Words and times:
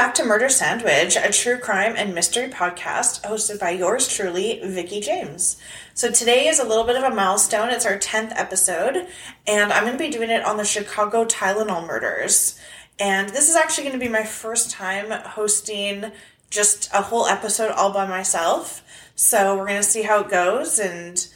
Back 0.00 0.14
to 0.14 0.24
Murder 0.24 0.48
Sandwich, 0.48 1.14
a 1.14 1.30
true 1.30 1.58
crime 1.58 1.92
and 1.94 2.14
mystery 2.14 2.48
podcast 2.48 3.20
hosted 3.20 3.60
by 3.60 3.68
yours 3.68 4.08
truly, 4.08 4.58
Vicky 4.64 4.98
James. 4.98 5.60
So 5.92 6.10
today 6.10 6.48
is 6.48 6.58
a 6.58 6.64
little 6.64 6.84
bit 6.84 6.96
of 6.96 7.02
a 7.02 7.14
milestone. 7.14 7.68
It's 7.68 7.84
our 7.84 7.98
10th 7.98 8.32
episode, 8.34 9.06
and 9.46 9.70
I'm 9.70 9.84
going 9.84 9.98
to 9.98 10.02
be 10.02 10.08
doing 10.08 10.30
it 10.30 10.42
on 10.42 10.56
the 10.56 10.64
Chicago 10.64 11.26
Tylenol 11.26 11.86
murders. 11.86 12.58
And 12.98 13.28
this 13.28 13.50
is 13.50 13.56
actually 13.56 13.88
going 13.88 14.00
to 14.00 14.06
be 14.06 14.10
my 14.10 14.24
first 14.24 14.70
time 14.70 15.10
hosting 15.10 16.12
just 16.48 16.88
a 16.94 17.02
whole 17.02 17.26
episode 17.26 17.70
all 17.72 17.92
by 17.92 18.06
myself. 18.06 18.82
So 19.16 19.54
we're 19.54 19.66
going 19.66 19.82
to 19.82 19.86
see 19.86 20.00
how 20.00 20.20
it 20.20 20.30
goes 20.30 20.78
and, 20.78 21.26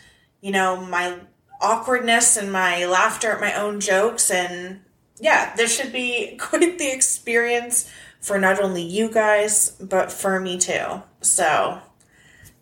you 0.41 0.53
know, 0.53 0.81
my 0.81 1.19
awkwardness 1.61 2.39
and 2.39 2.51
my 2.51 2.87
laughter 2.87 3.31
at 3.31 3.43
my 3.43 3.53
own 3.53 3.81
jokes. 3.81 4.31
And 4.31 4.81
yeah, 5.21 5.55
this 5.55 5.77
should 5.77 5.93
be 5.93 6.37
quite 6.41 6.79
the 6.79 6.91
experience 6.91 7.93
for 8.25 8.39
not 8.39 8.59
only 8.59 8.83
you 8.83 9.11
guys 9.11 9.71
but 9.81 10.11
for 10.11 10.41
me 10.41 10.59
too. 10.59 11.03
So, 11.21 11.79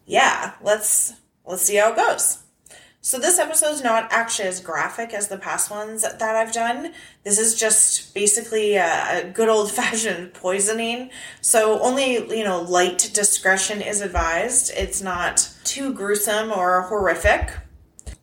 yeah, 0.04 0.54
let's 0.60 1.14
let's 1.44 1.62
see 1.62 1.76
how 1.76 1.92
it 1.92 1.96
goes. 1.96 2.38
So 3.04 3.18
this 3.18 3.38
episode 3.38 3.70
is 3.72 3.82
not 3.82 4.08
actually 4.12 4.48
as 4.48 4.60
graphic 4.60 5.12
as 5.12 5.26
the 5.28 5.38
past 5.38 5.70
ones 5.70 6.02
that 6.02 6.22
I've 6.22 6.52
done. 6.52 6.92
This 7.24 7.38
is 7.38 7.58
just 7.58 8.12
basically 8.14 8.76
a, 8.76 9.30
good 9.34 9.48
old 9.48 9.70
fashioned 9.80 10.34
poisoning. 10.34 11.10
So 11.40 11.80
only, 11.80 12.14
you 12.36 12.44
know, 12.44 12.60
light 12.60 13.10
discretion 13.12 13.82
is 13.82 14.00
advised. 14.00 14.72
It's 14.76 15.00
not 15.00 15.48
too 15.64 15.92
gruesome 15.92 16.52
or 16.52 16.82
horrific. 16.82 17.50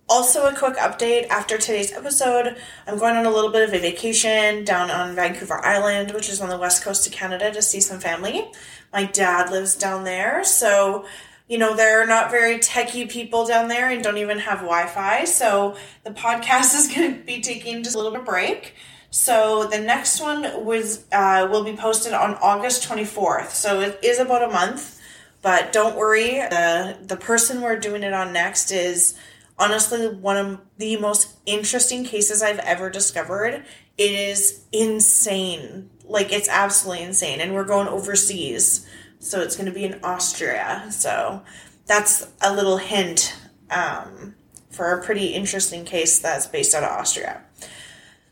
Also, 0.10 0.48
a 0.48 0.56
quick 0.56 0.76
update 0.78 1.28
after 1.28 1.60
today's 1.60 1.94
episode, 1.94 2.58
I'm 2.88 2.98
going 2.98 3.16
on 3.16 3.28
a 3.28 3.30
little 3.30 3.52
bit 3.52 3.70
of 3.70 3.76
a 3.76 3.80
vacation 3.80 4.66
down 4.66 4.90
on 4.90 5.14
Vancouver 5.16 5.64
Island, 5.64 6.12
which 6.16 6.30
is 6.30 6.42
on 6.42 6.50
the 6.50 6.58
west 6.58 6.84
coast 6.84 7.06
of 7.06 7.14
Canada, 7.14 7.52
to 7.52 7.62
see 7.62 7.80
some 7.80 8.00
family. 8.00 8.50
My 8.92 9.04
dad 9.04 9.52
lives 9.52 9.76
down 9.76 10.06
there, 10.06 10.44
so 10.44 11.06
you 11.48 11.60
know, 11.60 11.76
they're 11.76 12.08
not 12.08 12.32
very 12.32 12.58
techie 12.58 13.08
people 13.10 13.46
down 13.46 13.68
there 13.68 13.90
and 13.90 14.04
don't 14.04 14.18
even 14.18 14.40
have 14.40 14.60
Wi 14.60 14.88
Fi. 14.88 15.26
So 15.26 15.78
the 16.04 16.10
podcast 16.10 16.76
is 16.80 16.88
going 16.88 17.14
to 17.14 17.24
be 17.24 17.40
taking 17.40 17.84
just 17.84 17.96
a 17.96 18.00
little 18.00 18.12
bit 18.12 18.22
of 18.22 18.26
break. 18.26 18.74
So 19.12 19.68
the 19.68 19.80
next 19.80 20.20
one 20.22 20.66
was 20.66 21.06
uh, 21.12 21.48
will 21.52 21.64
be 21.64 21.76
posted 21.76 22.14
on 22.14 22.34
August 22.36 22.88
24th. 22.90 23.52
So 23.52 23.82
it 23.82 24.00
is 24.02 24.18
about 24.18 24.42
a 24.42 24.52
month, 24.52 25.00
but 25.44 25.72
don't 25.72 25.96
worry. 25.96 26.32
The 26.50 26.98
the 27.00 27.16
person 27.16 27.62
we're 27.62 27.80
doing 27.80 28.02
it 28.02 28.14
on 28.14 28.34
next 28.34 28.72
is 28.72 29.16
honestly 29.60 30.08
one 30.08 30.38
of 30.38 30.62
the 30.78 30.98
most 30.98 31.36
interesting 31.46 32.04
cases 32.04 32.42
I've 32.42 32.60
ever 32.60 32.90
discovered. 32.90 33.64
It 33.98 34.12
is 34.12 34.66
insane. 34.72 35.90
Like 36.06 36.32
it's 36.32 36.50
absolutely 36.50 37.04
insane. 37.04 37.42
And 37.42 37.54
we're 37.54 37.66
going 37.66 37.88
overseas. 37.88 38.88
So 39.20 39.42
it's 39.42 39.56
going 39.56 39.68
to 39.68 39.72
be 39.72 39.84
in 39.84 40.00
Austria. 40.02 40.88
So 40.92 41.44
that's 41.86 42.28
a 42.42 42.54
little 42.54 42.78
hint 42.78 43.36
um, 43.70 44.36
for 44.72 44.94
a 44.94 45.04
pretty 45.04 45.28
interesting 45.34 45.84
case 45.84 46.20
that's 46.20 46.48
based 46.48 46.74
out 46.74 46.84
of 46.84 46.90
Austria. 46.90 47.44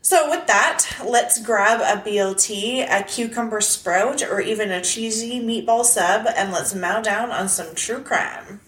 So 0.00 0.30
with 0.30 0.46
that, 0.46 0.86
let's 1.04 1.42
grab 1.44 1.80
a 1.80 2.00
BLT, 2.00 2.86
a 2.88 3.02
cucumber 3.02 3.60
sprout, 3.60 4.22
or 4.22 4.40
even 4.40 4.70
a 4.70 4.80
cheesy 4.80 5.38
meatball 5.38 5.84
sub, 5.84 6.26
and 6.34 6.50
let's 6.50 6.74
mow 6.74 7.02
down 7.02 7.30
on 7.30 7.48
some 7.48 7.74
true 7.74 8.02
crime. 8.02 8.60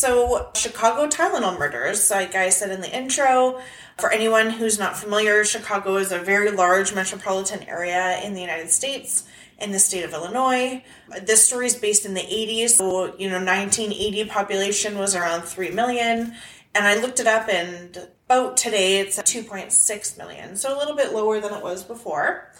So 0.00 0.48
Chicago 0.54 1.06
Tylenol 1.06 1.58
murders, 1.58 2.10
like 2.10 2.34
I 2.34 2.48
said 2.48 2.70
in 2.70 2.80
the 2.80 2.90
intro, 2.96 3.60
for 3.98 4.10
anyone 4.10 4.48
who's 4.48 4.78
not 4.78 4.96
familiar, 4.96 5.44
Chicago 5.44 5.96
is 5.96 6.10
a 6.10 6.18
very 6.18 6.50
large 6.50 6.94
metropolitan 6.94 7.62
area 7.64 8.18
in 8.24 8.32
the 8.32 8.40
United 8.40 8.70
States, 8.70 9.24
in 9.58 9.72
the 9.72 9.78
state 9.78 10.02
of 10.02 10.14
Illinois. 10.14 10.82
This 11.22 11.46
story 11.46 11.66
is 11.66 11.76
based 11.76 12.06
in 12.06 12.14
the 12.14 12.22
80s, 12.22 12.70
so, 12.70 13.14
you 13.18 13.28
know, 13.28 13.44
1980 13.44 14.24
population 14.24 14.96
was 14.96 15.14
around 15.14 15.42
3 15.42 15.70
million. 15.72 16.34
And 16.74 16.86
I 16.86 16.98
looked 16.98 17.20
it 17.20 17.26
up, 17.26 17.50
and 17.50 18.08
about 18.24 18.56
today 18.56 19.00
it's 19.00 19.18
2.6 19.18 20.16
million, 20.16 20.56
so 20.56 20.74
a 20.74 20.78
little 20.78 20.96
bit 20.96 21.12
lower 21.12 21.40
than 21.40 21.52
it 21.52 21.62
was 21.62 21.84
before. 21.84 22.50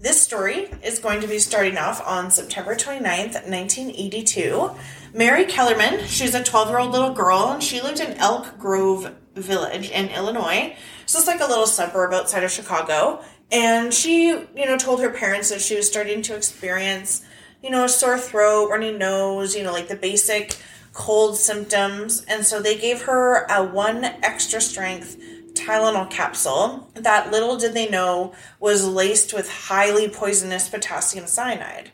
This 0.00 0.22
story 0.22 0.70
is 0.84 1.00
going 1.00 1.22
to 1.22 1.26
be 1.26 1.40
starting 1.40 1.76
off 1.76 2.00
on 2.06 2.30
September 2.30 2.76
29th, 2.76 3.34
1982. 3.48 4.70
Mary 5.12 5.44
Kellerman, 5.44 6.06
she's 6.06 6.36
a 6.36 6.44
12 6.44 6.68
year 6.68 6.78
old 6.78 6.92
little 6.92 7.12
girl, 7.12 7.50
and 7.50 7.60
she 7.60 7.80
lived 7.80 7.98
in 7.98 8.12
Elk 8.12 8.60
Grove 8.60 9.12
Village 9.34 9.90
in 9.90 10.08
Illinois. 10.10 10.76
So 11.06 11.18
it's 11.18 11.26
like 11.26 11.40
a 11.40 11.46
little 11.46 11.66
suburb 11.66 12.12
outside 12.12 12.44
of 12.44 12.52
Chicago. 12.52 13.24
And 13.50 13.92
she, 13.92 14.28
you 14.28 14.66
know, 14.66 14.76
told 14.76 15.00
her 15.00 15.10
parents 15.10 15.50
that 15.50 15.60
she 15.60 15.74
was 15.74 15.88
starting 15.88 16.22
to 16.22 16.36
experience, 16.36 17.22
you 17.60 17.70
know, 17.70 17.84
a 17.84 17.88
sore 17.88 18.18
throat, 18.18 18.68
runny 18.68 18.92
nose, 18.92 19.56
you 19.56 19.64
know, 19.64 19.72
like 19.72 19.88
the 19.88 19.96
basic 19.96 20.56
cold 20.92 21.36
symptoms. 21.36 22.24
And 22.28 22.46
so 22.46 22.62
they 22.62 22.78
gave 22.78 23.02
her 23.02 23.46
a 23.46 23.64
one 23.64 24.04
extra 24.04 24.60
strength 24.60 25.16
Tylenol 25.58 26.10
capsule 26.10 26.90
that 26.94 27.30
little 27.30 27.56
did 27.56 27.74
they 27.74 27.88
know 27.88 28.32
was 28.60 28.86
laced 28.86 29.32
with 29.32 29.50
highly 29.50 30.08
poisonous 30.08 30.68
potassium 30.68 31.26
cyanide. 31.26 31.90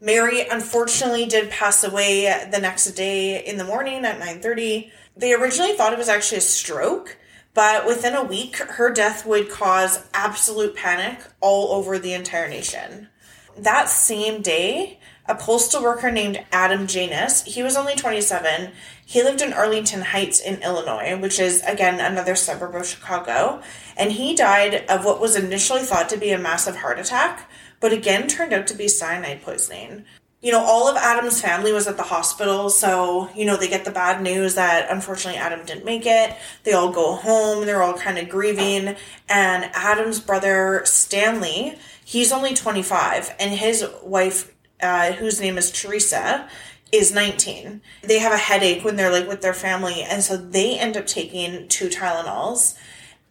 Mary 0.00 0.46
unfortunately 0.48 1.24
did 1.26 1.50
pass 1.50 1.82
away 1.84 2.48
the 2.50 2.58
next 2.58 2.86
day 2.92 3.44
in 3.44 3.56
the 3.56 3.64
morning 3.64 4.04
at 4.04 4.18
9:30. 4.18 4.90
They 5.16 5.32
originally 5.32 5.74
thought 5.74 5.92
it 5.92 5.98
was 5.98 6.08
actually 6.08 6.38
a 6.38 6.42
stroke, 6.42 7.16
but 7.54 7.86
within 7.86 8.14
a 8.14 8.24
week 8.24 8.56
her 8.56 8.90
death 8.90 9.24
would 9.24 9.50
cause 9.50 10.06
absolute 10.12 10.74
panic 10.74 11.20
all 11.40 11.72
over 11.72 11.98
the 11.98 12.12
entire 12.12 12.48
nation. 12.48 13.08
That 13.56 13.88
same 13.88 14.42
day, 14.42 14.98
a 15.26 15.34
postal 15.34 15.82
worker 15.82 16.10
named 16.10 16.44
Adam 16.52 16.86
Janus, 16.86 17.44
he 17.44 17.62
was 17.62 17.76
only 17.76 17.94
27. 17.94 18.72
He 19.06 19.22
lived 19.22 19.40
in 19.40 19.52
Arlington 19.52 20.02
Heights 20.02 20.40
in 20.40 20.62
Illinois, 20.62 21.16
which 21.18 21.38
is 21.38 21.62
again 21.62 22.00
another 22.00 22.36
suburb 22.36 22.74
of 22.74 22.86
Chicago, 22.86 23.62
and 23.96 24.12
he 24.12 24.34
died 24.34 24.84
of 24.88 25.04
what 25.04 25.20
was 25.20 25.36
initially 25.36 25.82
thought 25.82 26.08
to 26.10 26.18
be 26.18 26.30
a 26.30 26.38
massive 26.38 26.76
heart 26.76 26.98
attack, 26.98 27.50
but 27.80 27.92
again 27.92 28.28
turned 28.28 28.52
out 28.52 28.66
to 28.66 28.74
be 28.74 28.88
cyanide 28.88 29.42
poisoning. 29.42 30.04
You 30.42 30.52
know, 30.52 30.62
all 30.62 30.88
of 30.88 30.96
Adam's 30.98 31.40
family 31.40 31.72
was 31.72 31.86
at 31.86 31.96
the 31.96 32.02
hospital, 32.02 32.68
so, 32.68 33.30
you 33.34 33.46
know, 33.46 33.56
they 33.56 33.66
get 33.66 33.86
the 33.86 33.90
bad 33.90 34.22
news 34.22 34.56
that 34.56 34.90
unfortunately 34.90 35.40
Adam 35.40 35.64
didn't 35.64 35.86
make 35.86 36.04
it. 36.04 36.36
They 36.64 36.74
all 36.74 36.92
go 36.92 37.16
home, 37.16 37.64
they're 37.64 37.82
all 37.82 37.94
kind 37.94 38.18
of 38.18 38.28
grieving, 38.28 38.94
and 39.26 39.70
Adam's 39.72 40.20
brother, 40.20 40.82
Stanley, 40.84 41.78
he's 42.04 42.30
only 42.30 42.52
25, 42.52 43.34
and 43.40 43.52
his 43.52 43.86
wife, 44.02 44.53
uh, 44.84 45.12
whose 45.12 45.40
name 45.40 45.58
is 45.58 45.72
Teresa, 45.72 46.48
is 46.92 47.12
19. 47.12 47.80
They 48.02 48.20
have 48.20 48.32
a 48.32 48.36
headache 48.36 48.84
when 48.84 48.96
they're 48.96 49.10
like 49.10 49.26
with 49.26 49.40
their 49.40 49.54
family, 49.54 50.02
and 50.02 50.22
so 50.22 50.36
they 50.36 50.78
end 50.78 50.96
up 50.96 51.06
taking 51.06 51.66
two 51.66 51.88
Tylenols 51.88 52.76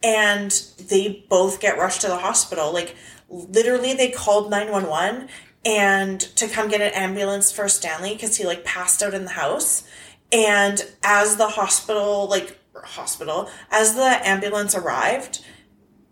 and 0.02 0.50
they 0.88 1.24
both 1.30 1.60
get 1.60 1.78
rushed 1.78 2.02
to 2.02 2.08
the 2.08 2.18
hospital. 2.18 2.72
Like, 2.72 2.94
literally, 3.30 3.94
they 3.94 4.10
called 4.10 4.50
911 4.50 5.28
and 5.64 6.20
to 6.20 6.46
come 6.46 6.68
get 6.68 6.82
an 6.82 6.92
ambulance 6.92 7.50
for 7.50 7.68
Stanley 7.68 8.12
because 8.12 8.36
he 8.36 8.44
like 8.44 8.64
passed 8.64 9.02
out 9.02 9.14
in 9.14 9.24
the 9.24 9.30
house. 9.30 9.88
And 10.30 10.84
as 11.02 11.36
the 11.36 11.48
hospital, 11.48 12.28
like, 12.28 12.58
hospital, 12.74 13.48
as 13.70 13.94
the 13.94 14.28
ambulance 14.28 14.74
arrived, 14.74 15.42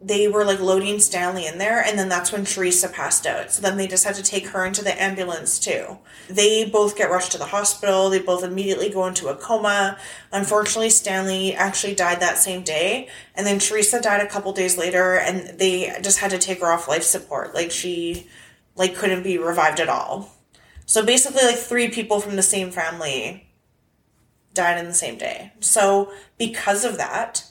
they 0.02 0.26
were 0.26 0.44
like 0.44 0.60
loading 0.60 0.98
Stanley 0.98 1.46
in 1.46 1.58
there, 1.58 1.80
and 1.80 1.98
then 1.98 2.08
that's 2.08 2.32
when 2.32 2.44
Teresa 2.44 2.88
passed 2.88 3.26
out. 3.26 3.52
So 3.52 3.62
then 3.62 3.76
they 3.76 3.86
just 3.86 4.04
had 4.04 4.16
to 4.16 4.22
take 4.22 4.48
her 4.48 4.66
into 4.66 4.82
the 4.82 5.00
ambulance 5.00 5.58
too. 5.58 5.98
They 6.28 6.64
both 6.64 6.96
get 6.96 7.10
rushed 7.10 7.32
to 7.32 7.38
the 7.38 7.46
hospital. 7.46 8.10
They 8.10 8.18
both 8.18 8.42
immediately 8.42 8.90
go 8.90 9.06
into 9.06 9.28
a 9.28 9.36
coma. 9.36 9.98
Unfortunately, 10.32 10.90
Stanley 10.90 11.54
actually 11.54 11.94
died 11.94 12.20
that 12.20 12.38
same 12.38 12.62
day, 12.62 13.08
and 13.34 13.46
then 13.46 13.58
Teresa 13.58 14.00
died 14.00 14.20
a 14.20 14.28
couple 14.28 14.52
days 14.52 14.76
later, 14.76 15.14
and 15.14 15.58
they 15.58 15.96
just 16.02 16.18
had 16.18 16.32
to 16.32 16.38
take 16.38 16.60
her 16.60 16.72
off 16.72 16.88
life 16.88 17.04
support. 17.04 17.54
Like 17.54 17.70
she, 17.70 18.26
like 18.74 18.96
couldn't 18.96 19.22
be 19.22 19.38
revived 19.38 19.78
at 19.78 19.88
all. 19.88 20.32
So 20.84 21.04
basically, 21.04 21.44
like 21.44 21.58
three 21.58 21.88
people 21.88 22.20
from 22.20 22.36
the 22.36 22.42
same 22.42 22.70
family 22.72 23.48
died 24.52 24.78
in 24.78 24.86
the 24.86 24.94
same 24.94 25.16
day. 25.16 25.52
So 25.60 26.12
because 26.38 26.84
of 26.84 26.96
that 26.98 27.44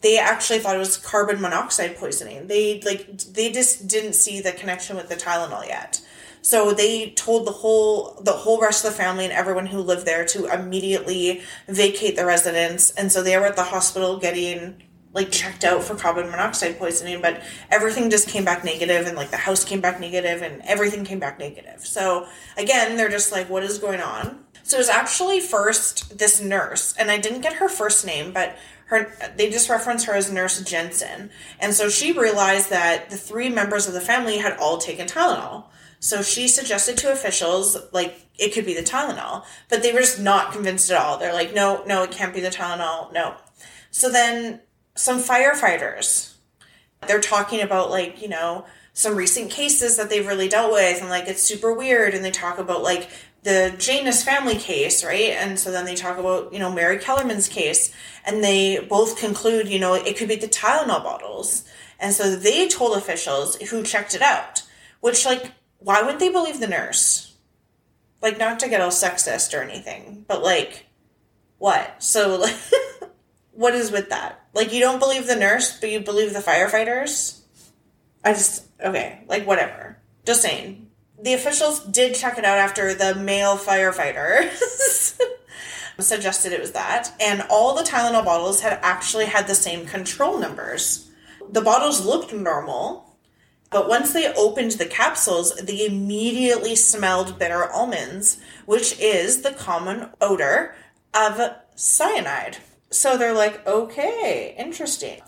they 0.00 0.18
actually 0.18 0.58
thought 0.58 0.76
it 0.76 0.78
was 0.78 0.96
carbon 0.96 1.40
monoxide 1.40 1.96
poisoning. 1.96 2.46
They 2.46 2.80
like 2.80 3.18
they 3.18 3.52
just 3.52 3.86
didn't 3.88 4.14
see 4.14 4.40
the 4.40 4.52
connection 4.52 4.96
with 4.96 5.08
the 5.08 5.16
Tylenol 5.16 5.66
yet. 5.66 6.00
So 6.42 6.72
they 6.72 7.10
told 7.10 7.46
the 7.46 7.52
whole 7.52 8.18
the 8.22 8.32
whole 8.32 8.60
rest 8.60 8.84
of 8.84 8.92
the 8.92 8.96
family 8.96 9.24
and 9.24 9.32
everyone 9.32 9.66
who 9.66 9.80
lived 9.80 10.06
there 10.06 10.24
to 10.26 10.46
immediately 10.46 11.42
vacate 11.68 12.16
the 12.16 12.24
residence. 12.24 12.90
And 12.92 13.12
so 13.12 13.22
they 13.22 13.36
were 13.36 13.46
at 13.46 13.56
the 13.56 13.64
hospital 13.64 14.18
getting 14.18 14.82
like 15.12 15.30
checked 15.30 15.64
out 15.64 15.82
for 15.82 15.96
carbon 15.96 16.30
monoxide 16.30 16.78
poisoning, 16.78 17.20
but 17.20 17.42
everything 17.68 18.10
just 18.10 18.28
came 18.28 18.44
back 18.44 18.64
negative 18.64 19.06
and 19.06 19.16
like 19.16 19.30
the 19.30 19.36
house 19.36 19.64
came 19.64 19.80
back 19.80 19.98
negative 19.98 20.40
and 20.40 20.62
everything 20.62 21.04
came 21.04 21.18
back 21.18 21.38
negative. 21.38 21.84
So 21.84 22.26
again, 22.56 22.96
they're 22.96 23.08
just 23.08 23.32
like, 23.32 23.50
what 23.50 23.64
is 23.64 23.78
going 23.78 24.00
on? 24.00 24.44
So 24.62 24.76
it 24.76 24.80
was 24.80 24.88
actually 24.88 25.40
first 25.40 26.16
this 26.18 26.40
nurse, 26.40 26.94
and 26.96 27.10
I 27.10 27.18
didn't 27.18 27.40
get 27.40 27.54
her 27.54 27.68
first 27.68 28.06
name, 28.06 28.32
but 28.32 28.56
her 28.90 29.12
they 29.36 29.50
just 29.50 29.70
reference 29.70 30.04
her 30.04 30.14
as 30.14 30.30
Nurse 30.32 30.60
Jensen. 30.62 31.30
And 31.60 31.72
so 31.72 31.88
she 31.88 32.12
realized 32.12 32.70
that 32.70 33.08
the 33.08 33.16
three 33.16 33.48
members 33.48 33.86
of 33.86 33.94
the 33.94 34.00
family 34.00 34.38
had 34.38 34.56
all 34.58 34.78
taken 34.78 35.06
Tylenol. 35.06 35.64
So 36.00 36.22
she 36.22 36.48
suggested 36.48 36.96
to 36.98 37.12
officials, 37.12 37.76
like, 37.92 38.26
it 38.38 38.54
could 38.54 38.64
be 38.64 38.74
the 38.74 38.80
Tylenol, 38.80 39.44
but 39.68 39.82
they 39.82 39.92
were 39.92 40.00
just 40.00 40.18
not 40.18 40.52
convinced 40.52 40.90
at 40.90 41.00
all. 41.00 41.18
They're 41.18 41.34
like, 41.34 41.54
no, 41.54 41.84
no, 41.86 42.02
it 42.02 42.10
can't 42.10 42.34
be 42.34 42.40
the 42.40 42.48
Tylenol, 42.48 43.12
no. 43.12 43.36
So 43.90 44.10
then 44.10 44.60
some 44.94 45.22
firefighters, 45.22 46.34
they're 47.06 47.20
talking 47.20 47.60
about, 47.60 47.90
like, 47.90 48.22
you 48.22 48.28
know, 48.28 48.64
some 48.92 49.14
recent 49.14 49.50
cases 49.50 49.98
that 49.98 50.10
they've 50.10 50.26
really 50.26 50.48
dealt 50.48 50.72
with, 50.72 51.00
and 51.00 51.10
like, 51.10 51.28
it's 51.28 51.42
super 51.42 51.72
weird. 51.72 52.14
And 52.14 52.24
they 52.24 52.30
talk 52.30 52.58
about, 52.58 52.82
like, 52.82 53.10
the 53.42 53.74
Janus 53.78 54.22
family 54.22 54.56
case, 54.56 55.04
right? 55.04 55.30
And 55.30 55.58
so 55.58 55.70
then 55.70 55.84
they 55.84 55.94
talk 55.94 56.18
about, 56.18 56.52
you 56.52 56.58
know, 56.58 56.72
Mary 56.72 56.98
Kellerman's 56.98 57.48
case, 57.48 57.92
and 58.24 58.44
they 58.44 58.78
both 58.78 59.18
conclude, 59.18 59.68
you 59.68 59.78
know, 59.78 59.94
it 59.94 60.16
could 60.16 60.28
be 60.28 60.36
the 60.36 60.48
Tylenol 60.48 61.02
bottles. 61.02 61.64
And 61.98 62.12
so 62.12 62.36
they 62.36 62.68
told 62.68 62.96
officials 62.96 63.56
who 63.56 63.82
checked 63.82 64.14
it 64.14 64.22
out, 64.22 64.62
which, 65.00 65.24
like, 65.24 65.52
why 65.78 66.02
would 66.02 66.18
they 66.18 66.28
believe 66.28 66.60
the 66.60 66.66
nurse? 66.66 67.34
Like, 68.22 68.38
not 68.38 68.60
to 68.60 68.68
get 68.68 68.80
all 68.80 68.90
sexist 68.90 69.58
or 69.58 69.62
anything, 69.62 70.24
but 70.28 70.42
like, 70.42 70.86
what? 71.58 72.02
So, 72.02 72.36
like, 72.36 72.56
what 73.52 73.74
is 73.74 73.90
with 73.90 74.10
that? 74.10 74.44
Like, 74.52 74.72
you 74.72 74.80
don't 74.80 74.98
believe 74.98 75.26
the 75.26 75.36
nurse, 75.36 75.78
but 75.78 75.90
you 75.90 76.00
believe 76.00 76.32
the 76.32 76.40
firefighters? 76.40 77.40
I 78.22 78.34
just, 78.34 78.66
okay, 78.82 79.24
like, 79.26 79.46
whatever. 79.46 79.98
Just 80.26 80.42
saying. 80.42 80.79
The 81.22 81.34
officials 81.34 81.80
did 81.80 82.14
check 82.14 82.38
it 82.38 82.44
out 82.44 82.58
after 82.58 82.94
the 82.94 83.14
male 83.14 83.58
firefighter 83.58 84.50
suggested 85.98 86.52
it 86.52 86.60
was 86.60 86.72
that, 86.72 87.12
and 87.20 87.44
all 87.50 87.74
the 87.74 87.82
Tylenol 87.82 88.24
bottles 88.24 88.62
had 88.62 88.78
actually 88.82 89.26
had 89.26 89.46
the 89.46 89.54
same 89.54 89.86
control 89.86 90.38
numbers. 90.38 91.10
The 91.50 91.60
bottles 91.60 92.04
looked 92.06 92.32
normal, 92.32 93.16
but 93.70 93.88
once 93.88 94.12
they 94.12 94.32
opened 94.32 94.72
the 94.72 94.86
capsules, 94.86 95.54
they 95.56 95.86
immediately 95.86 96.74
smelled 96.74 97.38
bitter 97.38 97.70
almonds, 97.70 98.38
which 98.66 98.98
is 98.98 99.42
the 99.42 99.52
common 99.52 100.08
odor 100.20 100.74
of 101.14 101.40
cyanide. 101.74 102.58
So 102.90 103.16
they're 103.16 103.34
like, 103.34 103.66
okay, 103.66 104.54
interesting. 104.58 105.20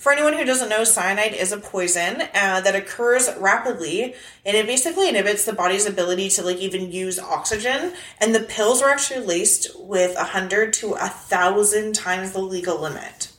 For 0.00 0.12
anyone 0.12 0.32
who 0.32 0.46
doesn't 0.46 0.70
know, 0.70 0.82
cyanide 0.82 1.34
is 1.34 1.52
a 1.52 1.58
poison 1.58 2.22
uh, 2.22 2.62
that 2.62 2.74
occurs 2.74 3.28
rapidly, 3.36 4.14
and 4.46 4.56
it 4.56 4.64
basically 4.64 5.10
inhibits 5.10 5.44
the 5.44 5.52
body's 5.52 5.84
ability 5.84 6.30
to 6.30 6.42
like 6.42 6.56
even 6.56 6.90
use 6.90 7.18
oxygen. 7.18 7.92
And 8.18 8.34
the 8.34 8.40
pills 8.40 8.80
were 8.80 8.88
actually 8.88 9.26
laced 9.26 9.78
with 9.78 10.16
a 10.16 10.24
hundred 10.24 10.72
to 10.74 10.94
a 10.94 11.08
thousand 11.08 11.94
times 11.94 12.32
the 12.32 12.40
legal 12.40 12.80
limit, 12.80 13.30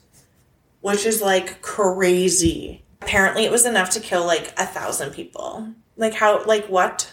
which 0.81 1.03
is 1.03 1.19
like 1.19 1.63
crazy. 1.63 2.83
Apparently, 3.01 3.43
it 3.43 3.51
was 3.51 3.65
enough 3.65 3.89
to 3.91 3.99
kill 3.99 4.27
like 4.27 4.53
a 4.55 4.67
thousand 4.67 5.13
people. 5.13 5.67
Like 5.97 6.13
how? 6.13 6.45
Like 6.45 6.67
what? 6.67 7.11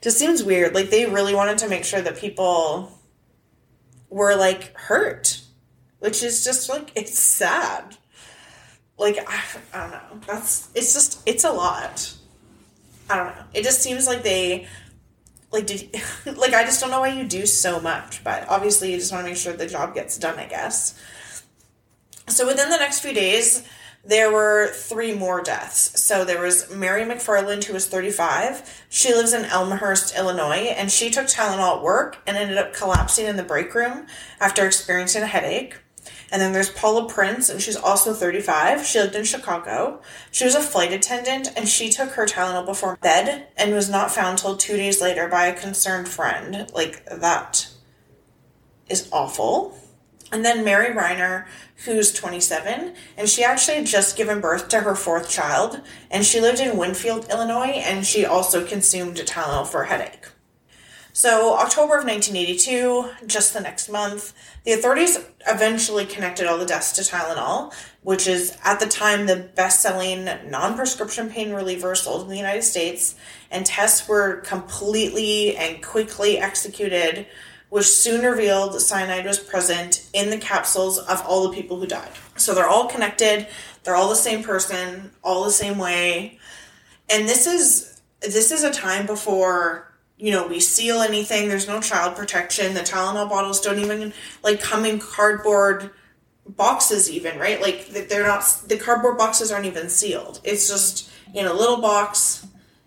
Just 0.00 0.18
seems 0.18 0.42
weird. 0.42 0.74
Like 0.74 0.90
they 0.90 1.06
really 1.06 1.32
wanted 1.36 1.58
to 1.58 1.68
make 1.68 1.84
sure 1.84 2.00
that 2.00 2.18
people 2.18 2.98
were 4.10 4.34
like 4.34 4.76
hurt, 4.76 5.42
which 6.02 6.24
is 6.24 6.42
just 6.42 6.68
like 6.68 6.90
it's 6.96 7.16
sad. 7.16 7.96
Like 8.98 9.18
I, 9.24 9.40
I 9.72 9.80
don't 9.82 9.90
know. 9.92 10.20
That's 10.26 10.68
it's 10.74 10.92
just 10.92 11.22
it's 11.26 11.44
a 11.44 11.52
lot. 11.52 12.12
I 13.08 13.16
don't 13.16 13.26
know. 13.36 13.44
It 13.54 13.62
just 13.62 13.82
seems 13.82 14.08
like 14.08 14.24
they 14.24 14.66
like 15.52 15.66
did 15.68 15.94
like 16.36 16.54
I 16.54 16.64
just 16.64 16.80
don't 16.80 16.90
know 16.90 17.00
why 17.00 17.10
you 17.10 17.24
do 17.24 17.46
so 17.46 17.80
much, 17.80 18.24
but 18.24 18.48
obviously 18.48 18.90
you 18.90 18.98
just 18.98 19.12
want 19.12 19.24
to 19.24 19.30
make 19.30 19.38
sure 19.38 19.52
the 19.52 19.68
job 19.68 19.94
gets 19.94 20.18
done, 20.18 20.40
I 20.40 20.46
guess. 20.46 21.00
So 22.26 22.48
within 22.48 22.68
the 22.68 22.78
next 22.78 22.98
few 22.98 23.12
days, 23.12 23.62
there 24.04 24.32
were 24.32 24.72
three 24.74 25.14
more 25.14 25.40
deaths. 25.40 26.02
So 26.02 26.24
there 26.24 26.40
was 26.40 26.68
Mary 26.68 27.02
McFarland, 27.02 27.62
who 27.62 27.74
was 27.74 27.86
35. 27.86 28.84
She 28.88 29.14
lives 29.14 29.32
in 29.32 29.44
Elmhurst, 29.44 30.16
Illinois, 30.16 30.74
and 30.76 30.90
she 30.90 31.10
took 31.10 31.26
Tylenol 31.26 31.76
at 31.76 31.82
work 31.82 32.18
and 32.26 32.36
ended 32.36 32.58
up 32.58 32.74
collapsing 32.74 33.26
in 33.26 33.36
the 33.36 33.44
break 33.44 33.72
room 33.72 34.06
after 34.40 34.66
experiencing 34.66 35.22
a 35.22 35.26
headache. 35.26 35.76
And 36.32 36.40
then 36.40 36.54
there's 36.54 36.70
Paula 36.70 37.06
Prince, 37.06 37.50
and 37.50 37.60
she's 37.60 37.76
also 37.76 38.14
35. 38.14 38.86
She 38.86 38.98
lived 38.98 39.14
in 39.14 39.24
Chicago. 39.24 40.00
She 40.30 40.46
was 40.46 40.54
a 40.54 40.62
flight 40.62 40.90
attendant, 40.90 41.52
and 41.54 41.68
she 41.68 41.90
took 41.90 42.12
her 42.12 42.24
Tylenol 42.24 42.64
before 42.64 42.96
bed 42.96 43.48
and 43.54 43.74
was 43.74 43.90
not 43.90 44.10
found 44.10 44.38
till 44.38 44.56
two 44.56 44.78
days 44.78 45.02
later 45.02 45.28
by 45.28 45.44
a 45.44 45.60
concerned 45.60 46.08
friend. 46.08 46.70
Like, 46.72 47.04
that 47.04 47.68
is 48.88 49.10
awful. 49.12 49.78
And 50.32 50.42
then 50.42 50.64
Mary 50.64 50.94
Reiner, 50.94 51.44
who's 51.84 52.14
27, 52.14 52.94
and 53.18 53.28
she 53.28 53.44
actually 53.44 53.76
had 53.76 53.86
just 53.86 54.16
given 54.16 54.40
birth 54.40 54.70
to 54.70 54.80
her 54.80 54.94
fourth 54.94 55.28
child, 55.28 55.82
and 56.10 56.24
she 56.24 56.40
lived 56.40 56.60
in 56.60 56.78
Winfield, 56.78 57.28
Illinois, 57.28 57.82
and 57.84 58.06
she 58.06 58.24
also 58.24 58.66
consumed 58.66 59.16
Tylenol 59.16 59.66
for 59.66 59.82
a 59.82 59.88
headache. 59.88 60.28
So, 61.14 61.54
October 61.58 61.98
of 61.98 62.06
1982, 62.06 63.26
just 63.26 63.52
the 63.52 63.60
next 63.60 63.90
month, 63.90 64.32
the 64.64 64.72
authorities 64.72 65.18
eventually 65.46 66.06
connected 66.06 66.46
all 66.46 66.56
the 66.56 66.64
deaths 66.64 66.92
to 66.92 67.02
Tylenol, 67.02 67.74
which 68.02 68.26
is 68.26 68.56
at 68.64 68.80
the 68.80 68.86
time 68.86 69.26
the 69.26 69.50
best 69.54 69.82
selling 69.82 70.24
non 70.48 70.74
prescription 70.74 71.28
pain 71.28 71.52
reliever 71.52 71.94
sold 71.94 72.22
in 72.22 72.28
the 72.28 72.36
United 72.36 72.62
States, 72.62 73.14
and 73.50 73.66
tests 73.66 74.08
were 74.08 74.36
completely 74.36 75.54
and 75.56 75.82
quickly 75.82 76.38
executed 76.38 77.26
which 77.68 77.86
soon 77.86 78.22
revealed 78.22 78.78
cyanide 78.78 79.24
was 79.24 79.38
present 79.38 80.06
in 80.12 80.28
the 80.28 80.36
capsules 80.36 80.98
of 80.98 81.22
all 81.24 81.48
the 81.48 81.56
people 81.56 81.78
who 81.78 81.86
died. 81.86 82.10
So 82.36 82.54
they're 82.54 82.68
all 82.68 82.86
connected, 82.86 83.48
they're 83.82 83.94
all 83.94 84.10
the 84.10 84.14
same 84.14 84.42
person, 84.42 85.10
all 85.24 85.44
the 85.44 85.50
same 85.50 85.78
way. 85.78 86.38
And 87.08 87.26
this 87.26 87.46
is 87.46 88.02
this 88.20 88.52
is 88.52 88.62
a 88.62 88.70
time 88.70 89.06
before 89.06 89.91
you 90.22 90.30
know 90.30 90.46
we 90.46 90.60
seal 90.60 91.02
anything. 91.02 91.48
There's 91.48 91.68
no 91.68 91.80
child 91.80 92.16
protection. 92.16 92.74
The 92.74 92.80
tylenol 92.80 93.28
bottles 93.28 93.60
don't 93.60 93.78
even 93.78 94.12
like 94.42 94.60
come 94.60 94.84
in 94.84 94.98
cardboard 94.98 95.90
boxes 96.46 97.10
even 97.10 97.38
right? 97.38 97.60
Like 97.60 97.88
they're 97.88 98.26
not 98.26 98.44
the 98.66 98.78
cardboard 98.78 99.18
boxes 99.18 99.50
aren't 99.50 99.66
even 99.66 99.88
sealed. 99.88 100.40
It's 100.44 100.68
just 100.68 101.10
in 101.34 101.46
a 101.46 101.52
little 101.52 101.80
box 101.80 102.46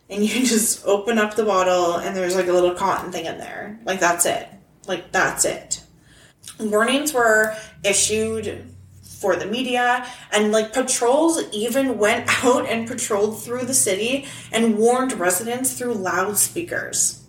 and 0.09 0.23
you 0.23 0.45
just 0.45 0.85
open 0.85 1.17
up 1.17 1.35
the 1.35 1.45
bottle 1.45 1.95
and 1.95 2.15
there's 2.15 2.35
like 2.35 2.47
a 2.47 2.53
little 2.53 2.73
cotton 2.73 3.11
thing 3.11 3.25
in 3.25 3.37
there. 3.37 3.79
Like 3.85 3.99
that's 3.99 4.25
it. 4.25 4.47
Like, 4.87 5.11
that's 5.11 5.45
it. 5.45 5.81
Warnings 6.59 7.13
were 7.13 7.55
issued 7.83 8.71
for 9.01 9.35
the 9.35 9.45
media, 9.45 10.05
and 10.31 10.51
like 10.51 10.73
patrols 10.73 11.41
even 11.51 11.97
went 11.97 12.27
out 12.45 12.67
and 12.67 12.87
patrolled 12.87 13.41
through 13.41 13.65
the 13.65 13.73
city 13.73 14.27
and 14.51 14.77
warned 14.77 15.13
residents 15.13 15.77
through 15.77 15.93
loudspeakers. 15.93 17.24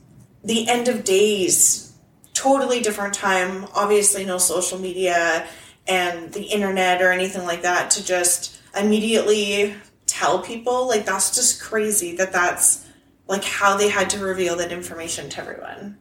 The 0.46 0.66
end 0.68 0.88
of 0.88 1.04
days, 1.04 1.92
totally 2.32 2.80
different 2.80 3.12
time, 3.12 3.66
obviously, 3.74 4.24
no 4.24 4.38
social 4.38 4.78
media 4.78 5.46
and 5.86 6.32
the 6.32 6.44
internet 6.44 7.02
or 7.02 7.12
anything 7.12 7.44
like 7.44 7.62
that 7.62 7.90
to 7.92 8.04
just 8.04 8.58
immediately 8.74 9.74
tell 10.06 10.40
people. 10.40 10.88
Like, 10.88 11.04
that's 11.04 11.34
just 11.34 11.60
crazy 11.60 12.16
that 12.16 12.32
that's 12.32 12.86
like 13.28 13.44
how 13.44 13.76
they 13.76 13.88
had 13.88 14.10
to 14.10 14.18
reveal 14.18 14.56
that 14.56 14.72
information 14.72 15.28
to 15.30 15.40
everyone. 15.40 15.98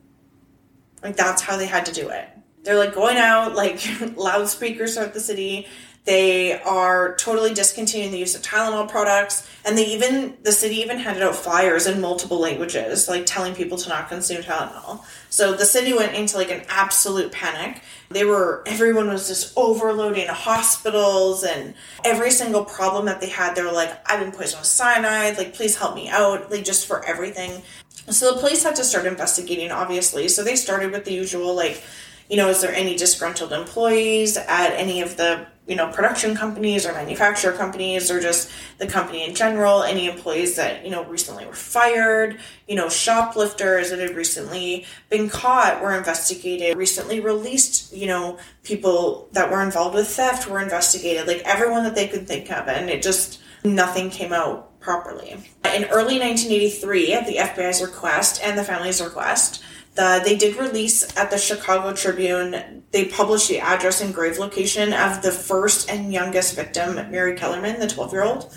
Like 1.02 1.16
that's 1.16 1.42
how 1.42 1.58
they 1.58 1.66
had 1.66 1.86
to 1.88 1.94
do 1.94 2.10
it. 2.10 2.28
They're 2.64 2.78
like 2.78 2.96
going 2.96 3.18
out, 3.18 3.56
like 3.56 3.80
loudspeakers 4.16 4.96
throughout 4.96 5.14
the 5.14 5.20
city. 5.20 5.68
They 6.06 6.60
are 6.62 7.16
totally 7.16 7.54
discontinuing 7.54 8.12
the 8.12 8.20
use 8.20 8.36
of 8.36 8.44
Tylenol 8.44 8.88
products, 8.88 9.48
and 9.66 9.78
they 9.78 9.88
even 9.88 10.38
the 10.44 10.52
city 10.52 10.76
even 10.76 11.00
handed 11.00 11.24
out 11.24 11.36
flyers 11.36 11.88
in 11.88 12.00
multiple 12.00 12.40
languages, 12.40 13.10
like 13.10 13.26
telling 13.26 13.56
people 13.56 13.78
to 13.80 13.90
not 13.90 14.08
consume 14.08 14.44
Tylenol. 14.44 15.04
So 15.30 15.54
the 15.54 15.66
city 15.66 15.94
went 15.94 16.14
into 16.14 16.38
like 16.38 16.52
an 16.52 16.64
absolute 16.70 17.32
panic. 17.32 17.82
They 18.10 18.24
were 18.24 18.64
everyone 18.68 19.10
was 19.10 19.28
just 19.28 19.52
overloading 19.58 20.28
hospitals 20.28 21.44
and 21.44 21.74
every 22.04 22.30
single 22.30 22.64
problem 22.64 23.06
that 23.06 23.20
they 23.20 23.30
had, 23.30 23.56
they 23.56 23.64
were 23.64 23.72
like, 23.72 23.92
I've 24.10 24.20
been 24.20 24.32
poisoned 24.32 24.62
with 24.62 24.68
cyanide, 24.68 25.38
like 25.38 25.56
please 25.56 25.76
help 25.76 25.96
me 25.96 26.08
out, 26.10 26.52
like 26.52 26.64
just 26.64 26.86
for 26.86 27.04
everything. 27.04 27.64
So 28.10 28.34
the 28.34 28.40
police 28.40 28.64
had 28.64 28.76
to 28.76 28.84
start 28.84 29.08
investigating, 29.08 29.72
obviously. 29.72 30.28
So 30.28 30.44
they 30.44 30.56
started 30.56 30.92
with 30.92 31.06
the 31.06 31.14
usual, 31.14 31.56
like, 31.56 31.84
you 32.30 32.38
know, 32.38 32.50
is 32.50 32.62
there 32.62 32.74
any 32.74 32.96
disgruntled 32.96 33.54
employees 33.54 34.38
at 34.38 34.72
any 34.72 35.02
of 35.02 35.18
the 35.18 35.46
you 35.68 35.76
know 35.76 35.92
production 35.92 36.36
companies 36.36 36.86
or 36.86 36.94
manufacturer 36.94 37.52
companies 37.52 38.12
or 38.12 38.20
just 38.20 38.52
the 38.78 38.88
company 38.88 39.24
in 39.24 39.36
general? 39.36 39.84
Any 39.84 40.08
employees 40.08 40.56
that 40.56 40.84
you 40.84 40.92
know 40.92 41.04
recently 41.06 41.46
were 41.46 41.54
fired? 41.54 42.40
You 42.68 42.76
know 42.76 42.90
shoplifters 42.90 43.92
that 43.92 44.00
had 44.00 44.16
recently 44.16 44.86
been 45.10 45.30
caught 45.30 45.82
were 45.82 45.96
investigated 45.96 46.78
recently 46.78 47.20
released 47.20 47.94
you 47.94 48.08
know 48.08 48.38
people 48.64 49.30
that 49.34 49.52
were 49.52 49.62
involved 49.62 49.96
with 49.96 50.08
theft 50.08 50.48
were 50.48 50.62
investigated 50.62 51.28
like 51.28 51.42
everyone 51.46 51.84
that 51.84 51.96
they 51.96 52.08
could 52.08 52.28
think 52.28 52.52
of 52.52 52.68
and 52.68 52.90
it 52.90 53.02
just 53.02 53.40
nothing 53.64 54.10
came 54.10 54.32
out 54.32 54.80
properly. 54.80 55.32
In 55.32 55.86
early 55.86 56.20
1983 56.20 57.14
at 57.14 57.26
the 57.26 57.38
fbi's 57.38 57.82
request 57.82 58.40
and 58.44 58.58
the 58.58 58.64
family's 58.64 59.02
request 59.02 59.64
the, 59.96 60.22
they 60.24 60.36
did 60.36 60.58
release 60.58 61.16
at 61.18 61.32
the 61.32 61.38
Chicago 61.38 61.94
Tribune, 61.94 62.84
they 62.92 63.06
published 63.06 63.48
the 63.50 63.60
address 63.60 64.02
and 64.02 64.14
grave 64.14 64.38
location 64.38 64.94
of 64.94 65.22
the 65.22 65.32
first 65.32 65.90
and 65.90 66.14
youngest 66.14 66.56
victim, 66.56 66.96
Mary 67.12 67.36
Kellerman, 67.36 67.80
the 67.80 67.88
12 67.88 68.12
year 68.12 68.24
old. 68.24 68.54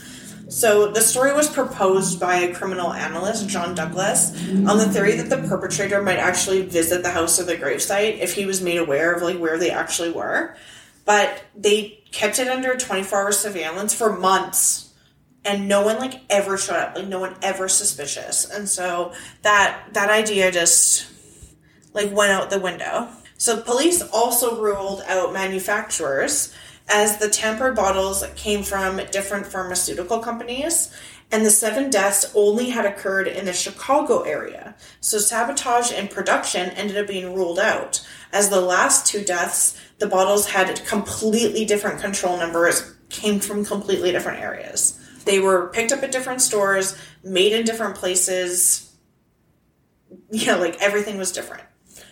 So 0.48 0.90
the 0.90 1.02
story 1.02 1.34
was 1.34 1.48
proposed 1.48 2.18
by 2.18 2.36
a 2.36 2.54
criminal 2.54 2.92
analyst, 2.92 3.48
John 3.48 3.74
Douglas, 3.74 4.32
on 4.50 4.78
the 4.78 4.88
theory 4.88 5.14
that 5.16 5.28
the 5.28 5.46
perpetrator 5.46 6.02
might 6.02 6.16
actually 6.16 6.62
visit 6.62 7.02
the 7.02 7.10
house 7.10 7.38
or 7.38 7.44
the 7.44 7.56
gravesite 7.56 8.18
if 8.18 8.34
he 8.34 8.46
was 8.46 8.62
made 8.62 8.78
aware 8.78 9.12
of 9.12 9.22
like 9.22 9.38
where 9.38 9.58
they 9.58 9.70
actually 9.70 10.10
were. 10.10 10.56
But 11.04 11.42
they 11.54 12.02
kept 12.12 12.38
it 12.38 12.48
under 12.48 12.76
24 12.76 13.18
hour 13.18 13.32
surveillance 13.32 13.94
for 13.94 14.18
months 14.18 14.94
and 15.44 15.68
no 15.68 15.82
one 15.82 15.98
like 15.98 16.20
ever 16.30 16.56
showed 16.56 16.76
up 16.76 16.96
like 16.96 17.06
no 17.06 17.20
one 17.20 17.36
ever 17.42 17.68
suspicious 17.68 18.48
and 18.50 18.68
so 18.68 19.12
that 19.42 19.82
that 19.92 20.10
idea 20.10 20.50
just 20.50 21.06
like 21.92 22.12
went 22.12 22.32
out 22.32 22.50
the 22.50 22.58
window. 22.58 23.08
So 23.36 23.60
police 23.60 24.02
also 24.12 24.60
ruled 24.60 25.02
out 25.06 25.32
manufacturers 25.32 26.54
as 26.88 27.18
the 27.18 27.28
tampered 27.28 27.76
bottles 27.76 28.24
came 28.34 28.62
from 28.62 29.00
different 29.10 29.46
pharmaceutical 29.46 30.18
companies 30.20 30.94
and 31.30 31.44
the 31.44 31.50
seven 31.50 31.90
deaths 31.90 32.32
only 32.34 32.70
had 32.70 32.86
occurred 32.86 33.28
in 33.28 33.44
the 33.44 33.52
Chicago 33.52 34.22
area. 34.22 34.74
So 35.00 35.18
sabotage 35.18 35.92
and 35.92 36.10
production 36.10 36.70
ended 36.70 36.96
up 36.96 37.06
being 37.06 37.34
ruled 37.34 37.58
out. 37.58 38.06
As 38.32 38.48
the 38.48 38.60
last 38.60 39.06
two 39.06 39.22
deaths, 39.22 39.78
the 39.98 40.06
bottles 40.06 40.46
had 40.46 40.84
completely 40.86 41.64
different 41.64 42.00
control 42.00 42.38
numbers, 42.38 42.94
came 43.10 43.40
from 43.40 43.64
completely 43.64 44.10
different 44.10 44.40
areas. 44.40 44.98
They 45.24 45.38
were 45.38 45.68
picked 45.68 45.92
up 45.92 46.02
at 46.02 46.12
different 46.12 46.40
stores, 46.40 46.96
made 47.22 47.52
in 47.52 47.66
different 47.66 47.96
places. 47.96 48.96
Yeah, 50.30 50.56
like 50.56 50.80
everything 50.80 51.18
was 51.18 51.32
different. 51.32 51.64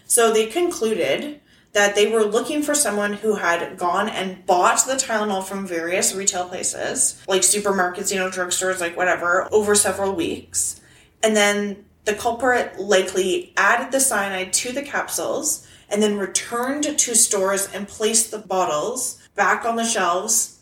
So 0.07 0.33
they 0.33 0.47
concluded 0.47 1.41
that 1.73 1.95
they 1.95 2.11
were 2.11 2.25
looking 2.25 2.63
for 2.63 2.75
someone 2.75 3.13
who 3.13 3.35
had 3.37 3.77
gone 3.77 4.09
and 4.09 4.47
bought 4.47 4.87
the 4.87 4.95
Tylenol 4.95 5.45
from 5.45 5.67
various 5.67 6.15
retail 6.15 6.49
places, 6.49 7.23
like 7.29 7.43
supermarkets, 7.43 8.11
you 8.11 8.19
know, 8.19 8.31
drugstores, 8.31 8.81
like 8.81 8.97
whatever, 8.97 9.47
over 9.53 9.75
several 9.75 10.15
weeks. 10.15 10.81
And 11.23 11.37
then 11.37 11.85
the 12.07 12.15
culprit 12.15 12.79
likely 12.79 13.53
added 13.57 13.93
the 13.93 14.01
cyanide 14.01 14.55
to 14.55 14.73
the 14.73 14.83
capsules 14.83 15.67
and 15.91 16.03
then 16.03 16.17
returned 16.17 16.99
to 16.99 17.15
stores 17.15 17.69
and 17.75 17.87
placed 17.87 18.31
the 18.31 18.39
bottles 18.39 19.21
back 19.35 19.65
on 19.65 19.77
the 19.77 19.85
shelves. 19.85 20.61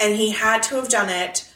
And 0.00 0.16
he 0.16 0.30
had 0.30 0.62
to 0.64 0.76
have 0.76 0.88
done 0.88 1.08
it 1.08 1.48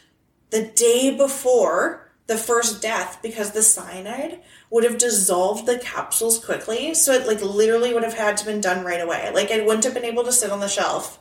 the 0.50 0.62
day 0.62 1.16
before 1.16 2.01
the 2.26 2.36
first 2.36 2.80
death 2.80 3.18
because 3.22 3.50
the 3.50 3.62
cyanide 3.62 4.40
would 4.70 4.84
have 4.84 4.98
dissolved 4.98 5.66
the 5.66 5.78
capsules 5.78 6.42
quickly. 6.42 6.94
So 6.94 7.12
it 7.12 7.26
like 7.26 7.42
literally 7.42 7.92
would 7.92 8.04
have 8.04 8.14
had 8.14 8.36
to 8.38 8.46
been 8.46 8.60
done 8.60 8.84
right 8.84 9.00
away. 9.00 9.30
Like 9.34 9.50
it 9.50 9.66
wouldn't 9.66 9.84
have 9.84 9.94
been 9.94 10.04
able 10.04 10.24
to 10.24 10.32
sit 10.32 10.50
on 10.50 10.60
the 10.60 10.68
shelf 10.68 11.18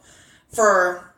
for 0.50 1.14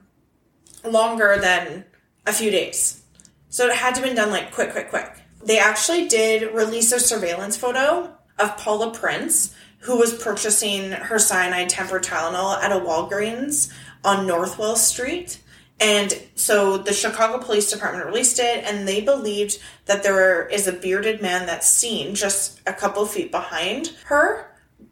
longer 0.83 1.37
than 1.39 1.85
a 2.25 2.33
few 2.33 2.49
days. 2.51 3.03
So 3.49 3.67
it 3.67 3.75
had 3.75 3.95
to 3.95 4.01
been 4.01 4.15
done 4.15 4.31
like 4.31 4.51
quick, 4.51 4.71
quick, 4.71 4.89
quick. 4.89 5.11
They 5.43 5.59
actually 5.59 6.07
did 6.07 6.53
release 6.53 6.91
a 6.91 6.99
surveillance 6.99 7.57
photo 7.57 8.15
of 8.39 8.57
Paula 8.57 8.91
Prince, 8.91 9.53
who 9.79 9.97
was 9.97 10.13
purchasing 10.13 10.91
her 10.91 11.19
cyanide 11.19 11.69
tempered 11.69 12.03
Tylenol 12.03 12.57
at 12.63 12.71
a 12.71 12.79
Walgreens 12.79 13.71
on 14.03 14.25
North 14.25 14.57
Wells 14.57 14.85
Street. 14.85 15.42
And 15.83 16.17
so 16.35 16.77
the 16.77 16.93
Chicago 16.93 17.43
Police 17.43 17.69
Department 17.69 18.05
released 18.05 18.39
it, 18.39 18.63
and 18.63 18.87
they 18.87 19.01
believed 19.01 19.59
that 19.85 20.01
there 20.01 20.47
is 20.47 20.65
a 20.65 20.71
bearded 20.71 21.21
man 21.21 21.45
that's 21.45 21.69
seen 21.69 22.15
just 22.15 22.61
a 22.65 22.71
couple 22.71 23.05
feet 23.05 23.31
behind 23.31 23.91
her 24.05 24.49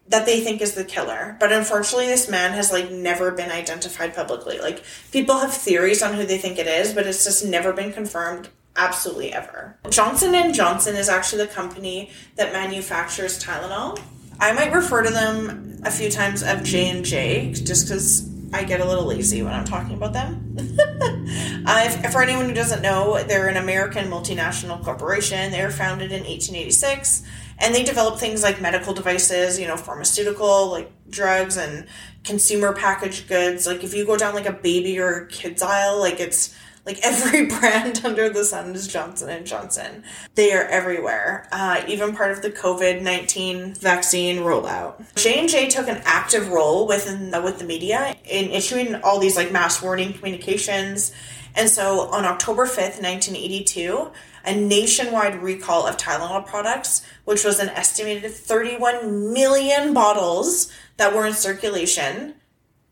that 0.09 0.25
they 0.25 0.41
think 0.41 0.61
is 0.61 0.73
the 0.73 0.83
killer. 0.83 1.37
But 1.39 1.53
unfortunately, 1.53 2.07
this 2.07 2.29
man 2.29 2.51
has 2.51 2.73
like 2.73 2.91
never 2.91 3.31
been 3.31 3.51
identified 3.51 4.13
publicly. 4.13 4.59
Like 4.59 4.83
people 5.13 5.37
have 5.37 5.53
theories 5.53 6.03
on 6.03 6.13
who 6.13 6.25
they 6.25 6.37
think 6.37 6.59
it 6.59 6.67
is, 6.67 6.93
but 6.93 7.07
it's 7.07 7.23
just 7.23 7.45
never 7.45 7.71
been 7.71 7.93
confirmed 7.93 8.49
absolutely 8.75 9.31
ever. 9.31 9.77
Johnson 9.89 10.35
and 10.35 10.53
Johnson 10.53 10.97
is 10.97 11.07
actually 11.07 11.45
the 11.45 11.53
company 11.53 12.09
that 12.35 12.51
manufactures 12.51 13.41
Tylenol. 13.41 13.97
I 14.41 14.51
might 14.51 14.73
refer 14.73 15.03
to 15.03 15.09
them 15.09 15.79
a 15.85 15.91
few 15.91 16.09
times 16.09 16.43
of 16.43 16.63
J 16.63 16.89
and 16.89 17.05
J 17.05 17.53
just 17.53 17.87
because 17.87 18.30
I 18.53 18.63
get 18.63 18.81
a 18.81 18.85
little 18.85 19.05
lazy 19.05 19.41
when 19.43 19.53
I'm 19.53 19.63
talking 19.65 19.93
about 19.93 20.13
them. 20.13 20.55
uh, 21.65 21.83
if, 21.85 22.11
for 22.11 22.21
anyone 22.21 22.45
who 22.45 22.53
doesn't 22.53 22.81
know, 22.81 23.23
they're 23.23 23.47
an 23.47 23.57
American 23.57 24.05
multinational 24.09 24.83
corporation. 24.83 25.51
They 25.51 25.63
were 25.63 25.71
founded 25.71 26.11
in 26.11 26.23
1886, 26.23 27.23
and 27.59 27.73
they 27.73 27.83
develop 27.83 28.19
things 28.19 28.43
like 28.43 28.59
medical 28.59 28.93
devices, 28.93 29.59
you 29.59 29.67
know, 29.67 29.77
pharmaceutical, 29.77 30.69
like 30.69 30.91
drugs 31.09 31.57
and 31.57 31.87
consumer 32.23 32.73
packaged 32.73 33.27
goods. 33.27 33.65
Like 33.65 33.83
if 33.83 33.93
you 33.93 34.05
go 34.05 34.17
down 34.17 34.35
like 34.35 34.47
a 34.47 34.53
baby 34.53 34.99
or 34.99 35.25
kids 35.27 35.61
aisle, 35.61 35.99
like 35.99 36.19
it's 36.19 36.53
like 36.85 36.99
every 37.03 37.45
brand 37.45 38.01
under 38.03 38.29
the 38.29 38.43
sun 38.43 38.73
is 38.75 38.87
Johnson 38.87 39.29
and 39.29 39.45
Johnson. 39.45 40.03
They 40.35 40.53
are 40.53 40.63
everywhere, 40.63 41.47
uh, 41.51 41.83
even 41.87 42.15
part 42.15 42.31
of 42.31 42.41
the 42.41 42.51
COVID 42.51 43.01
nineteen 43.01 43.73
vaccine 43.75 44.37
rollout. 44.37 45.15
J 45.15 45.39
and 45.39 45.49
J 45.49 45.67
took 45.67 45.87
an 45.87 46.01
active 46.05 46.49
role 46.49 46.87
within 46.87 47.31
the, 47.31 47.41
with 47.41 47.59
the 47.59 47.65
media 47.65 48.15
in 48.25 48.51
issuing 48.51 48.95
all 48.95 49.19
these 49.19 49.35
like 49.35 49.51
mass 49.51 49.81
warning 49.81 50.13
communications. 50.13 51.13
And 51.53 51.69
so 51.69 52.09
on 52.11 52.23
October 52.23 52.65
5th, 52.65 53.01
1982, 53.01 54.09
a 54.45 54.55
nationwide 54.55 55.43
recall 55.43 55.85
of 55.85 55.97
Tylenol 55.97 56.45
products, 56.45 57.05
which 57.25 57.43
was 57.43 57.59
an 57.59 57.67
estimated 57.69 58.31
31 58.31 59.33
million 59.33 59.93
bottles 59.93 60.71
that 60.95 61.13
were 61.13 61.25
in 61.25 61.33
circulation, 61.33 62.35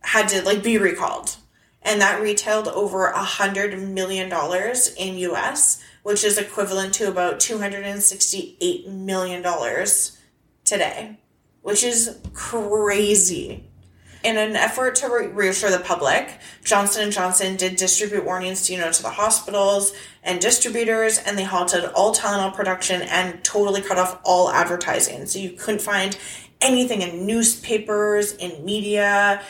had 0.02 0.28
to 0.30 0.44
like 0.44 0.62
be 0.62 0.78
recalled 0.78 1.38
and 1.82 2.02
that 2.02 2.22
retailed 2.22 2.68
over 2.68 3.08
a 3.08 3.24
hundred 3.24 3.80
million 3.80 4.30
dollars 4.30 4.94
in 4.96 5.18
US, 5.18 5.82
which 6.04 6.24
is 6.24 6.38
equivalent 6.38 6.94
to 6.96 7.08
about 7.08 7.40
two 7.40 7.58
hundred 7.58 7.86
and 7.86 8.02
sixty-eight 8.04 8.88
million 8.88 9.42
dollars 9.42 10.18
today, 10.66 11.18
which 11.62 11.84
is 11.84 12.18
crazy. 12.34 13.66
In 14.22 14.36
an 14.36 14.58
effort 14.58 14.96
to 14.96 15.08
re- 15.08 15.28
reassure 15.28 15.72
the 15.72 15.80
public, 15.80 16.40
Johnson 16.66 17.04
and 17.04 17.12
Johnson 17.12 17.56
did 17.56 17.78
distribute 17.78 18.26
warnings, 18.26 18.68
to, 18.68 18.74
you 18.74 18.80
know, 18.80 18.92
to 18.92 19.02
the 19.02 19.10
hospitals 19.10 19.94
and 20.24 20.42
distributors, 20.42 21.18
and 21.20 21.38
they 21.38 21.46
halted 21.46 21.86
all 21.96 22.14
Tylenol 22.14 22.54
production 22.54 23.02
and 23.04 23.42
totally 23.46 23.82
cut 23.82 23.98
off 23.98 24.20
all 24.26 24.52
advertising. 24.52 25.26
So 25.26 25.40
you 25.40 25.52
couldn't 25.52 25.82
find 25.82 26.18
anything 26.60 27.02
in 27.02 27.26
newspapers, 27.26 28.34
in 28.36 28.66
media, 28.66 29.42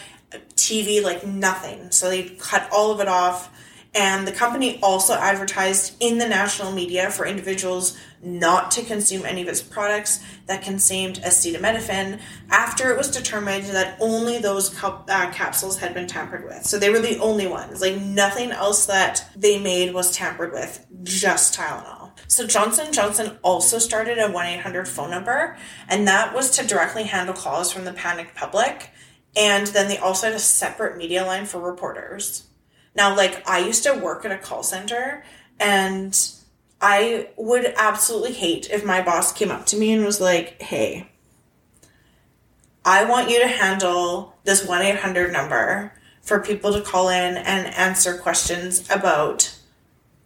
TV, 0.55 1.01
like 1.03 1.25
nothing. 1.25 1.91
So 1.91 2.09
they 2.09 2.23
cut 2.23 2.69
all 2.71 2.91
of 2.91 2.99
it 2.99 3.07
off. 3.07 3.51
And 3.95 4.27
the 4.27 4.31
company 4.31 4.79
also 4.83 5.15
advertised 5.15 5.95
in 5.99 6.19
the 6.19 6.27
national 6.27 6.71
media 6.71 7.09
for 7.09 7.25
individuals 7.25 7.97
not 8.21 8.69
to 8.71 8.83
consume 8.83 9.25
any 9.25 9.41
of 9.41 9.47
its 9.47 9.61
products 9.61 10.23
that 10.45 10.61
contained 10.61 11.15
acetaminophen 11.17 12.19
after 12.49 12.91
it 12.91 12.97
was 12.97 13.09
determined 13.09 13.65
that 13.65 13.97
only 13.99 14.37
those 14.37 14.83
uh, 14.83 15.31
capsules 15.31 15.79
had 15.79 15.93
been 15.93 16.05
tampered 16.05 16.43
with. 16.45 16.65
So 16.65 16.77
they 16.77 16.89
were 16.89 16.99
the 16.99 17.17
only 17.19 17.47
ones. 17.47 17.81
Like 17.81 17.99
nothing 17.99 18.51
else 18.51 18.85
that 18.87 19.25
they 19.35 19.59
made 19.59 19.93
was 19.93 20.15
tampered 20.15 20.51
with, 20.51 20.85
just 21.03 21.57
Tylenol. 21.57 22.11
So 22.27 22.45
Johnson 22.45 22.91
Johnson 22.91 23.39
also 23.41 23.79
started 23.79 24.17
a 24.17 24.29
1-800 24.29 24.87
phone 24.87 25.09
number 25.09 25.57
and 25.87 26.07
that 26.07 26.35
was 26.35 26.51
to 26.51 26.67
directly 26.67 27.03
handle 27.03 27.33
calls 27.33 27.71
from 27.71 27.85
the 27.85 27.93
panicked 27.93 28.35
public 28.35 28.91
and 29.35 29.67
then 29.67 29.87
they 29.87 29.97
also 29.97 30.27
had 30.27 30.35
a 30.35 30.39
separate 30.39 30.97
media 30.97 31.25
line 31.25 31.45
for 31.45 31.59
reporters. 31.59 32.47
Now, 32.95 33.15
like, 33.15 33.47
I 33.47 33.59
used 33.59 33.83
to 33.83 33.93
work 33.93 34.25
at 34.25 34.31
a 34.31 34.37
call 34.37 34.63
center, 34.63 35.23
and 35.59 36.17
I 36.81 37.29
would 37.37 37.73
absolutely 37.77 38.33
hate 38.33 38.69
if 38.69 38.85
my 38.85 39.01
boss 39.01 39.31
came 39.31 39.51
up 39.51 39.65
to 39.67 39.77
me 39.77 39.93
and 39.93 40.05
was 40.05 40.19
like, 40.19 40.61
hey, 40.61 41.09
I 42.83 43.05
want 43.05 43.29
you 43.29 43.39
to 43.39 43.47
handle 43.47 44.35
this 44.45 44.65
1 44.65 44.81
800 44.81 45.31
number 45.31 45.93
for 46.21 46.39
people 46.39 46.73
to 46.73 46.81
call 46.81 47.09
in 47.09 47.37
and 47.37 47.73
answer 47.73 48.17
questions 48.17 48.89
about, 48.89 49.57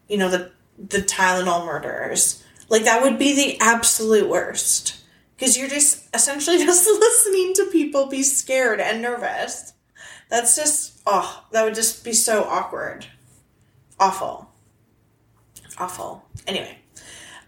you 0.07 0.17
know, 0.17 0.29
the, 0.29 0.51
the 0.77 0.99
Tylenol 0.99 1.65
murders. 1.65 2.43
Like, 2.69 2.83
that 2.83 3.01
would 3.01 3.19
be 3.19 3.35
the 3.35 3.59
absolute 3.59 4.29
worst. 4.29 5.02
Because 5.35 5.57
you're 5.57 5.69
just 5.69 6.13
essentially 6.15 6.57
just 6.65 6.85
listening 6.85 7.53
to 7.55 7.65
people 7.71 8.07
be 8.07 8.23
scared 8.23 8.79
and 8.79 9.01
nervous. 9.01 9.73
That's 10.29 10.55
just, 10.55 11.01
oh, 11.05 11.45
that 11.51 11.63
would 11.63 11.75
just 11.75 12.03
be 12.03 12.13
so 12.13 12.43
awkward. 12.45 13.05
Awful. 13.99 14.49
Awful. 15.77 16.25
Anyway, 16.47 16.77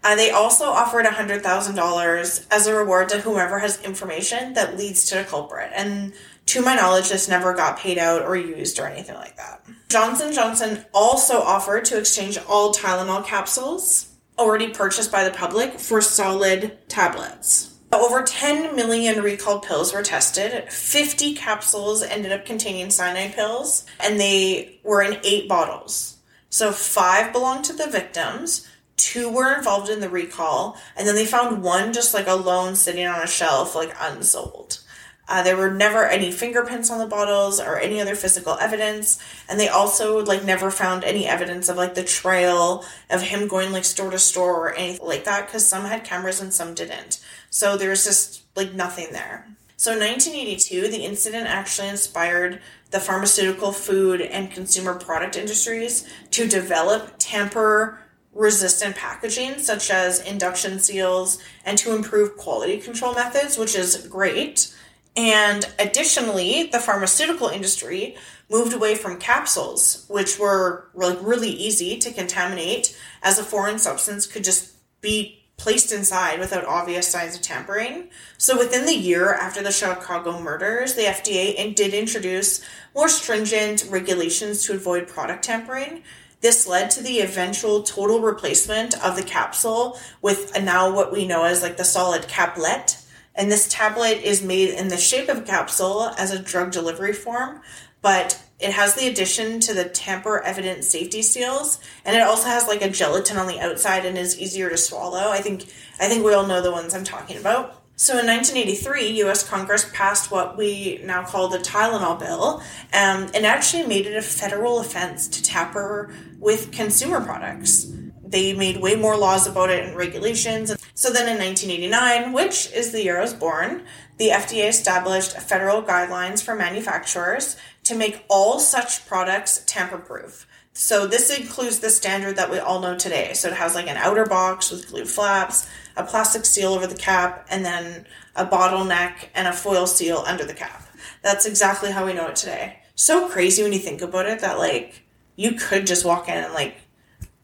uh, 0.04 0.14
they 0.14 0.30
also 0.30 0.66
offered 0.66 1.04
$100,000 1.04 2.46
as 2.50 2.66
a 2.66 2.74
reward 2.74 3.08
to 3.08 3.20
whomever 3.20 3.58
has 3.58 3.82
information 3.82 4.54
that 4.54 4.76
leads 4.76 5.04
to 5.06 5.16
the 5.16 5.24
culprit. 5.24 5.72
And 5.74 6.12
to 6.46 6.62
my 6.62 6.76
knowledge, 6.76 7.08
this 7.08 7.28
never 7.28 7.54
got 7.54 7.78
paid 7.78 7.98
out 7.98 8.22
or 8.22 8.36
used 8.36 8.78
or 8.78 8.86
anything 8.86 9.16
like 9.16 9.36
that. 9.36 9.66
Johnson 9.88 10.32
Johnson 10.32 10.84
also 10.94 11.40
offered 11.40 11.84
to 11.86 11.98
exchange 11.98 12.38
all 12.48 12.72
Tylenol 12.72 13.24
capsules 13.24 14.12
already 14.38 14.68
purchased 14.68 15.10
by 15.10 15.24
the 15.24 15.30
public 15.30 15.78
for 15.78 16.00
solid 16.00 16.88
tablets. 16.88 17.75
Over 18.00 18.22
10 18.22 18.76
million 18.76 19.22
recalled 19.22 19.62
pills 19.62 19.92
were 19.92 20.02
tested. 20.02 20.70
50 20.70 21.34
capsules 21.34 22.02
ended 22.02 22.32
up 22.32 22.44
containing 22.44 22.90
cyanide 22.90 23.34
pills, 23.34 23.86
and 24.00 24.20
they 24.20 24.78
were 24.82 25.02
in 25.02 25.18
eight 25.24 25.48
bottles. 25.48 26.18
So 26.50 26.72
five 26.72 27.32
belonged 27.32 27.64
to 27.66 27.72
the 27.72 27.88
victims, 27.88 28.68
two 28.96 29.30
were 29.30 29.54
involved 29.56 29.90
in 29.90 30.00
the 30.00 30.08
recall, 30.08 30.78
and 30.96 31.06
then 31.06 31.14
they 31.14 31.26
found 31.26 31.62
one 31.62 31.92
just 31.92 32.14
like 32.14 32.26
alone 32.26 32.76
sitting 32.76 33.06
on 33.06 33.22
a 33.22 33.26
shelf, 33.26 33.74
like 33.74 33.94
unsold. 34.00 34.80
Uh, 35.28 35.42
there 35.42 35.56
were 35.56 35.72
never 35.72 36.06
any 36.06 36.30
fingerprints 36.30 36.88
on 36.88 36.98
the 36.98 37.06
bottles 37.06 37.58
or 37.58 37.78
any 37.78 38.00
other 38.00 38.14
physical 38.14 38.56
evidence, 38.60 39.18
and 39.48 39.58
they 39.58 39.68
also 39.68 40.24
like 40.24 40.44
never 40.44 40.70
found 40.70 41.02
any 41.02 41.26
evidence 41.26 41.68
of 41.68 41.76
like 41.76 41.94
the 41.94 42.04
trail 42.04 42.84
of 43.10 43.22
him 43.22 43.48
going 43.48 43.72
like 43.72 43.84
store 43.84 44.10
to 44.10 44.18
store 44.18 44.54
or 44.54 44.74
anything 44.74 45.06
like 45.06 45.24
that 45.24 45.46
because 45.46 45.66
some 45.66 45.84
had 45.84 46.04
cameras 46.04 46.40
and 46.40 46.54
some 46.54 46.74
didn't. 46.74 47.20
So 47.56 47.78
there's 47.78 48.04
just 48.04 48.42
like 48.54 48.74
nothing 48.74 49.06
there. 49.12 49.46
So 49.78 49.92
in 49.92 50.00
1982, 50.00 50.88
the 50.88 51.06
incident 51.06 51.46
actually 51.46 51.88
inspired 51.88 52.60
the 52.90 53.00
pharmaceutical, 53.00 53.72
food, 53.72 54.20
and 54.20 54.50
consumer 54.50 54.92
product 54.92 55.36
industries 55.36 56.06
to 56.32 56.46
develop 56.46 57.14
tamper 57.18 57.98
resistant 58.34 58.94
packaging, 58.94 59.58
such 59.58 59.90
as 59.90 60.20
induction 60.20 60.78
seals, 60.78 61.38
and 61.64 61.78
to 61.78 61.96
improve 61.96 62.36
quality 62.36 62.76
control 62.76 63.14
methods, 63.14 63.56
which 63.56 63.74
is 63.74 64.06
great. 64.06 64.76
And 65.16 65.66
additionally, 65.78 66.64
the 66.64 66.78
pharmaceutical 66.78 67.48
industry 67.48 68.16
moved 68.50 68.74
away 68.74 68.96
from 68.96 69.18
capsules, 69.18 70.04
which 70.10 70.38
were 70.38 70.90
really, 70.92 71.16
really 71.24 71.52
easy 71.52 71.96
to 72.00 72.12
contaminate, 72.12 72.94
as 73.22 73.38
a 73.38 73.42
foreign 73.42 73.78
substance 73.78 74.26
could 74.26 74.44
just 74.44 74.74
be 75.00 75.45
placed 75.56 75.92
inside 75.92 76.38
without 76.38 76.64
obvious 76.64 77.08
signs 77.08 77.34
of 77.34 77.42
tampering. 77.42 78.08
So 78.38 78.58
within 78.58 78.86
the 78.86 78.94
year 78.94 79.32
after 79.32 79.62
the 79.62 79.72
Chicago 79.72 80.40
murders, 80.40 80.94
the 80.94 81.02
FDA 81.02 81.74
did 81.74 81.94
introduce 81.94 82.62
more 82.94 83.08
stringent 83.08 83.86
regulations 83.88 84.64
to 84.64 84.74
avoid 84.74 85.08
product 85.08 85.44
tampering. 85.44 86.02
This 86.40 86.66
led 86.66 86.90
to 86.92 87.02
the 87.02 87.20
eventual 87.20 87.82
total 87.82 88.20
replacement 88.20 89.02
of 89.02 89.16
the 89.16 89.22
capsule 89.22 89.98
with 90.20 90.52
now 90.62 90.94
what 90.94 91.12
we 91.12 91.26
know 91.26 91.44
as 91.44 91.62
like 91.62 91.76
the 91.76 91.84
solid 91.84 92.28
caplet 92.28 92.98
and 93.36 93.52
this 93.52 93.68
tablet 93.68 94.22
is 94.22 94.42
made 94.42 94.70
in 94.70 94.88
the 94.88 94.96
shape 94.96 95.28
of 95.28 95.38
a 95.38 95.42
capsule 95.42 96.10
as 96.16 96.32
a 96.32 96.38
drug 96.38 96.72
delivery 96.72 97.12
form, 97.12 97.60
but 98.00 98.42
it 98.58 98.72
has 98.72 98.94
the 98.94 99.06
addition 99.08 99.60
to 99.60 99.74
the 99.74 99.84
tamper 99.84 100.40
evident 100.42 100.84
safety 100.84 101.22
seals, 101.22 101.78
and 102.04 102.16
it 102.16 102.22
also 102.22 102.48
has 102.48 102.66
like 102.66 102.82
a 102.82 102.90
gelatin 102.90 103.36
on 103.36 103.46
the 103.46 103.60
outside 103.60 104.06
and 104.06 104.16
is 104.16 104.38
easier 104.38 104.70
to 104.70 104.76
swallow. 104.76 105.30
I 105.30 105.40
think 105.40 105.66
I 106.00 106.08
think 106.08 106.24
we 106.24 106.34
all 106.34 106.46
know 106.46 106.62
the 106.62 106.72
ones 106.72 106.94
I'm 106.94 107.04
talking 107.04 107.36
about. 107.36 107.82
So 107.98 108.18
in 108.18 108.26
1983, 108.26 109.18
U.S. 109.20 109.48
Congress 109.48 109.88
passed 109.94 110.30
what 110.30 110.58
we 110.58 111.00
now 111.02 111.24
call 111.24 111.48
the 111.48 111.58
Tylenol 111.58 112.18
bill, 112.18 112.60
um, 112.92 113.30
and 113.34 113.46
actually 113.46 113.86
made 113.86 114.06
it 114.06 114.16
a 114.16 114.22
federal 114.22 114.80
offense 114.80 115.28
to 115.28 115.42
tamper 115.42 116.12
with 116.38 116.72
consumer 116.72 117.22
products 117.22 117.90
they 118.28 118.52
made 118.52 118.78
way 118.78 118.96
more 118.96 119.16
laws 119.16 119.46
about 119.46 119.70
it 119.70 119.84
and 119.84 119.96
regulations. 119.96 120.75
So 120.96 121.12
then 121.12 121.28
in 121.28 121.38
1989, 121.38 122.32
which 122.32 122.72
is 122.72 122.90
the 122.90 123.04
year 123.04 123.18
I 123.18 123.20
was 123.20 123.34
born, 123.34 123.84
the 124.16 124.30
FDA 124.30 124.66
established 124.66 125.32
federal 125.32 125.82
guidelines 125.82 126.42
for 126.42 126.56
manufacturers 126.56 127.58
to 127.84 127.94
make 127.94 128.24
all 128.30 128.58
such 128.58 129.06
products 129.06 129.62
tamper 129.66 129.98
proof. 129.98 130.46
So 130.72 131.06
this 131.06 131.28
includes 131.38 131.80
the 131.80 131.90
standard 131.90 132.36
that 132.36 132.50
we 132.50 132.58
all 132.58 132.80
know 132.80 132.96
today. 132.96 133.34
So 133.34 133.48
it 133.48 133.54
has 133.54 133.74
like 133.74 133.88
an 133.88 133.98
outer 133.98 134.24
box 134.24 134.70
with 134.70 134.88
glued 134.88 135.06
flaps, 135.06 135.68
a 135.98 136.02
plastic 136.02 136.46
seal 136.46 136.72
over 136.72 136.86
the 136.86 136.96
cap, 136.96 137.46
and 137.50 137.62
then 137.62 138.06
a 138.34 138.46
bottleneck 138.46 139.28
and 139.34 139.46
a 139.46 139.52
foil 139.52 139.86
seal 139.86 140.24
under 140.26 140.46
the 140.46 140.54
cap. 140.54 140.82
That's 141.20 141.44
exactly 141.44 141.92
how 141.92 142.06
we 142.06 142.14
know 142.14 142.28
it 142.28 142.36
today. 142.36 142.78
So 142.94 143.28
crazy 143.28 143.62
when 143.62 143.74
you 143.74 143.80
think 143.80 144.00
about 144.00 144.24
it 144.24 144.40
that 144.40 144.58
like 144.58 145.02
you 145.36 145.52
could 145.52 145.86
just 145.86 146.06
walk 146.06 146.30
in 146.30 146.42
and 146.42 146.54
like 146.54 146.78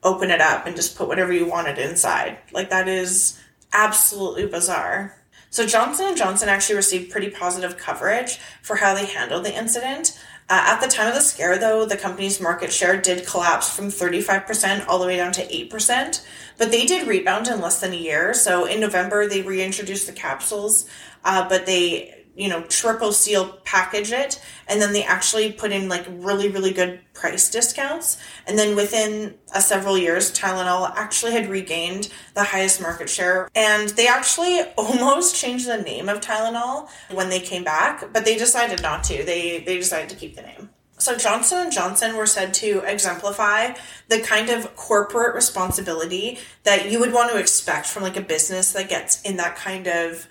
open 0.02 0.30
it 0.30 0.40
up 0.40 0.66
and 0.66 0.74
just 0.74 0.96
put 0.96 1.06
whatever 1.06 1.34
you 1.34 1.46
wanted 1.46 1.78
inside. 1.78 2.38
Like 2.50 2.70
that 2.70 2.88
is 2.88 3.38
absolutely 3.72 4.46
bizarre. 4.46 5.16
So 5.50 5.66
Johnson 5.66 6.14
& 6.14 6.16
Johnson 6.16 6.48
actually 6.48 6.76
received 6.76 7.10
pretty 7.10 7.28
positive 7.28 7.76
coverage 7.76 8.38
for 8.62 8.76
how 8.76 8.94
they 8.94 9.04
handled 9.04 9.44
the 9.44 9.54
incident. 9.54 10.18
Uh, 10.48 10.64
at 10.66 10.80
the 10.80 10.88
time 10.88 11.08
of 11.08 11.14
the 11.14 11.20
scare, 11.20 11.58
though, 11.58 11.84
the 11.84 11.96
company's 11.96 12.40
market 12.40 12.72
share 12.72 13.00
did 13.00 13.26
collapse 13.26 13.74
from 13.74 13.86
35% 13.86 14.86
all 14.88 14.98
the 14.98 15.06
way 15.06 15.16
down 15.16 15.32
to 15.32 15.46
8%, 15.46 16.24
but 16.58 16.70
they 16.70 16.84
did 16.86 17.06
rebound 17.06 17.48
in 17.48 17.60
less 17.60 17.80
than 17.80 17.92
a 17.92 17.96
year. 17.96 18.34
So 18.34 18.64
in 18.64 18.80
November, 18.80 19.28
they 19.28 19.42
reintroduced 19.42 20.06
the 20.06 20.12
capsules, 20.12 20.86
uh, 21.24 21.48
but 21.48 21.66
they 21.66 22.21
you 22.34 22.48
know, 22.48 22.62
triple 22.64 23.12
seal 23.12 23.60
package 23.64 24.12
it. 24.12 24.40
And 24.68 24.80
then 24.80 24.92
they 24.92 25.04
actually 25.04 25.52
put 25.52 25.72
in 25.72 25.88
like 25.88 26.06
really, 26.08 26.48
really 26.48 26.72
good 26.72 27.00
price 27.14 27.50
discounts. 27.50 28.18
And 28.46 28.58
then 28.58 28.74
within 28.74 29.34
a 29.54 29.60
several 29.60 29.98
years, 29.98 30.32
Tylenol 30.32 30.92
actually 30.94 31.32
had 31.32 31.50
regained 31.50 32.10
the 32.34 32.44
highest 32.44 32.80
market 32.80 33.10
share. 33.10 33.48
And 33.54 33.90
they 33.90 34.06
actually 34.06 34.60
almost 34.78 35.36
changed 35.36 35.66
the 35.66 35.78
name 35.78 36.08
of 36.08 36.20
Tylenol 36.20 36.88
when 37.10 37.28
they 37.28 37.40
came 37.40 37.64
back, 37.64 38.12
but 38.12 38.24
they 38.24 38.36
decided 38.36 38.82
not 38.82 39.04
to. 39.04 39.24
They, 39.24 39.60
they 39.60 39.76
decided 39.76 40.08
to 40.10 40.16
keep 40.16 40.36
the 40.36 40.42
name. 40.42 40.70
So 41.02 41.16
Johnson 41.16 41.58
and 41.58 41.72
Johnson 41.72 42.16
were 42.16 42.26
said 42.26 42.54
to 42.54 42.80
exemplify 42.86 43.72
the 44.08 44.20
kind 44.20 44.50
of 44.50 44.76
corporate 44.76 45.34
responsibility 45.34 46.38
that 46.62 46.92
you 46.92 47.00
would 47.00 47.12
want 47.12 47.32
to 47.32 47.38
expect 47.38 47.86
from 47.86 48.04
like 48.04 48.16
a 48.16 48.20
business 48.20 48.70
that 48.72 48.88
gets 48.88 49.20
in 49.22 49.36
that 49.38 49.56
kind 49.56 49.88
of 49.88 50.28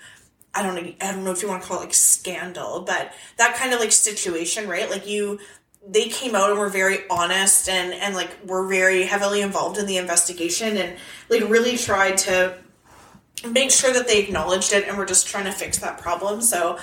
I 0.54 0.62
don't 0.62 0.74
know, 0.74 0.92
I 1.00 1.12
don't 1.12 1.24
know 1.24 1.30
if 1.30 1.42
you 1.42 1.48
want 1.48 1.62
to 1.62 1.68
call 1.68 1.78
it 1.78 1.84
like 1.84 1.94
scandal, 1.94 2.82
but 2.82 3.12
that 3.38 3.56
kind 3.56 3.72
of 3.72 3.80
like 3.80 3.92
situation, 3.92 4.68
right? 4.68 4.90
Like 4.90 5.08
you, 5.08 5.38
they 5.86 6.08
came 6.08 6.34
out 6.34 6.50
and 6.50 6.58
were 6.58 6.68
very 6.68 6.98
honest 7.10 7.68
and, 7.68 7.92
and 7.94 8.14
like 8.14 8.30
were 8.44 8.68
very 8.68 9.04
heavily 9.04 9.40
involved 9.40 9.78
in 9.78 9.86
the 9.86 9.96
investigation 9.96 10.76
and 10.76 10.96
like 11.28 11.48
really 11.48 11.76
tried 11.76 12.18
to 12.18 12.58
make 13.48 13.70
sure 13.70 13.92
that 13.92 14.06
they 14.06 14.22
acknowledged 14.22 14.72
it 14.72 14.86
and 14.86 14.96
were 14.96 15.06
just 15.06 15.26
trying 15.26 15.44
to 15.44 15.52
fix 15.52 15.78
that 15.78 15.98
problem. 15.98 16.40
So, 16.40 16.78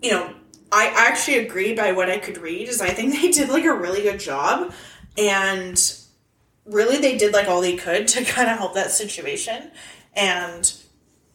you 0.00 0.10
know, 0.10 0.32
I 0.72 0.92
actually 0.96 1.38
agree 1.38 1.74
by 1.74 1.92
what 1.92 2.10
I 2.10 2.18
could 2.18 2.38
read 2.38 2.68
is 2.68 2.80
I 2.80 2.90
think 2.90 3.12
they 3.20 3.30
did 3.30 3.48
like 3.48 3.64
a 3.64 3.74
really 3.74 4.02
good 4.02 4.20
job 4.20 4.72
and 5.18 6.00
really 6.64 6.98
they 6.98 7.18
did 7.18 7.32
like 7.32 7.48
all 7.48 7.60
they 7.60 7.76
could 7.76 8.08
to 8.08 8.24
kind 8.24 8.48
of 8.48 8.58
help 8.58 8.74
that 8.74 8.90
situation. 8.90 9.70
And 10.14 10.72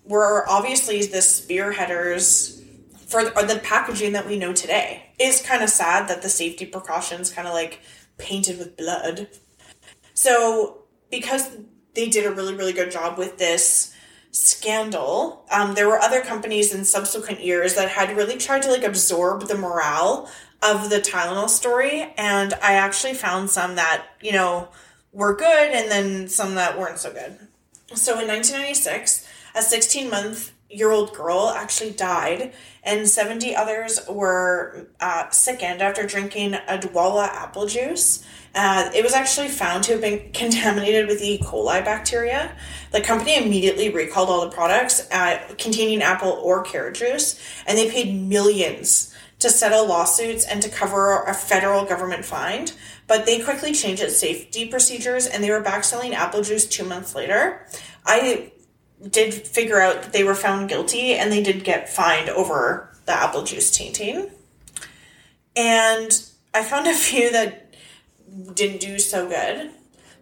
were 0.10 0.44
obviously 0.50 1.06
the 1.06 1.20
spearheaders 1.20 2.62
for 3.08 3.24
the 3.24 3.62
packaging 3.64 4.14
that 4.14 4.28
we 4.28 4.38
know 4.38 4.54
today. 4.54 5.12
It's 5.20 5.42
kind 5.42 5.64
of 5.64 5.70
sad 5.70 6.10
that 6.10 6.22
the 6.22 6.30
safety 6.30 6.66
precautions 6.66 7.32
kind 7.32 7.48
of 7.48 7.54
like 7.54 7.80
painted 8.18 8.58
with 8.58 8.76
blood. 8.76 9.30
So, 10.14 10.80
because 11.10 11.50
they 11.94 12.10
did 12.10 12.26
a 12.26 12.32
really, 12.32 12.56
really 12.56 12.74
good 12.74 12.92
job 12.92 13.18
with 13.18 13.38
this 13.38 13.94
scandal, 14.32 15.46
um, 15.52 15.76
there 15.76 15.88
were 15.88 16.00
other 16.00 16.22
companies 16.22 16.74
in 16.74 16.86
subsequent 16.86 17.44
years 17.44 17.76
that 17.76 17.90
had 17.90 18.18
really 18.18 18.38
tried 18.38 18.64
to 18.64 18.72
like 18.72 18.84
absorb 18.84 19.48
the 19.48 19.58
morale 19.58 20.30
of 20.62 20.90
the 20.90 21.00
Tylenol 21.00 21.50
story. 21.50 22.14
And 22.18 22.54
I 22.56 22.74
actually 22.74 23.14
found 23.14 23.50
some 23.50 23.76
that, 23.76 24.06
you 24.22 24.32
know, 24.32 24.70
were 25.14 25.36
good 25.36 25.72
and 25.72 25.90
then 25.90 26.28
some 26.28 26.56
that 26.56 26.78
weren't 26.78 27.00
so 27.00 27.12
good. 27.12 27.38
So 27.96 28.20
in 28.20 28.28
1996, 28.28 29.28
a 29.56 29.62
16 29.62 30.10
month 30.10 30.54
year 30.70 30.92
old 30.92 31.14
girl 31.14 31.50
actually 31.56 31.92
died, 31.92 32.54
and 32.84 33.08
70 33.08 33.56
others 33.56 34.00
were 34.08 34.88
uh, 35.00 35.30
sickened 35.32 35.82
after 35.82 36.06
drinking 36.06 36.52
Odwalla 36.52 37.28
apple 37.28 37.66
juice. 37.66 38.26
Uh, 38.54 38.90
it 38.96 39.04
was 39.04 39.14
actually 39.14 39.48
found 39.48 39.84
to 39.84 39.94
have 39.94 40.02
been 40.02 40.32
contaminated 40.34 41.08
with 41.08 41.22
E. 41.22 41.40
coli 41.40 41.84
bacteria. 41.84 42.56
The 42.92 43.02
company 43.02 43.38
immediately 43.38 43.90
recalled 43.90 44.30
all 44.30 44.42
the 44.42 44.52
products 44.52 45.08
uh, 45.12 45.40
containing 45.58 46.02
apple 46.02 46.32
or 46.32 46.64
carrot 46.64 46.96
juice, 46.96 47.40
and 47.66 47.78
they 47.78 47.90
paid 47.90 48.14
millions 48.14 49.16
to 49.40 49.50
settle 49.50 49.88
lawsuits 49.88 50.46
and 50.46 50.62
to 50.62 50.70
cover 50.70 51.24
a 51.24 51.34
federal 51.34 51.86
government 51.86 52.26
fine. 52.26 52.68
But 53.08 53.26
they 53.26 53.42
quickly 53.42 53.74
changed 53.74 54.04
its 54.04 54.18
safety 54.18 54.68
procedures, 54.68 55.26
and 55.26 55.44
they 55.44 55.50
were 55.50 55.62
back 55.62 55.84
selling 55.84 56.14
apple 56.14 56.44
juice 56.44 56.68
two 56.68 56.84
months 56.84 57.16
later. 57.16 57.66
I 58.06 58.52
did 59.08 59.34
figure 59.34 59.80
out 59.80 60.04
that 60.04 60.14
they 60.14 60.24
were 60.24 60.36
found 60.36 60.70
guilty 60.70 61.14
and 61.14 61.32
they 61.32 61.42
did 61.42 61.64
get 61.64 61.90
fined 61.90 62.30
over 62.30 62.90
the 63.06 63.14
apple 63.14 63.44
juice 63.44 63.72
tainting. 63.72 64.30
And 65.56 66.12
I 66.54 66.64
found 66.64 66.88
a 66.88 66.94
few 66.94 67.32
that 67.32 67.74
didn't 68.54 68.82
do 68.82 69.00
so 69.00 69.28
good. 69.28 69.72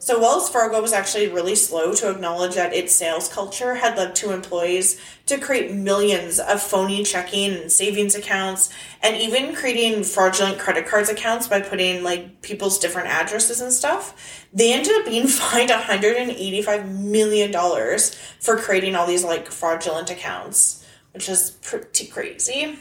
So 0.08 0.18
Wells 0.18 0.48
Fargo 0.48 0.82
was 0.82 0.94
actually 0.94 1.28
really 1.28 1.56
slow 1.56 1.94
to 1.96 2.10
acknowledge 2.10 2.56
that 2.56 2.74
its 2.74 2.96
sales 2.96 3.28
culture 3.28 3.76
had 3.76 3.98
led 3.98 4.16
to 4.16 4.32
employees 4.32 5.02
to 5.26 5.38
create 5.38 5.74
millions 5.74 6.40
of 6.40 6.62
phony 6.62 7.04
checking 7.04 7.54
and 7.54 7.70
savings 7.70 8.16
accounts 8.16 8.70
and 9.04 9.18
even 9.18 9.54
creating 9.54 10.06
fraudulent 10.06 10.60
credit 10.60 10.88
cards 10.88 11.10
accounts 11.10 11.50
by 11.50 11.60
putting 11.60 12.06
like 12.06 12.42
people's 12.42 12.80
different 12.80 13.10
addresses 13.10 13.60
and 13.60 13.74
stuff. 13.74 14.48
They 14.54 14.72
ended 14.72 14.96
up 14.96 15.04
being 15.04 15.28
fined 15.28 15.72
185 15.72 16.90
million 16.90 17.52
dollars 17.52 18.16
for 18.40 18.56
creating 18.56 18.96
all 18.96 19.08
these 19.08 19.26
like 19.26 19.48
fraudulent 19.48 20.10
accounts, 20.10 20.88
which 21.12 21.28
is 21.28 21.58
pretty 21.62 22.08
crazy. 22.08 22.80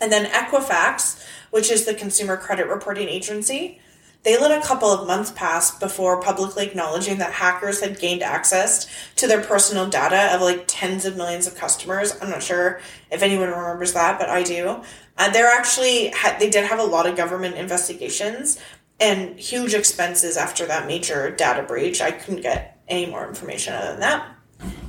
And 0.00 0.12
then 0.12 0.30
Equifax, 0.30 1.26
which 1.50 1.72
is 1.72 1.86
the 1.86 1.94
consumer 1.94 2.36
credit 2.36 2.68
reporting 2.68 3.08
agency, 3.08 3.80
they 4.22 4.38
let 4.38 4.50
a 4.50 4.66
couple 4.66 4.88
of 4.88 5.06
months 5.06 5.30
pass 5.30 5.78
before 5.78 6.20
publicly 6.20 6.66
acknowledging 6.66 7.18
that 7.18 7.32
hackers 7.32 7.80
had 7.80 7.98
gained 7.98 8.22
access 8.22 8.86
to 9.16 9.26
their 9.26 9.42
personal 9.42 9.88
data 9.88 10.34
of 10.34 10.42
like 10.42 10.64
tens 10.66 11.06
of 11.06 11.16
millions 11.16 11.46
of 11.46 11.54
customers. 11.56 12.14
I'm 12.20 12.30
not 12.30 12.42
sure 12.42 12.80
if 13.10 13.22
anyone 13.22 13.48
remembers 13.48 13.94
that, 13.94 14.18
but 14.18 14.28
I 14.28 14.42
do. 14.42 14.82
Uh, 15.16 15.30
they're 15.30 15.50
actually 15.50 16.12
they 16.38 16.50
did 16.50 16.64
have 16.64 16.78
a 16.78 16.84
lot 16.84 17.06
of 17.06 17.16
government 17.16 17.56
investigations 17.56 18.58
and 18.98 19.38
huge 19.38 19.72
expenses 19.72 20.36
after 20.36 20.66
that 20.66 20.86
major 20.86 21.30
data 21.30 21.62
breach. 21.62 22.02
I 22.02 22.10
couldn't 22.10 22.42
get 22.42 22.78
any 22.88 23.06
more 23.10 23.26
information 23.26 23.72
other 23.72 23.92
than 23.92 24.00
that. 24.00 24.28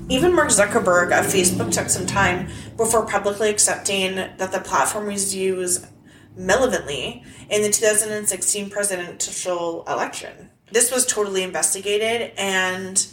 Even 0.09 0.35
Mark 0.35 0.49
Zuckerberg 0.49 1.17
of 1.17 1.25
Facebook 1.25 1.71
took 1.71 1.87
some 1.87 2.05
time 2.05 2.49
before 2.75 3.05
publicly 3.05 3.49
accepting 3.49 4.15
that 4.15 4.51
the 4.51 4.59
platform 4.59 5.07
was 5.07 5.33
used 5.33 5.85
malevolently 6.35 7.23
in 7.49 7.61
the 7.61 7.69
2016 7.69 8.69
presidential 8.69 9.83
election. 9.87 10.49
This 10.71 10.91
was 10.91 11.05
totally 11.05 11.43
investigated 11.43 12.31
and 12.37 13.05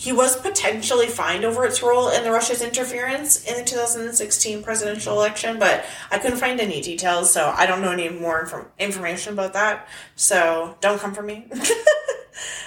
he 0.00 0.12
was 0.12 0.34
potentially 0.34 1.08
fined 1.08 1.44
over 1.44 1.66
its 1.66 1.82
role 1.82 2.08
in 2.08 2.24
the 2.24 2.30
Russia's 2.30 2.62
interference 2.62 3.44
in 3.44 3.54
the 3.58 3.64
2016 3.64 4.62
presidential 4.62 5.12
election, 5.12 5.58
but 5.58 5.84
I 6.10 6.18
couldn't 6.18 6.38
find 6.38 6.58
any 6.58 6.80
details, 6.80 7.30
so 7.30 7.52
I 7.54 7.66
don't 7.66 7.82
know 7.82 7.90
any 7.90 8.08
more 8.08 8.40
inform- 8.40 8.70
information 8.78 9.34
about 9.34 9.52
that. 9.52 9.86
So 10.16 10.78
don't 10.80 10.98
come 10.98 11.12
for 11.12 11.22
me. 11.22 11.48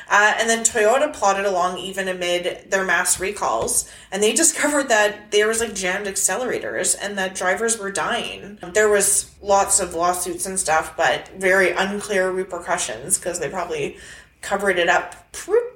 Uh, 0.10 0.34
and 0.38 0.50
then 0.50 0.64
Toyota 0.64 1.14
plodded 1.14 1.46
along 1.46 1.78
even 1.78 2.08
amid 2.08 2.70
their 2.70 2.84
mass 2.84 3.20
recalls, 3.20 3.90
and 4.12 4.22
they 4.22 4.34
discovered 4.44 4.90
that 4.90 5.32
there 5.32 5.48
was 5.48 5.60
like 5.60 5.74
jammed 5.74 6.06
accelerators 6.08 6.96
and 7.00 7.18
that 7.18 7.36
drivers 7.36 7.78
were 7.78 7.92
dying. 7.92 8.60
There 8.74 8.90
was 8.90 9.32
lots 9.42 9.80
of 9.80 9.94
lawsuits 9.94 10.46
and 10.46 10.60
stuff, 10.60 10.96
but 10.98 11.30
very 11.38 11.72
unclear 11.72 12.32
repercussions 12.32 13.18
because 13.18 13.40
they 13.40 13.50
probably 13.50 13.98
covered 14.42 14.78
it 14.78 14.90
up 14.90 15.32
pretty 15.32 15.68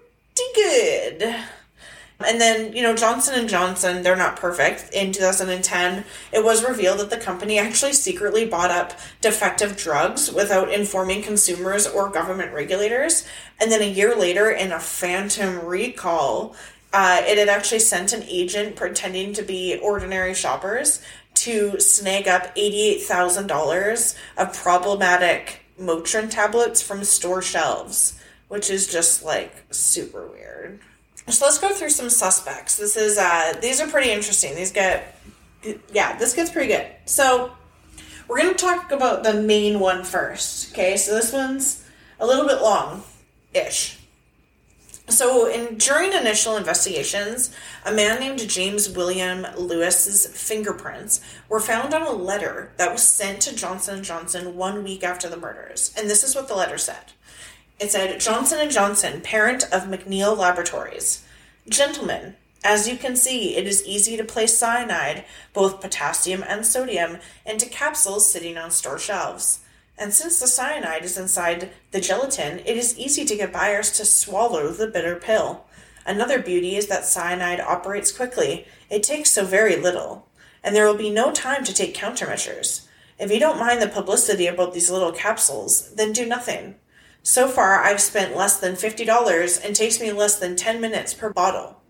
good. 0.55 1.35
And 2.25 2.41
then, 2.41 2.73
you 2.73 2.81
know, 2.81 2.95
Johnson 2.95 3.39
and 3.39 3.47
Johnson, 3.47 4.01
they're 4.01 4.15
not 4.15 4.37
perfect. 4.37 4.91
In 4.91 5.11
2010, 5.11 6.03
it 6.31 6.43
was 6.43 6.67
revealed 6.67 6.99
that 6.99 7.11
the 7.11 7.17
company 7.17 7.59
actually 7.59 7.93
secretly 7.93 8.45
bought 8.45 8.71
up 8.71 8.93
defective 9.21 9.77
drugs 9.77 10.31
without 10.31 10.73
informing 10.73 11.21
consumers 11.21 11.85
or 11.85 12.09
government 12.09 12.53
regulators. 12.53 13.27
And 13.59 13.71
then 13.71 13.83
a 13.83 13.89
year 13.89 14.15
later, 14.15 14.49
in 14.49 14.71
a 14.71 14.79
phantom 14.79 15.63
recall, 15.63 16.55
uh, 16.91 17.21
it 17.23 17.37
had 17.37 17.49
actually 17.49 17.79
sent 17.79 18.13
an 18.13 18.23
agent 18.23 18.75
pretending 18.75 19.33
to 19.33 19.43
be 19.43 19.79
ordinary 19.83 20.33
shoppers 20.33 21.01
to 21.35 21.79
snag 21.79 22.27
up 22.27 22.55
$88,000 22.55 24.15
of 24.37 24.53
problematic 24.55 25.61
Motrin 25.79 26.31
tablets 26.31 26.81
from 26.81 27.03
store 27.03 27.43
shelves, 27.43 28.19
which 28.47 28.71
is 28.71 28.87
just 28.87 29.23
like 29.23 29.65
super 29.69 30.25
weird. 30.25 30.79
So 31.29 31.45
let's 31.45 31.57
go 31.57 31.73
through 31.73 31.89
some 31.89 32.09
suspects. 32.09 32.77
This 32.77 32.95
is 32.95 33.17
uh 33.17 33.53
these 33.61 33.81
are 33.81 33.87
pretty 33.87 34.11
interesting. 34.11 34.55
These 34.55 34.71
get 34.71 35.19
yeah, 35.93 36.17
this 36.17 36.33
gets 36.33 36.51
pretty 36.51 36.73
good. 36.73 36.87
So 37.05 37.51
we're 38.27 38.37
gonna 38.39 38.53
talk 38.53 38.91
about 38.91 39.23
the 39.23 39.33
main 39.33 39.79
one 39.79 40.03
first. 40.03 40.71
Okay, 40.71 40.97
so 40.97 41.13
this 41.13 41.33
one's 41.33 41.83
a 42.19 42.25
little 42.25 42.47
bit 42.47 42.61
long 42.61 43.03
ish. 43.53 43.97
So, 45.09 45.49
in 45.49 45.77
during 45.77 46.11
initial 46.11 46.57
investigations, 46.57 47.55
a 47.85 47.93
man 47.93 48.19
named 48.19 48.39
James 48.49 48.89
William 48.89 49.47
Lewis's 49.57 50.27
fingerprints 50.27 51.21
were 51.47 51.61
found 51.61 51.93
on 51.93 52.01
a 52.01 52.11
letter 52.11 52.73
that 52.75 52.91
was 52.91 53.03
sent 53.03 53.41
to 53.43 53.55
Johnson 53.55 54.03
Johnson 54.03 54.57
1 54.57 54.83
week 54.83 55.05
after 55.05 55.29
the 55.29 55.37
murders. 55.37 55.93
And 55.97 56.09
this 56.09 56.25
is 56.25 56.35
what 56.35 56.49
the 56.49 56.55
letter 56.55 56.77
said. 56.77 57.13
It 57.79 57.91
said 57.91 58.19
Johnson 58.19 58.67
& 58.69 58.71
Johnson, 58.71 59.21
parent 59.21 59.63
of 59.71 59.83
McNeil 59.83 60.35
Laboratories. 60.35 61.23
Gentlemen, 61.69 62.35
as 62.63 62.87
you 62.87 62.97
can 62.97 63.15
see, 63.15 63.55
it 63.55 63.67
is 63.67 63.85
easy 63.85 64.17
to 64.17 64.23
place 64.23 64.57
cyanide, 64.57 65.25
both 65.53 65.79
potassium 65.79 66.43
and 66.47 66.65
sodium, 66.65 67.19
into 67.45 67.69
capsules 67.69 68.31
sitting 68.31 68.57
on 68.57 68.71
store 68.71 68.97
shelves. 68.97 69.59
And 69.95 70.11
since 70.11 70.39
the 70.39 70.47
cyanide 70.47 71.03
is 71.03 71.19
inside 71.19 71.69
the 71.91 72.01
gelatin, 72.01 72.59
it 72.65 72.77
is 72.77 72.97
easy 72.97 73.25
to 73.25 73.35
get 73.35 73.53
buyers 73.53 73.91
to 73.91 74.05
swallow 74.05 74.69
the 74.69 74.87
bitter 74.87 75.15
pill. 75.15 75.65
Another 76.03 76.39
beauty 76.39 76.77
is 76.77 76.87
that 76.87 77.05
cyanide 77.05 77.59
operates 77.59 78.11
quickly. 78.11 78.65
It 78.89 79.03
takes 79.03 79.29
so 79.29 79.45
very 79.45 79.75
little. 79.75 80.27
And 80.63 80.75
there 80.75 80.87
will 80.87 80.97
be 80.97 81.11
no 81.11 81.31
time 81.31 81.63
to 81.63 81.73
take 81.75 81.95
countermeasures. 81.95 82.87
If 83.19 83.31
you 83.31 83.39
don't 83.39 83.59
mind 83.59 83.83
the 83.83 83.87
publicity 83.87 84.47
about 84.47 84.73
these 84.73 84.89
little 84.89 85.11
capsules, 85.11 85.93
then 85.93 86.11
do 86.11 86.25
nothing. 86.25 86.75
So 87.27 87.49
far, 87.49 87.83
I've 87.83 87.99
spent 87.99 88.37
less 88.37 88.57
than 88.57 88.75
$50 88.75 89.65
and 89.65 89.75
takes 89.75 89.99
me 89.99 90.13
less 90.13 90.39
than 90.39 90.55
10 90.55 90.79
minutes 90.79 91.13
per 91.13 91.29
bottle. 91.29 91.81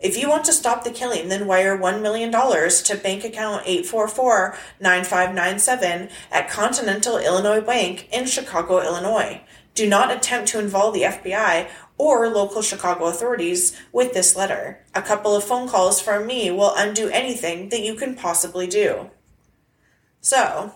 If 0.00 0.16
you 0.16 0.30
want 0.30 0.46
to 0.46 0.54
stop 0.54 0.84
the 0.84 0.90
killing, 0.90 1.28
then 1.28 1.46
wire 1.46 1.76
$1 1.76 2.00
million 2.00 2.32
to 2.32 3.02
bank 3.02 3.22
account 3.22 3.64
844 3.66 4.56
9597 4.80 6.08
at 6.32 6.48
Continental 6.48 7.18
Illinois 7.18 7.60
Bank 7.60 8.08
in 8.10 8.24
Chicago, 8.24 8.80
Illinois. 8.80 9.42
Do 9.74 9.86
not 9.86 10.10
attempt 10.10 10.48
to 10.48 10.58
involve 10.58 10.94
the 10.94 11.02
FBI 11.02 11.68
or 11.98 12.28
local 12.30 12.62
Chicago 12.62 13.04
authorities 13.04 13.78
with 13.92 14.14
this 14.14 14.34
letter. 14.34 14.82
A 14.94 15.02
couple 15.02 15.36
of 15.36 15.44
phone 15.44 15.68
calls 15.68 16.00
from 16.00 16.26
me 16.26 16.50
will 16.50 16.72
undo 16.74 17.10
anything 17.10 17.68
that 17.68 17.82
you 17.82 17.96
can 17.96 18.14
possibly 18.14 18.66
do. 18.66 19.10
So, 20.22 20.72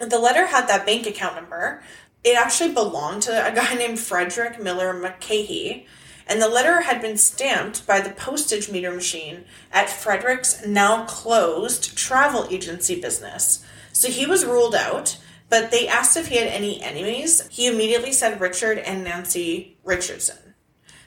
the 0.00 0.18
letter 0.18 0.46
had 0.46 0.66
that 0.68 0.86
bank 0.86 1.06
account 1.06 1.36
number, 1.36 1.82
it 2.24 2.36
actually 2.36 2.72
belonged 2.72 3.22
to 3.22 3.46
a 3.46 3.54
guy 3.54 3.74
named 3.78 4.00
Frederick 4.00 4.60
Miller 4.60 4.94
McCahey, 4.94 5.86
and 6.26 6.40
the 6.40 6.48
letter 6.48 6.80
had 6.80 7.02
been 7.02 7.18
stamped 7.18 7.86
by 7.86 8.00
the 8.00 8.10
postage 8.10 8.70
meter 8.70 8.90
machine 8.90 9.44
at 9.70 9.90
Frederick's 9.90 10.66
now 10.66 11.04
closed 11.04 11.96
travel 11.96 12.48
agency 12.50 12.98
business. 12.98 13.62
So 13.92 14.08
he 14.08 14.24
was 14.24 14.46
ruled 14.46 14.74
out, 14.74 15.18
but 15.50 15.70
they 15.70 15.86
asked 15.86 16.16
if 16.16 16.28
he 16.28 16.36
had 16.36 16.48
any 16.48 16.82
enemies. 16.82 17.46
He 17.48 17.66
immediately 17.66 18.10
said 18.10 18.40
Richard 18.40 18.78
and 18.78 19.04
Nancy 19.04 19.76
Richardson. 19.84 20.54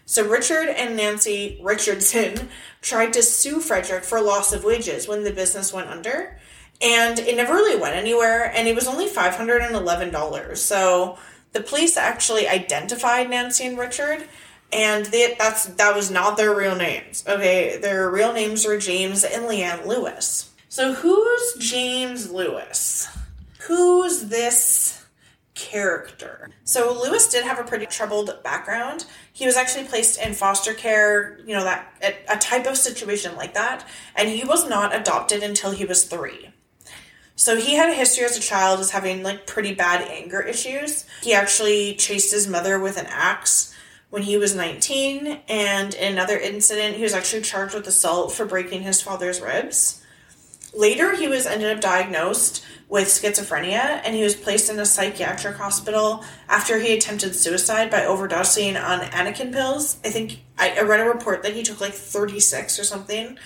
So 0.06 0.26
Richard 0.26 0.70
and 0.70 0.96
Nancy 0.96 1.60
Richardson 1.62 2.50
tried 2.82 3.12
to 3.14 3.24
sue 3.24 3.60
Frederick 3.60 4.06
for 4.06 4.22
loss 4.22 4.54
of 4.54 4.64
wages 4.64 5.08
when 5.08 5.24
the 5.24 5.34
business 5.34 5.74
went 5.74 5.90
under, 5.90 6.40
and 6.82 7.20
it 7.20 7.36
never 7.36 7.54
really 7.54 7.80
went 7.80 7.96
anywhere 7.96 8.52
and 8.56 8.68
it 8.68 8.76
was 8.76 8.88
only 8.88 9.10
$511 9.10 10.58
so 10.58 11.18
the 11.54 11.62
police 11.62 11.98
actually 11.98 12.48
identified 12.48 13.30
nancy 13.30 13.66
and 13.66 13.78
richard 13.78 14.28
and 14.72 15.06
they, 15.08 15.36
that's 15.40 15.66
that 15.66 15.96
was 15.96 16.12
not 16.12 16.38
their 16.38 16.54
real 16.54 16.76
names 16.76 17.24
okay 17.28 17.78
their 17.78 18.10
real 18.10 18.34
names 18.34 18.66
were 18.66 18.78
james 18.78 19.24
and 19.24 19.46
leanne 19.46 19.86
lewis 19.86 20.54
so 20.70 20.94
who's 20.94 21.56
james 21.60 22.32
lewis 22.32 23.08
who's 23.60 24.26
this 24.28 24.98
character. 25.58 26.50
So 26.64 26.94
Lewis 26.94 27.28
did 27.30 27.44
have 27.44 27.60
a 27.60 27.64
pretty 27.64 27.88
troubled 27.88 28.32
background. 28.44 29.06
He 29.34 29.46
was 29.46 29.58
actually 29.58 29.86
placed 29.86 30.22
in 30.22 30.34
foster 30.34 30.74
care, 30.74 31.40
you 31.46 31.54
know, 31.56 31.64
that 31.64 31.92
a 32.30 32.38
type 32.38 32.68
of 32.68 32.78
situation 32.78 33.36
like 33.36 33.56
that, 33.56 33.86
and 34.16 34.30
he 34.30 34.46
was 34.46 34.70
not 34.70 34.96
adopted 34.96 35.44
until 35.44 35.72
he 35.72 35.84
was 35.84 36.06
3. 36.06 36.54
So 37.38 37.56
he 37.56 37.76
had 37.76 37.90
a 37.90 37.94
history 37.94 38.26
as 38.26 38.36
a 38.36 38.42
child 38.42 38.80
as 38.80 38.92
having 38.92 39.22
like 39.22 39.46
pretty 39.46 39.74
bad 39.74 40.02
anger 40.02 40.42
issues. 40.42 41.06
He 41.22 41.34
actually 41.34 41.94
chased 41.96 42.34
his 42.34 42.48
mother 42.48 42.80
with 42.80 42.98
an 42.98 43.06
axe 43.06 43.74
when 44.10 44.24
he 44.24 44.38
was 44.38 44.56
19, 44.56 45.42
and 45.48 45.94
in 45.94 46.14
another 46.14 46.38
incident, 46.38 46.96
he 46.96 47.04
was 47.04 47.14
actually 47.14 47.42
charged 47.42 47.76
with 47.76 47.86
assault 47.88 48.32
for 48.32 48.46
breaking 48.46 48.82
his 48.82 49.02
father's 49.02 49.42
ribs. 49.42 50.02
Later, 50.74 51.16
he 51.16 51.28
was 51.28 51.46
ended 51.46 51.76
up 51.76 51.82
diagnosed 51.82 52.66
with 52.90 53.08
schizophrenia 53.08 54.02
and 54.06 54.16
he 54.16 54.24
was 54.24 54.36
placed 54.36 54.70
in 54.70 54.80
a 54.80 54.86
psychiatric 54.86 55.58
hospital 55.58 56.24
after 56.48 56.80
he 56.80 56.94
attempted 56.94 57.36
suicide 57.36 57.92
by 57.92 58.02
overdosing 58.02 58.82
on 58.82 59.02
Anacin 59.02 59.52
pills. 59.52 59.98
I 60.06 60.10
think 60.10 60.40
I, 60.58 60.78
I 60.78 60.82
read 60.82 61.02
a 61.02 61.10
report 61.10 61.44
that 61.44 61.54
he 61.54 61.64
took 61.64 61.82
like 61.82 61.94
36 61.94 62.80
or 62.80 62.84
something. 62.84 63.38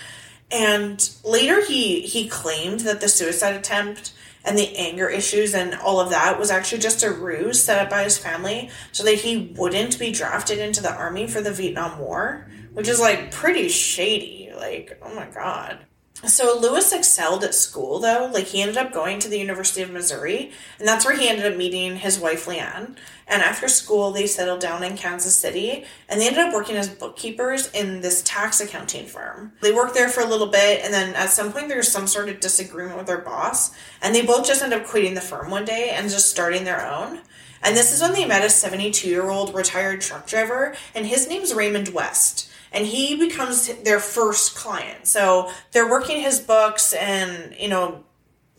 And 0.52 1.10
later 1.24 1.64
he 1.64 2.02
he 2.02 2.28
claimed 2.28 2.80
that 2.80 3.00
the 3.00 3.08
suicide 3.08 3.56
attempt 3.56 4.12
and 4.44 4.58
the 4.58 4.76
anger 4.76 5.08
issues 5.08 5.54
and 5.54 5.74
all 5.74 6.00
of 6.00 6.10
that 6.10 6.38
was 6.38 6.50
actually 6.50 6.80
just 6.80 7.02
a 7.02 7.10
ruse 7.10 7.62
set 7.62 7.78
up 7.78 7.88
by 7.88 8.02
his 8.02 8.18
family 8.18 8.70
so 8.90 9.04
that 9.04 9.14
he 9.14 9.54
wouldn't 9.56 9.98
be 9.98 10.12
drafted 10.12 10.58
into 10.58 10.82
the 10.82 10.92
army 10.92 11.26
for 11.26 11.40
the 11.40 11.52
Vietnam 11.52 11.98
War, 11.98 12.48
which 12.72 12.88
is 12.88 13.00
like 13.00 13.30
pretty 13.30 13.68
shady. 13.68 14.52
Like, 14.54 14.98
oh 15.02 15.14
my 15.14 15.26
god. 15.26 15.86
So 16.24 16.56
Lewis 16.56 16.92
excelled 16.92 17.42
at 17.42 17.54
school 17.54 17.98
though. 17.98 18.30
Like 18.32 18.46
he 18.46 18.62
ended 18.62 18.76
up 18.76 18.92
going 18.92 19.18
to 19.20 19.28
the 19.28 19.38
University 19.38 19.82
of 19.82 19.90
Missouri, 19.90 20.52
and 20.78 20.86
that's 20.86 21.04
where 21.04 21.16
he 21.16 21.28
ended 21.28 21.50
up 21.50 21.58
meeting 21.58 21.96
his 21.96 22.18
wife 22.18 22.46
Leanne. 22.46 22.96
And 23.26 23.42
after 23.42 23.66
school, 23.66 24.12
they 24.12 24.26
settled 24.26 24.60
down 24.60 24.84
in 24.84 24.96
Kansas 24.96 25.34
City, 25.34 25.84
and 26.08 26.20
they 26.20 26.28
ended 26.28 26.42
up 26.42 26.54
working 26.54 26.76
as 26.76 26.88
bookkeepers 26.88 27.70
in 27.72 28.02
this 28.02 28.22
tax 28.22 28.60
accounting 28.60 29.06
firm. 29.06 29.52
They 29.62 29.72
worked 29.72 29.94
there 29.94 30.08
for 30.08 30.20
a 30.20 30.26
little 30.26 30.46
bit, 30.46 30.84
and 30.84 30.94
then 30.94 31.14
at 31.14 31.30
some 31.30 31.52
point 31.52 31.68
there 31.68 31.78
was 31.78 31.90
some 31.90 32.06
sort 32.06 32.28
of 32.28 32.40
disagreement 32.40 32.98
with 32.98 33.06
their 33.06 33.18
boss, 33.18 33.72
and 34.00 34.14
they 34.14 34.24
both 34.24 34.46
just 34.46 34.62
ended 34.62 34.80
up 34.80 34.86
quitting 34.86 35.14
the 35.14 35.20
firm 35.20 35.50
one 35.50 35.64
day 35.64 35.90
and 35.90 36.08
just 36.08 36.30
starting 36.30 36.64
their 36.64 36.86
own. 36.86 37.20
And 37.64 37.76
this 37.76 37.92
is 37.92 38.00
when 38.00 38.12
they 38.12 38.26
met 38.26 38.44
a 38.44 38.50
72 38.50 39.08
year 39.08 39.30
old 39.30 39.54
retired 39.54 40.00
truck 40.00 40.26
driver, 40.26 40.74
and 40.94 41.06
his 41.06 41.28
name's 41.28 41.54
Raymond 41.54 41.88
West 41.88 42.51
and 42.72 42.86
he 42.86 43.16
becomes 43.16 43.68
their 43.82 44.00
first 44.00 44.56
client. 44.56 45.06
So 45.06 45.50
they're 45.72 45.88
working 45.88 46.20
his 46.20 46.40
books 46.40 46.92
and, 46.92 47.54
you 47.58 47.68
know, 47.68 48.04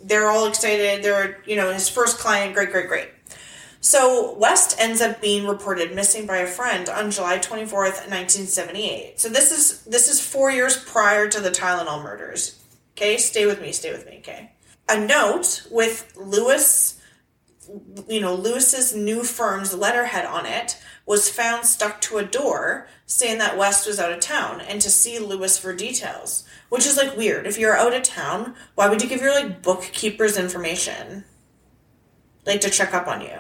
they're 0.01 0.29
all 0.29 0.47
excited. 0.47 1.03
They're, 1.03 1.41
you 1.45 1.55
know, 1.55 1.71
his 1.71 1.89
first 1.89 2.19
client, 2.19 2.53
great, 2.53 2.71
great, 2.71 2.87
great. 2.87 3.09
So 3.79 4.37
West 4.37 4.77
ends 4.79 5.01
up 5.01 5.21
being 5.21 5.45
reported 5.45 5.93
missing 5.93 6.25
by 6.25 6.37
a 6.37 6.47
friend 6.47 6.87
on 6.87 7.11
July 7.11 7.39
24th, 7.39 8.07
1978. 8.07 9.19
So 9.19 9.27
this 9.27 9.51
is 9.51 9.83
this 9.83 10.07
is 10.07 10.25
4 10.25 10.51
years 10.51 10.77
prior 10.77 11.27
to 11.27 11.41
the 11.41 11.51
Tylenol 11.51 12.01
murders. 12.01 12.63
Okay, 12.93 13.17
stay 13.17 13.45
with 13.45 13.61
me, 13.61 13.73
stay 13.73 13.91
with 13.91 14.05
me, 14.05 14.19
okay? 14.19 14.51
A 14.87 15.05
note 15.05 15.67
with 15.69 16.13
Lewis 16.15 17.01
you 18.07 18.19
know, 18.19 18.35
Lewis's 18.35 18.95
new 18.95 19.23
firm's 19.23 19.73
letterhead 19.73 20.25
on 20.25 20.45
it 20.45 20.81
was 21.05 21.29
found 21.29 21.65
stuck 21.65 22.01
to 22.01 22.17
a 22.17 22.23
door 22.23 22.87
saying 23.13 23.37
that 23.37 23.57
West 23.57 23.87
was 23.87 23.99
out 23.99 24.11
of 24.11 24.19
town 24.19 24.61
and 24.61 24.81
to 24.81 24.89
see 24.89 25.19
Lewis 25.19 25.57
for 25.57 25.73
details. 25.73 26.43
Which 26.69 26.87
is 26.87 26.97
like 26.97 27.15
weird. 27.15 27.45
If 27.45 27.59
you're 27.59 27.77
out 27.77 27.93
of 27.93 28.03
town, 28.03 28.55
why 28.75 28.89
would 28.89 29.01
you 29.01 29.09
give 29.09 29.21
your 29.21 29.33
like 29.33 29.61
bookkeeper's 29.61 30.37
information? 30.37 31.23
Like 32.45 32.61
to 32.61 32.69
check 32.69 32.93
up 32.93 33.07
on 33.07 33.21
you. 33.21 33.37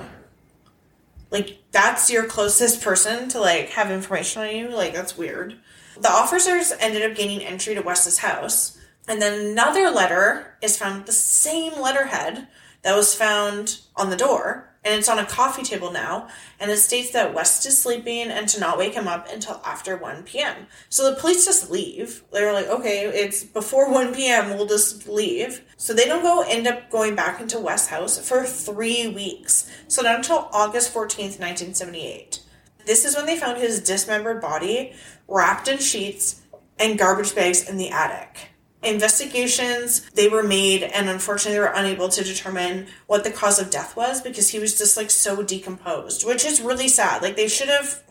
Like 1.31 1.57
that's 1.71 2.11
your 2.11 2.25
closest 2.25 2.83
person 2.83 3.27
to 3.29 3.39
like 3.39 3.69
have 3.69 3.89
information 3.89 4.43
on 4.43 4.55
you. 4.55 4.69
Like 4.69 4.93
that's 4.93 5.17
weird. 5.17 5.55
The 5.99 6.11
officers 6.11 6.71
ended 6.79 7.09
up 7.09 7.17
gaining 7.17 7.41
entry 7.41 7.75
to 7.75 7.81
West's 7.81 8.19
house, 8.19 8.79
and 9.07 9.21
then 9.21 9.51
another 9.51 9.89
letter 9.89 10.57
is 10.61 10.77
found 10.77 11.05
the 11.05 11.11
same 11.11 11.79
letterhead 11.79 12.47
that 12.83 12.95
was 12.95 13.13
found 13.15 13.79
on 13.95 14.09
the 14.09 14.17
door 14.17 14.72
and 14.85 14.93
it's 14.95 15.09
on 15.09 15.19
a 15.19 15.25
coffee 15.25 15.63
table 15.63 15.91
now, 15.91 16.27
and 16.59 16.69
it 16.69 16.77
states 16.77 17.11
that 17.11 17.33
West 17.33 17.65
is 17.65 17.77
sleeping 17.77 18.29
and 18.29 18.47
to 18.49 18.59
not 18.59 18.77
wake 18.77 18.93
him 18.93 19.07
up 19.07 19.31
until 19.31 19.61
after 19.65 19.95
1 19.97 20.23
p.m. 20.23 20.67
So 20.89 21.09
the 21.09 21.19
police 21.19 21.45
just 21.45 21.71
leave. 21.71 22.23
They're 22.31 22.53
like, 22.53 22.67
okay, 22.67 23.05
it's 23.05 23.43
before 23.43 23.91
1 23.91 24.13
p.m., 24.13 24.49
we'll 24.49 24.65
just 24.65 25.07
leave. 25.07 25.63
So 25.77 25.93
they 25.93 26.05
don't 26.05 26.23
go 26.23 26.43
end 26.47 26.67
up 26.67 26.89
going 26.89 27.15
back 27.15 27.39
into 27.39 27.59
West's 27.59 27.89
house 27.89 28.19
for 28.19 28.43
three 28.43 29.07
weeks. 29.07 29.69
So 29.87 30.01
not 30.01 30.17
until 30.17 30.49
August 30.51 30.93
14th, 30.93 31.39
1978. 31.39 32.41
This 32.85 33.05
is 33.05 33.15
when 33.15 33.25
they 33.25 33.37
found 33.37 33.59
his 33.59 33.81
dismembered 33.81 34.41
body 34.41 34.93
wrapped 35.27 35.67
in 35.67 35.77
sheets 35.77 36.41
and 36.79 36.99
garbage 36.99 37.33
bags 37.33 37.69
in 37.69 37.77
the 37.77 37.89
attic 37.89 38.52
investigations 38.83 40.09
they 40.11 40.27
were 40.27 40.43
made 40.43 40.83
and 40.83 41.09
unfortunately 41.09 41.53
they 41.53 41.59
were 41.59 41.73
unable 41.73 42.09
to 42.09 42.23
determine 42.23 42.87
what 43.07 43.23
the 43.23 43.31
cause 43.31 43.59
of 43.59 43.69
death 43.69 43.95
was 43.95 44.21
because 44.21 44.49
he 44.49 44.59
was 44.59 44.77
just 44.77 44.97
like 44.97 45.09
so 45.09 45.41
decomposed 45.43 46.25
which 46.25 46.45
is 46.45 46.61
really 46.61 46.87
sad. 46.87 47.21
Like 47.21 47.35
they 47.35 47.47
should 47.47 47.69
have 47.69 48.01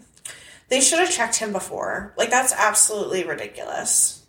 they 0.69 0.81
should 0.81 1.01
have 1.01 1.11
checked 1.11 1.37
him 1.37 1.53
before. 1.53 2.15
Like 2.17 2.31
that's 2.31 2.53
absolutely 2.53 3.25
ridiculous. 3.25 4.25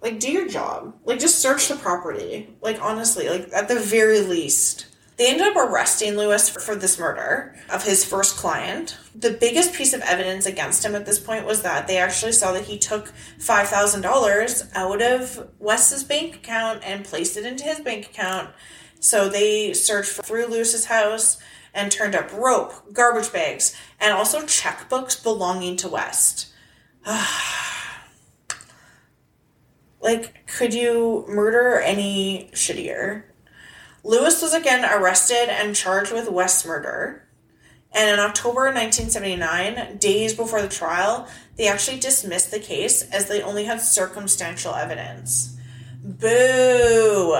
Like 0.00 0.18
do 0.18 0.30
your 0.30 0.48
job. 0.48 0.94
Like 1.04 1.20
just 1.20 1.38
search 1.38 1.68
the 1.68 1.76
property. 1.76 2.54
Like 2.60 2.82
honestly 2.82 3.28
like 3.28 3.48
at 3.52 3.68
the 3.68 3.78
very 3.78 4.20
least 4.20 4.86
they 5.22 5.30
ended 5.30 5.46
up 5.46 5.54
arresting 5.56 6.16
Lewis 6.16 6.48
for, 6.48 6.74
this 6.74 6.98
murder 6.98 7.54
of 7.70 7.84
his 7.84 8.04
first 8.04 8.36
client. 8.36 8.98
The 9.14 9.30
biggest 9.30 9.72
piece 9.72 9.92
of 9.92 10.00
evidence 10.00 10.46
against 10.46 10.84
him 10.84 10.96
at 10.96 11.06
this 11.06 11.20
point 11.20 11.46
was 11.46 11.62
that 11.62 11.86
they 11.86 11.98
actually 11.98 12.32
saw 12.32 12.50
that 12.54 12.64
he 12.64 12.76
took 12.76 13.12
$5,000 13.38 14.70
out 14.74 15.00
of 15.00 15.48
West's 15.60 16.02
bank 16.02 16.34
account 16.34 16.82
and 16.84 17.04
placed 17.04 17.36
it 17.36 17.46
into 17.46 17.62
his 17.62 17.78
bank 17.78 18.06
account. 18.06 18.50
So 18.98 19.28
they 19.28 19.72
searched 19.74 20.10
through 20.10 20.46
Lewis's 20.46 20.86
house 20.86 21.38
and 21.72 21.92
turned 21.92 22.16
up 22.16 22.32
rope, 22.32 22.92
garbage 22.92 23.32
bags, 23.32 23.76
and 24.00 24.12
also 24.12 24.40
checkbooks 24.40 25.22
belonging 25.22 25.76
to 25.76 25.88
West. 25.88 26.48
like, 30.00 30.48
could 30.48 30.74
you 30.74 31.24
murder 31.28 31.78
any 31.78 32.50
shittier? 32.54 33.22
Lewis 34.04 34.42
was 34.42 34.54
again 34.54 34.84
arrested 34.84 35.48
and 35.48 35.76
charged 35.76 36.12
with 36.12 36.30
West 36.30 36.66
murder. 36.66 37.28
And 37.92 38.10
in 38.10 38.18
October 38.18 38.72
1979, 38.72 39.98
days 39.98 40.34
before 40.34 40.62
the 40.62 40.68
trial, 40.68 41.28
they 41.56 41.68
actually 41.68 41.98
dismissed 41.98 42.50
the 42.50 42.58
case 42.58 43.02
as 43.10 43.28
they 43.28 43.42
only 43.42 43.64
had 43.64 43.80
circumstantial 43.80 44.74
evidence. 44.74 45.56
Boo! 46.02 47.36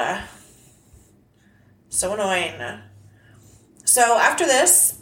So 1.88 2.14
annoying. 2.14 2.81
So 3.85 4.18
after 4.18 4.44
this, 4.46 5.01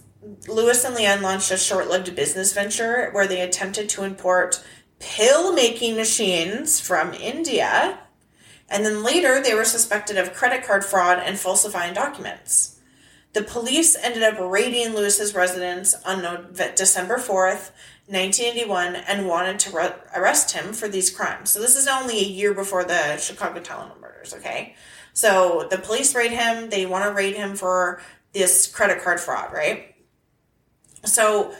Lewis 0.48 0.84
and 0.84 0.96
Leanne 0.96 1.22
launched 1.22 1.50
a 1.50 1.56
short 1.56 1.88
lived 1.88 2.14
business 2.14 2.52
venture 2.52 3.10
where 3.12 3.26
they 3.26 3.40
attempted 3.40 3.88
to 3.90 4.04
import 4.04 4.62
pill 4.98 5.52
making 5.52 5.96
machines 5.96 6.80
from 6.80 7.12
India 7.14 7.98
and 8.70 8.84
then 8.84 9.02
later 9.02 9.42
they 9.42 9.54
were 9.54 9.64
suspected 9.64 10.16
of 10.16 10.32
credit 10.32 10.64
card 10.64 10.84
fraud 10.84 11.18
and 11.18 11.38
falsifying 11.38 11.92
documents. 11.92 12.78
The 13.32 13.42
police 13.42 13.96
ended 13.96 14.22
up 14.22 14.38
raiding 14.40 14.94
Lewis's 14.94 15.34
residence 15.34 15.94
on 16.04 16.52
December 16.74 17.16
4th, 17.16 17.70
1981, 18.06 18.96
and 18.96 19.28
wanted 19.28 19.58
to 19.60 19.70
re- 19.70 19.94
arrest 20.16 20.52
him 20.52 20.72
for 20.72 20.88
these 20.88 21.10
crimes. 21.10 21.50
So 21.50 21.60
this 21.60 21.76
is 21.76 21.86
only 21.86 22.18
a 22.18 22.28
year 22.28 22.54
before 22.54 22.84
the 22.84 23.16
Chicago 23.18 23.60
Tylenol 23.60 24.00
murders, 24.00 24.34
okay? 24.34 24.74
So 25.12 25.68
the 25.70 25.78
police 25.78 26.14
raid 26.14 26.32
him. 26.32 26.70
They 26.70 26.86
want 26.86 27.04
to 27.04 27.12
raid 27.12 27.36
him 27.36 27.54
for 27.54 28.00
this 28.32 28.66
credit 28.66 29.02
card 29.02 29.20
fraud, 29.20 29.52
right? 29.52 29.94
So 31.04 31.54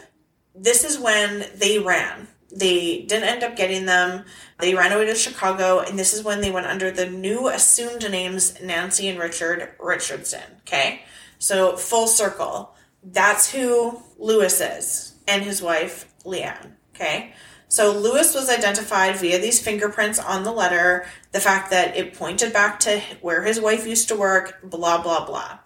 this 0.54 0.82
is 0.84 0.98
when 0.98 1.46
they 1.54 1.78
ran. 1.78 2.26
They 2.52 3.02
didn't 3.02 3.28
end 3.28 3.42
up 3.42 3.56
getting 3.56 3.86
them. 3.86 4.24
They 4.58 4.74
ran 4.74 4.92
away 4.92 5.06
to 5.06 5.14
Chicago, 5.14 5.80
and 5.80 5.98
this 5.98 6.12
is 6.12 6.24
when 6.24 6.40
they 6.40 6.50
went 6.50 6.66
under 6.66 6.90
the 6.90 7.08
new 7.08 7.48
assumed 7.48 8.08
names 8.10 8.60
Nancy 8.60 9.08
and 9.08 9.18
Richard 9.18 9.70
Richardson. 9.78 10.42
Okay, 10.62 11.02
so 11.38 11.76
full 11.76 12.06
circle. 12.06 12.74
That's 13.02 13.50
who 13.50 14.02
Lewis 14.18 14.60
is, 14.60 15.14
and 15.28 15.42
his 15.42 15.62
wife 15.62 16.12
Leanne. 16.24 16.72
Okay, 16.94 17.32
so 17.68 17.92
Lewis 17.92 18.34
was 18.34 18.50
identified 18.50 19.16
via 19.16 19.38
these 19.38 19.62
fingerprints 19.62 20.18
on 20.18 20.42
the 20.42 20.52
letter, 20.52 21.06
the 21.30 21.40
fact 21.40 21.70
that 21.70 21.96
it 21.96 22.14
pointed 22.14 22.52
back 22.52 22.80
to 22.80 23.00
where 23.20 23.44
his 23.44 23.60
wife 23.60 23.86
used 23.86 24.08
to 24.08 24.16
work, 24.16 24.58
blah 24.62 25.00
blah 25.00 25.24
blah. 25.24 25.60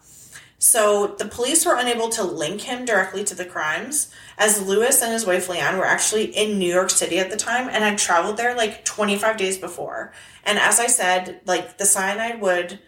So 0.64 1.09
the 1.18 1.27
police 1.27 1.66
were 1.66 1.77
unable 1.77 2.09
to 2.09 2.24
link 2.24 2.62
him 2.62 2.87
directly 2.87 3.22
to 3.24 3.35
the 3.35 3.44
crimes, 3.44 4.11
as 4.38 4.66
Lewis 4.66 5.03
and 5.03 5.12
his 5.12 5.27
wife 5.27 5.46
Leanne 5.46 5.77
were 5.77 5.85
actually 5.85 6.24
in 6.24 6.59
New 6.59 6.72
York 6.72 6.88
City 6.88 7.18
at 7.18 7.29
the 7.29 7.37
time 7.37 7.68
and 7.68 7.85
had 7.85 7.98
traveled 7.98 8.38
there 8.38 8.57
like 8.57 8.83
25 8.83 9.37
days 9.37 9.59
before. 9.59 10.14
And 10.42 10.59
as 10.59 10.81
I 10.81 10.87
said, 10.87 11.42
like 11.44 11.77
the 11.77 11.85
cyanide 11.85 12.40
would 12.40 12.79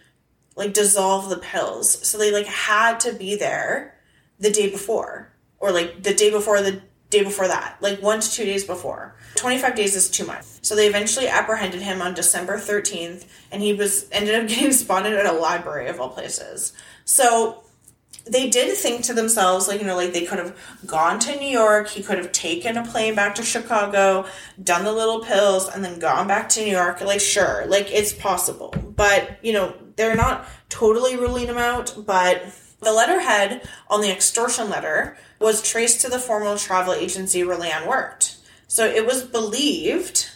like 0.57 0.73
dissolve 0.73 1.29
the 1.29 1.37
pills. 1.37 2.09
So 2.09 2.17
they 2.17 2.33
like 2.33 2.47
had 2.47 2.99
to 3.01 3.13
be 3.13 3.37
there 3.37 3.95
the 4.41 4.51
day 4.51 4.71
before 4.71 5.35
or 5.59 5.71
like 5.71 6.03
the 6.03 6.15
day 6.15 6.31
before 6.31 6.63
the 6.63 6.81
day 7.11 7.23
before 7.23 7.47
that, 7.47 7.77
like 7.83 8.01
one 8.01 8.21
to 8.21 8.31
two 8.31 8.47
days 8.47 8.65
before. 8.65 9.17
25 9.35 9.75
days 9.75 9.95
is 9.95 10.09
too 10.09 10.25
much. 10.25 10.45
So 10.63 10.75
they 10.75 10.89
eventually 10.89 11.29
apprehended 11.29 11.83
him 11.83 12.01
on 12.01 12.15
December 12.15 12.57
13th 12.57 13.27
and 13.53 13.63
he 13.63 13.75
was 13.75 14.09
ended 14.13 14.35
up 14.35 14.49
getting 14.49 14.73
spotted 14.73 15.13
at 15.13 15.27
a 15.27 15.33
library 15.33 15.89
of 15.89 16.01
all 16.01 16.09
places. 16.09 16.73
So 17.05 17.65
they 18.29 18.51
did 18.51 18.77
think 18.77 19.05
to 19.05 19.15
themselves, 19.15 19.69
like, 19.69 19.81
you 19.81 19.87
know, 19.87 19.97
like 19.97 20.13
they 20.13 20.27
could 20.27 20.39
have 20.39 20.57
gone 20.85 21.19
to 21.21 21.37
New 21.37 21.49
York, 21.49 21.89
he 21.89 22.03
could 22.03 22.19
have 22.19 22.33
taken 22.33 22.77
a 22.77 22.85
plane 22.85 23.15
back 23.15 23.37
to 23.37 23.43
Chicago, 23.43 24.27
done 24.63 24.85
the 24.85 24.93
little 24.93 25.21
pills, 25.21 25.69
and 25.69 25.85
then 25.85 25.99
gone 25.99 26.27
back 26.27 26.49
to 26.51 26.61
New 26.61 26.71
York. 26.71 27.01
Like, 27.01 27.21
sure, 27.21 27.67
like 27.67 27.91
it's 27.93 28.13
possible. 28.13 28.75
But, 28.97 29.39
you 29.43 29.53
know, 29.53 29.75
they're 29.97 30.17
not 30.17 30.47
totally 30.69 31.17
ruling 31.17 31.47
him 31.47 31.59
out, 31.59 31.95
but 32.07 32.43
the 32.81 32.93
letterhead 32.93 33.67
on 33.89 34.01
the 34.01 34.11
extortion 34.11 34.69
letter 34.69 35.17
was 35.39 35.63
traced 35.63 36.01
to 36.03 36.09
the 36.09 36.19
formal 36.19 36.57
travel 36.57 36.95
agency 36.95 37.45
where 37.45 37.59
Leanne 37.59 37.87
worked. 37.87 38.37
So 38.69 38.85
it 38.85 39.07
was 39.07 39.23
believed 39.23 40.31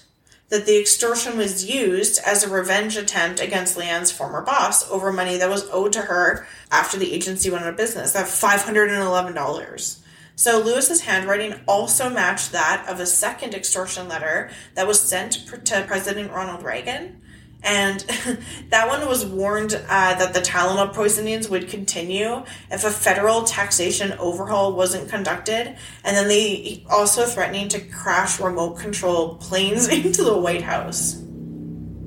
that 0.50 0.66
the 0.66 0.78
extortion 0.78 1.38
was 1.38 1.64
used 1.64 2.20
as 2.26 2.42
a 2.42 2.50
revenge 2.50 2.96
attempt 2.96 3.40
against 3.40 3.78
Leanne's 3.78 4.12
former 4.12 4.42
boss 4.42 4.88
over 4.90 5.12
money 5.12 5.36
that 5.38 5.48
was 5.48 5.68
owed 5.70 5.92
to 5.94 6.02
her 6.02 6.46
after 6.70 6.98
the 6.98 7.12
agency 7.12 7.48
went 7.48 7.64
out 7.64 7.70
of 7.70 7.76
business. 7.76 8.12
That 8.12 8.26
$511. 8.26 9.98
So 10.34 10.58
Lewis's 10.58 11.02
handwriting 11.02 11.54
also 11.68 12.10
matched 12.10 12.52
that 12.52 12.84
of 12.88 12.98
a 12.98 13.06
second 13.06 13.54
extortion 13.54 14.08
letter 14.08 14.50
that 14.74 14.86
was 14.86 15.00
sent 15.00 15.46
to 15.46 15.84
President 15.86 16.32
Ronald 16.32 16.62
Reagan 16.62 17.20
and 17.62 18.00
that 18.70 18.88
one 18.88 19.06
was 19.06 19.26
warned 19.26 19.74
uh, 19.74 20.14
that 20.14 20.32
the 20.32 20.40
Tylenol 20.40 20.94
poisonings 20.94 21.48
would 21.48 21.68
continue 21.68 22.44
if 22.70 22.84
a 22.84 22.90
federal 22.90 23.42
taxation 23.42 24.12
overhaul 24.14 24.74
wasn't 24.74 25.08
conducted. 25.10 25.76
And 26.04 26.16
then 26.16 26.28
they 26.28 26.84
also 26.88 27.26
threatening 27.26 27.68
to 27.68 27.80
crash 27.80 28.40
remote 28.40 28.78
control 28.78 29.36
planes 29.36 29.88
into 30.04 30.24
the 30.24 30.36
White 30.36 30.62
House. 30.62 31.22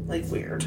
Like, 0.07 0.25
weird. 0.25 0.63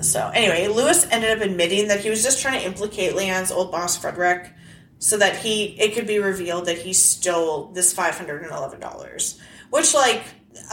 So, 0.00 0.30
anyway, 0.34 0.68
Lewis 0.68 1.06
ended 1.10 1.30
up 1.30 1.42
admitting 1.42 1.88
that 1.88 2.00
he 2.00 2.10
was 2.10 2.22
just 2.22 2.42
trying 2.42 2.60
to 2.60 2.66
implicate 2.66 3.14
Leanne's 3.14 3.50
old 3.50 3.70
boss, 3.70 3.96
Frederick, 3.96 4.52
so 4.98 5.16
that 5.16 5.36
he 5.36 5.80
it 5.80 5.94
could 5.94 6.06
be 6.06 6.18
revealed 6.18 6.66
that 6.66 6.78
he 6.78 6.92
stole 6.92 7.68
this 7.72 7.94
$511. 7.94 9.40
Which, 9.70 9.94
like, 9.94 10.22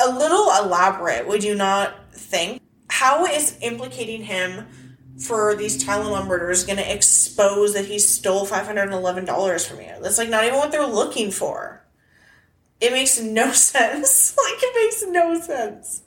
a 0.03 0.11
little 0.11 0.51
elaborate, 0.63 1.27
would 1.27 1.43
you 1.43 1.55
not 1.55 2.13
think? 2.13 2.61
How 2.91 3.25
is 3.25 3.57
implicating 3.61 4.23
him 4.23 4.67
for 5.17 5.55
these 5.55 5.81
Tylenol 5.81 6.27
murders 6.27 6.65
going 6.65 6.77
to 6.77 6.93
expose 6.93 7.73
that 7.73 7.85
he 7.85 7.97
stole 7.97 8.45
$511 8.45 9.67
from 9.67 9.79
you? 9.79 9.93
That's 10.01 10.17
like 10.17 10.29
not 10.29 10.43
even 10.43 10.57
what 10.57 10.73
they're 10.73 10.85
looking 10.85 11.31
for. 11.31 11.85
It 12.81 12.91
makes 12.91 13.19
no 13.19 13.51
sense. 13.53 14.35
like, 14.37 14.61
it 14.61 14.75
makes 14.75 15.03
no 15.07 15.39
sense. 15.39 16.03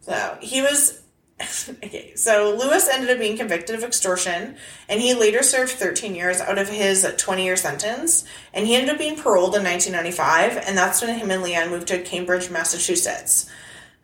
So, 0.00 0.38
he 0.40 0.62
was. 0.62 1.02
okay, 1.84 2.14
so 2.14 2.56
Lewis 2.56 2.88
ended 2.88 3.10
up 3.10 3.18
being 3.18 3.36
convicted 3.36 3.74
of 3.74 3.82
extortion, 3.82 4.54
and 4.88 5.00
he 5.00 5.14
later 5.14 5.42
served 5.42 5.72
13 5.72 6.14
years 6.14 6.40
out 6.40 6.56
of 6.56 6.68
his 6.68 7.04
20 7.18 7.44
year 7.44 7.56
sentence. 7.56 8.24
And 8.54 8.64
he 8.64 8.76
ended 8.76 8.90
up 8.90 8.98
being 8.98 9.16
paroled 9.16 9.56
in 9.56 9.64
1995, 9.64 10.68
and 10.68 10.78
that's 10.78 11.02
when 11.02 11.18
him 11.18 11.32
and 11.32 11.42
Leanne 11.42 11.70
moved 11.70 11.88
to 11.88 12.00
Cambridge, 12.00 12.48
Massachusetts. 12.48 13.50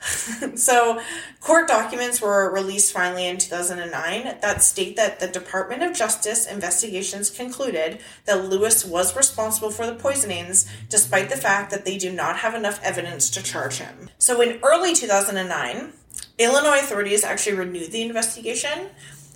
so, 0.54 1.00
court 1.40 1.66
documents 1.66 2.20
were 2.20 2.52
released 2.52 2.92
finally 2.92 3.26
in 3.26 3.36
2009 3.36 4.38
that 4.40 4.62
state 4.62 4.96
that 4.96 5.18
the 5.18 5.26
Department 5.26 5.82
of 5.82 5.96
Justice 5.96 6.46
investigations 6.46 7.30
concluded 7.30 8.00
that 8.24 8.48
Lewis 8.48 8.84
was 8.84 9.16
responsible 9.16 9.70
for 9.70 9.86
the 9.86 9.94
poisonings, 9.94 10.70
despite 10.88 11.30
the 11.30 11.36
fact 11.36 11.70
that 11.70 11.84
they 11.84 11.98
do 11.98 12.12
not 12.12 12.36
have 12.38 12.54
enough 12.54 12.80
evidence 12.82 13.28
to 13.30 13.42
charge 13.42 13.78
him. 13.78 14.08
So, 14.18 14.40
in 14.40 14.60
early 14.62 14.94
2009, 14.94 15.92
Illinois 16.38 16.78
authorities 16.78 17.24
actually 17.24 17.56
renewed 17.56 17.90
the 17.90 18.02
investigation. 18.02 18.90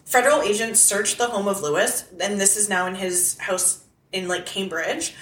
Federal 0.05 0.43
agents 0.43 0.79
searched 0.79 1.19
the 1.19 1.27
home 1.27 1.49
of 1.49 1.61
Lewis, 1.61 2.05
and 2.21 2.41
this 2.41 2.57
is 2.57 2.69
now 2.69 2.87
in 2.87 2.95
his 2.95 3.37
house 3.39 3.85
in 4.13 4.29
like 4.29 4.47
Cambridge 4.47 5.15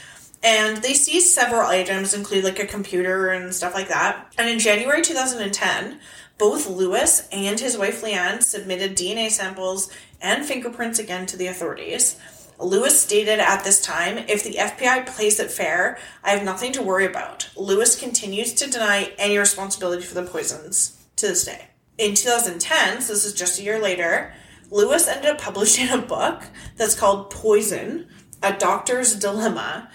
and 0.42 0.78
they 0.78 0.94
seized 0.94 1.28
several 1.28 1.66
items, 1.66 2.14
including 2.14 2.44
like 2.44 2.58
a 2.58 2.66
computer 2.66 3.28
and 3.28 3.54
stuff 3.54 3.74
like 3.74 3.88
that. 3.88 4.32
And 4.38 4.48
in 4.48 4.58
January 4.58 5.02
2010, 5.02 6.00
both 6.38 6.68
Lewis 6.68 7.28
and 7.30 7.60
his 7.60 7.76
wife 7.76 8.02
Leanne 8.02 8.42
submitted 8.42 8.96
DNA 8.96 9.30
samples 9.30 9.90
and 10.20 10.44
fingerprints 10.44 10.98
again 10.98 11.26
to 11.26 11.36
the 11.36 11.46
authorities. 11.46 12.18
Lewis 12.58 13.00
stated 13.00 13.38
at 13.38 13.64
this 13.64 13.80
time, 13.82 14.18
if 14.18 14.44
the 14.44 14.54
FBI 14.54 15.06
plays 15.06 15.40
it 15.40 15.50
fair, 15.50 15.98
I 16.22 16.30
have 16.30 16.44
nothing 16.44 16.72
to 16.72 16.82
worry 16.82 17.06
about. 17.06 17.48
Lewis 17.56 17.98
continues 17.98 18.52
to 18.54 18.70
deny 18.70 19.12
any 19.18 19.38
responsibility 19.38 20.02
for 20.02 20.14
the 20.14 20.28
poisons 20.28 21.06
to 21.16 21.26
this 21.28 21.44
day. 21.44 21.68
In 21.96 22.14
2010, 22.14 23.02
so 23.02 23.12
this 23.12 23.24
is 23.24 23.34
just 23.34 23.58
a 23.60 23.62
year 23.62 23.78
later, 23.78 24.32
Lewis 24.70 25.08
ended 25.08 25.30
up 25.30 25.38
publishing 25.40 25.90
a 25.90 25.98
book 25.98 26.44
that's 26.76 26.94
called 26.94 27.30
Poison, 27.30 28.08
A 28.42 28.52
Doctor's 28.54 29.14
Dilemma, 29.14 29.90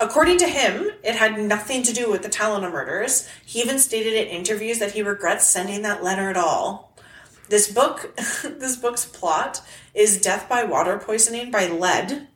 According 0.00 0.38
to 0.38 0.46
him, 0.46 0.90
it 1.04 1.14
had 1.14 1.38
nothing 1.38 1.82
to 1.82 1.92
do 1.92 2.10
with 2.10 2.22
the 2.22 2.30
Tylenol 2.30 2.72
murders. 2.72 3.28
He 3.44 3.60
even 3.60 3.78
stated 3.78 4.14
in 4.14 4.28
interviews 4.28 4.78
that 4.78 4.92
he 4.92 5.02
regrets 5.02 5.46
sending 5.46 5.82
that 5.82 6.02
letter 6.02 6.30
at 6.30 6.38
all. 6.38 6.96
This 7.50 7.70
book, 7.70 8.16
this 8.42 8.76
book's 8.76 9.04
plot 9.04 9.60
is 9.92 10.18
death 10.18 10.48
by 10.48 10.64
water 10.64 10.96
poisoning 10.96 11.50
by 11.50 11.68
lead 11.68 12.28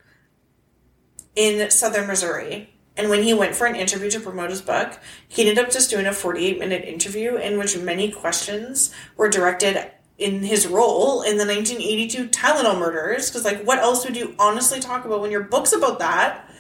in 1.35 1.70
southern 1.70 2.07
Missouri. 2.07 2.68
And 2.98 3.09
when 3.09 3.22
he 3.22 3.33
went 3.33 3.55
for 3.55 3.66
an 3.66 3.77
interview 3.77 4.11
to 4.11 4.20
promote 4.20 4.50
his 4.50 4.61
book, 4.61 5.00
he 5.27 5.48
ended 5.48 5.64
up 5.64 5.72
just 5.72 5.90
doing 5.90 6.07
a 6.07 6.12
48 6.12 6.59
minute 6.59 6.85
interview 6.85 7.37
in 7.37 7.59
which 7.59 7.79
many 7.79 8.11
questions 8.11 8.94
were 9.16 9.31
directed 9.31 9.90
in 10.18 10.42
his 10.42 10.66
role 10.66 11.22
in 11.22 11.38
the 11.38 11.46
1982 11.46 12.29
Tylenol 12.29 12.79
murders. 12.79 13.31
Because, 13.31 13.44
like, 13.44 13.64
what 13.64 13.79
else 13.79 14.05
would 14.05 14.16
you 14.16 14.35
honestly 14.38 14.81
talk 14.81 15.07
about 15.07 15.22
when 15.22 15.31
your 15.31 15.42
book's 15.42 15.72
about 15.72 15.98
that? 16.00 16.50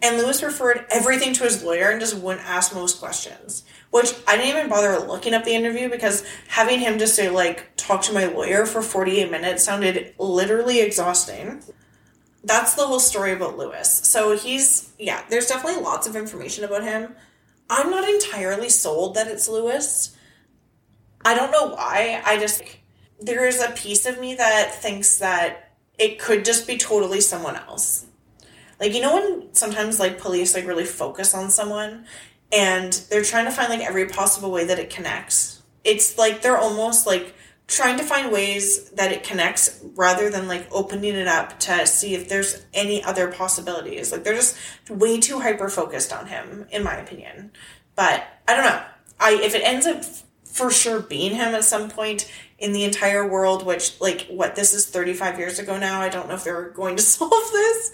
And 0.00 0.16
Lewis 0.16 0.42
referred 0.42 0.86
everything 0.90 1.32
to 1.34 1.44
his 1.44 1.62
lawyer 1.64 1.90
and 1.90 2.00
just 2.00 2.16
wouldn't 2.16 2.46
ask 2.46 2.72
most 2.74 3.00
questions. 3.00 3.64
Which 3.90 4.14
I 4.28 4.36
didn't 4.36 4.56
even 4.56 4.68
bother 4.68 4.98
looking 4.98 5.34
up 5.34 5.44
the 5.44 5.54
interview 5.54 5.88
because 5.88 6.24
having 6.46 6.78
him 6.78 6.98
just 6.98 7.16
say, 7.16 7.28
like, 7.28 7.70
talk 7.76 8.02
to 8.02 8.12
my 8.12 8.26
lawyer 8.26 8.64
for 8.64 8.80
48 8.80 9.30
minutes 9.30 9.64
sounded 9.64 10.14
literally 10.18 10.80
exhausting. 10.80 11.62
That's 12.44 12.74
the 12.74 12.86
whole 12.86 13.00
story 13.00 13.32
about 13.32 13.58
Lewis. 13.58 13.92
So 13.92 14.36
he's, 14.36 14.92
yeah, 14.98 15.24
there's 15.30 15.46
definitely 15.46 15.82
lots 15.82 16.06
of 16.06 16.14
information 16.14 16.64
about 16.64 16.84
him. 16.84 17.14
I'm 17.68 17.90
not 17.90 18.08
entirely 18.08 18.68
sold 18.68 19.16
that 19.16 19.26
it's 19.26 19.48
Lewis. 19.48 20.16
I 21.24 21.34
don't 21.34 21.50
know 21.50 21.74
why. 21.74 22.22
I 22.24 22.38
just, 22.38 22.62
there 23.20 23.46
is 23.46 23.60
a 23.60 23.72
piece 23.72 24.06
of 24.06 24.20
me 24.20 24.36
that 24.36 24.76
thinks 24.76 25.18
that 25.18 25.72
it 25.98 26.20
could 26.20 26.44
just 26.44 26.68
be 26.68 26.76
totally 26.78 27.20
someone 27.20 27.56
else 27.56 28.07
like 28.80 28.94
you 28.94 29.00
know 29.00 29.14
when 29.14 29.54
sometimes 29.54 29.98
like 29.98 30.20
police 30.20 30.54
like 30.54 30.66
really 30.66 30.84
focus 30.84 31.34
on 31.34 31.50
someone 31.50 32.06
and 32.52 32.92
they're 33.10 33.24
trying 33.24 33.44
to 33.44 33.50
find 33.50 33.68
like 33.68 33.80
every 33.80 34.06
possible 34.06 34.50
way 34.50 34.64
that 34.64 34.78
it 34.78 34.90
connects. 34.90 35.62
It's 35.84 36.16
like 36.18 36.42
they're 36.42 36.58
almost 36.58 37.06
like 37.06 37.34
trying 37.66 37.98
to 37.98 38.02
find 38.04 38.32
ways 38.32 38.88
that 38.90 39.12
it 39.12 39.22
connects 39.22 39.80
rather 39.94 40.30
than 40.30 40.48
like 40.48 40.66
opening 40.72 41.14
it 41.14 41.28
up 41.28 41.60
to 41.60 41.86
see 41.86 42.14
if 42.14 42.28
there's 42.28 42.64
any 42.72 43.02
other 43.04 43.30
possibilities. 43.30 44.10
Like 44.10 44.24
they're 44.24 44.34
just 44.34 44.56
way 44.88 45.20
too 45.20 45.40
hyper 45.40 45.68
focused 45.68 46.12
on 46.12 46.26
him, 46.26 46.66
in 46.70 46.82
my 46.82 46.96
opinion. 46.96 47.52
But 47.94 48.26
I 48.46 48.54
don't 48.54 48.64
know. 48.64 48.82
I 49.20 49.40
if 49.42 49.54
it 49.54 49.62
ends 49.62 49.86
up 49.86 50.02
for 50.44 50.70
sure 50.70 51.00
being 51.00 51.34
him 51.34 51.54
at 51.54 51.64
some 51.64 51.90
point 51.90 52.30
in 52.58 52.72
the 52.72 52.84
entire 52.84 53.28
world, 53.28 53.64
which 53.64 54.00
like 54.00 54.26
what 54.28 54.56
this 54.56 54.72
is 54.72 54.86
35 54.86 55.38
years 55.38 55.58
ago 55.58 55.78
now. 55.78 56.00
I 56.00 56.08
don't 56.08 56.28
know 56.28 56.34
if 56.34 56.44
they're 56.44 56.70
going 56.70 56.96
to 56.96 57.02
solve 57.14 57.30
this. 57.52 57.92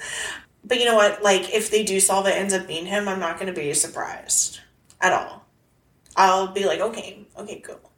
But 0.64 0.78
you 0.78 0.86
know 0.86 0.96
what? 0.96 1.22
Like, 1.22 1.52
if 1.54 1.70
they 1.70 1.84
do 1.84 2.00
solve 2.00 2.26
it, 2.26 2.36
ends 2.36 2.54
up 2.54 2.66
being 2.66 2.86
him, 2.86 3.08
I'm 3.08 3.20
not 3.20 3.38
going 3.38 3.52
to 3.52 3.60
be 3.60 3.72
surprised 3.74 4.60
at 5.00 5.12
all. 5.12 5.44
I'll 6.16 6.48
be 6.48 6.64
like, 6.64 6.80
okay, 6.80 7.26
okay, 7.36 7.60
cool. 7.60 7.90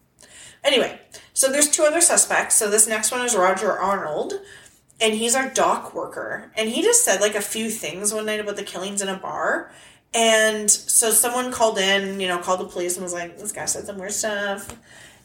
Anyway, 0.64 0.98
so 1.32 1.50
there's 1.50 1.70
two 1.70 1.84
other 1.84 2.00
suspects. 2.00 2.56
So 2.56 2.68
this 2.68 2.88
next 2.88 3.12
one 3.12 3.24
is 3.24 3.36
Roger 3.36 3.72
Arnold, 3.72 4.34
and 5.00 5.14
he's 5.14 5.36
our 5.36 5.50
dock 5.50 5.94
worker. 5.94 6.50
And 6.56 6.68
he 6.68 6.82
just 6.82 7.04
said 7.04 7.20
like 7.20 7.34
a 7.36 7.40
few 7.40 7.70
things 7.70 8.12
one 8.12 8.26
night 8.26 8.40
about 8.40 8.56
the 8.56 8.64
killings 8.64 9.00
in 9.02 9.08
a 9.08 9.16
bar. 9.16 9.70
And 10.12 10.70
so 10.70 11.10
someone 11.10 11.52
called 11.52 11.78
in, 11.78 12.18
you 12.20 12.26
know, 12.26 12.38
called 12.38 12.60
the 12.60 12.64
police 12.64 12.96
and 12.96 13.04
was 13.04 13.12
like, 13.12 13.38
this 13.38 13.52
guy 13.52 13.66
said 13.66 13.84
some 13.84 13.98
weird 13.98 14.12
stuff. 14.12 14.74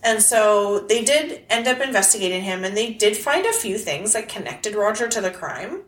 And 0.03 0.21
so 0.21 0.79
they 0.79 1.03
did 1.03 1.43
end 1.49 1.67
up 1.67 1.79
investigating 1.79 2.41
him, 2.41 2.63
and 2.63 2.75
they 2.75 2.93
did 2.93 3.15
find 3.15 3.45
a 3.45 3.53
few 3.53 3.77
things 3.77 4.13
that 4.13 4.27
connected 4.27 4.75
Roger 4.75 5.07
to 5.07 5.21
the 5.21 5.31
crime. 5.31 5.83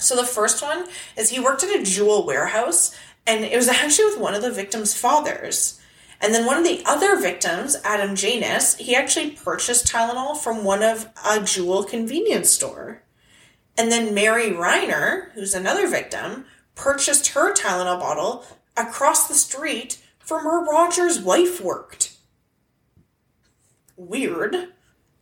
So 0.00 0.16
the 0.16 0.24
first 0.24 0.62
one 0.62 0.86
is 1.16 1.30
he 1.30 1.40
worked 1.40 1.62
at 1.62 1.78
a 1.78 1.82
jewel 1.82 2.26
warehouse, 2.26 2.96
and 3.26 3.44
it 3.44 3.56
was 3.56 3.68
actually 3.68 4.06
with 4.06 4.20
one 4.20 4.34
of 4.34 4.42
the 4.42 4.50
victims' 4.50 4.94
fathers. 4.94 5.80
And 6.20 6.34
then 6.34 6.44
one 6.44 6.58
of 6.58 6.64
the 6.64 6.82
other 6.84 7.16
victims, 7.18 7.76
Adam 7.82 8.14
Janus, 8.14 8.76
he 8.76 8.94
actually 8.94 9.30
purchased 9.30 9.86
Tylenol 9.86 10.36
from 10.36 10.64
one 10.64 10.82
of 10.82 11.08
a 11.26 11.40
jewel 11.42 11.84
convenience 11.84 12.50
store. 12.50 13.02
And 13.78 13.90
then 13.90 14.14
Mary 14.14 14.50
Reiner, 14.50 15.30
who's 15.32 15.54
another 15.54 15.88
victim, 15.88 16.44
purchased 16.74 17.28
her 17.28 17.54
Tylenol 17.54 17.98
bottle 17.98 18.44
across 18.76 19.28
the 19.28 19.34
street 19.34 19.98
from 20.18 20.44
where 20.44 20.60
Roger's 20.60 21.20
wife 21.20 21.60
worked. 21.60 22.16
Weird. 23.96 24.72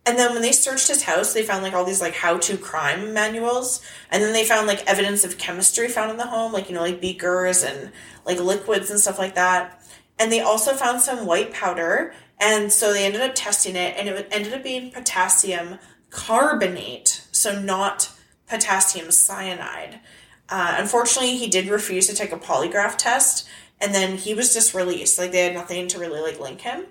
And 0.07 0.19
then 0.19 0.33
when 0.33 0.43
they 0.43 0.53
searched 0.53 0.89
his 0.89 1.03
house, 1.03 1.35
they 1.35 1.43
found 1.43 1.63
like 1.63 1.75
all 1.75 1.85
these 1.85 2.01
like 2.01 2.15
how 2.15 2.39
to 2.39 2.57
crime 2.57 3.13
manuals. 3.13 3.83
And 4.11 4.23
then 4.23 4.33
they 4.33 4.45
found 4.45 4.67
like 4.67 4.87
evidence 4.87 5.25
of 5.25 5.39
chemistry 5.39 5.89
found 5.89 6.11
in 6.11 6.17
the 6.17 6.27
home, 6.27 6.53
like, 6.53 6.69
you 6.69 6.75
know, 6.75 6.81
like 6.81 7.01
beakers 7.01 7.63
and 7.63 7.93
like 8.25 8.41
liquids 8.41 8.91
and 8.91 8.99
stuff 8.99 9.19
like 9.19 9.35
that. 9.35 9.83
And 10.19 10.33
they 10.33 10.41
also 10.41 10.73
found 10.73 11.03
some 11.03 11.27
white 11.27 11.53
powder. 11.53 12.15
And 12.41 12.73
so 12.73 12.93
they 12.93 13.05
ended 13.05 13.21
up 13.21 13.35
testing 13.35 13.77
it 13.77 13.97
and 13.99 14.09
it 14.09 14.29
ended 14.31 14.55
up 14.55 14.63
being 14.63 14.91
potassium 14.91 15.79
carbonate. 16.11 17.27
So 17.31 17.61
not 17.61 18.11
potassium 18.49 19.11
cyanide. 19.11 20.01
Uh, 20.49 20.77
unfortunately, 20.79 21.37
he 21.37 21.49
did 21.49 21.69
refuse 21.69 22.07
to 22.07 22.15
take 22.15 22.33
a 22.33 22.39
polygraph 22.39 22.97
test 22.97 23.47
and 23.81 23.95
then 23.95 24.17
he 24.17 24.35
was 24.35 24.55
just 24.55 24.75
released. 24.75 25.19
Like 25.19 25.33
they 25.33 25.45
had 25.45 25.55
nothing 25.55 25.89
to 25.89 25.99
really 25.99 26.21
like 26.21 26.41
link 26.41 26.63
him. 26.63 26.87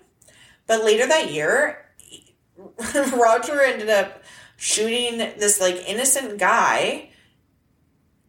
But 0.68 0.84
later 0.84 1.08
that 1.08 1.32
year, 1.32 1.87
Roger 3.14 3.62
ended 3.62 3.90
up 3.90 4.24
shooting 4.56 5.18
this 5.18 5.62
like 5.62 5.76
innocent 5.88 6.38
guy 6.40 7.10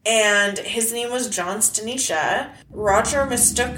and 0.09 0.59
his 0.59 0.93
name 0.93 1.11
was 1.11 1.29
John 1.29 1.59
Stanisha. 1.59 2.51
Roger 2.71 3.27
mistook 3.27 3.77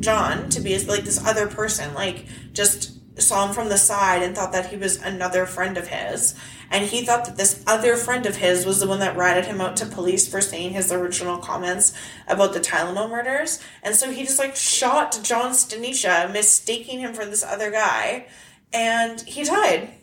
John 0.00 0.48
to 0.50 0.60
be 0.60 0.76
like 0.84 1.04
this 1.04 1.24
other 1.24 1.46
person, 1.46 1.94
like 1.94 2.26
just 2.52 2.94
saw 3.20 3.46
him 3.46 3.54
from 3.54 3.68
the 3.68 3.78
side 3.78 4.22
and 4.22 4.34
thought 4.34 4.52
that 4.52 4.66
he 4.66 4.76
was 4.76 5.00
another 5.02 5.46
friend 5.46 5.76
of 5.76 5.88
his. 5.88 6.34
And 6.70 6.84
he 6.84 7.04
thought 7.04 7.24
that 7.24 7.36
this 7.36 7.62
other 7.66 7.96
friend 7.96 8.26
of 8.26 8.36
his 8.36 8.66
was 8.66 8.80
the 8.80 8.88
one 8.88 8.98
that 9.00 9.16
ratted 9.16 9.46
him 9.46 9.60
out 9.60 9.76
to 9.76 9.86
police 9.86 10.28
for 10.28 10.40
saying 10.40 10.72
his 10.72 10.92
original 10.92 11.38
comments 11.38 11.94
about 12.26 12.52
the 12.52 12.60
Tylenol 12.60 13.08
murders. 13.08 13.60
And 13.82 13.94
so 13.94 14.10
he 14.10 14.24
just 14.24 14.38
like 14.38 14.54
shot 14.54 15.18
John 15.22 15.52
Stanisha, 15.52 16.32
mistaking 16.32 17.00
him 17.00 17.14
for 17.14 17.24
this 17.24 17.42
other 17.44 17.70
guy. 17.70 18.26
And 18.72 19.20
he 19.22 19.44
died 19.44 19.94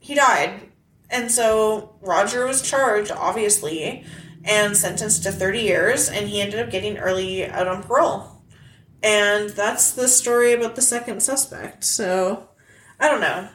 he 0.00 0.14
died. 0.14 0.60
And 1.10 1.30
so 1.30 1.94
Roger 2.00 2.46
was 2.46 2.62
charged, 2.62 3.12
obviously, 3.12 4.04
and 4.44 4.76
sentenced 4.76 5.22
to 5.24 5.32
30 5.32 5.60
years, 5.60 6.08
and 6.08 6.28
he 6.28 6.40
ended 6.40 6.60
up 6.60 6.70
getting 6.70 6.98
early 6.98 7.46
out 7.46 7.68
on 7.68 7.82
parole. 7.82 8.42
And 9.02 9.50
that's 9.50 9.92
the 9.92 10.08
story 10.08 10.52
about 10.52 10.76
the 10.76 10.82
second 10.82 11.22
suspect. 11.22 11.84
So, 11.84 12.48
I 12.98 13.08
don't 13.08 13.20
know. 13.20 13.48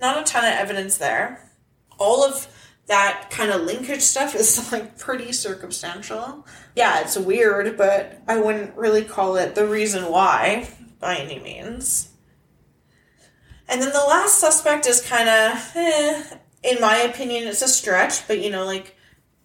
Not 0.00 0.20
a 0.20 0.24
ton 0.24 0.44
of 0.44 0.52
evidence 0.52 0.96
there. 0.96 1.50
All 1.98 2.24
of 2.24 2.48
that 2.86 3.28
kind 3.30 3.50
of 3.50 3.62
linkage 3.62 4.02
stuff 4.02 4.34
is 4.34 4.72
like 4.72 4.98
pretty 4.98 5.32
circumstantial. 5.32 6.46
Yeah, 6.74 7.00
it's 7.00 7.16
weird, 7.16 7.76
but 7.76 8.22
I 8.26 8.40
wouldn't 8.40 8.76
really 8.76 9.04
call 9.04 9.36
it 9.36 9.54
the 9.54 9.66
reason 9.66 10.10
why 10.10 10.68
by 11.00 11.16
any 11.16 11.38
means. 11.38 12.11
And 13.68 13.80
then 13.80 13.92
the 13.92 13.98
last 13.98 14.38
suspect 14.38 14.86
is 14.86 15.00
kind 15.00 15.28
of, 15.28 15.72
eh, 15.74 16.24
in 16.62 16.80
my 16.80 16.96
opinion, 16.98 17.48
it's 17.48 17.62
a 17.62 17.68
stretch, 17.68 18.26
but 18.26 18.40
you 18.40 18.50
know, 18.50 18.64
like 18.64 18.96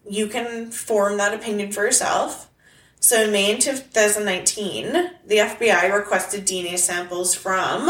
you 0.08 0.26
can 0.28 0.70
form 0.70 1.16
that 1.18 1.34
opinion 1.34 1.72
for 1.72 1.84
yourself. 1.84 2.50
So 3.00 3.22
in 3.22 3.32
May 3.32 3.56
2019, 3.56 4.92
the 5.26 5.36
FBI 5.36 5.94
requested 5.94 6.46
DNA 6.46 6.78
samples 6.78 7.34
from, 7.34 7.88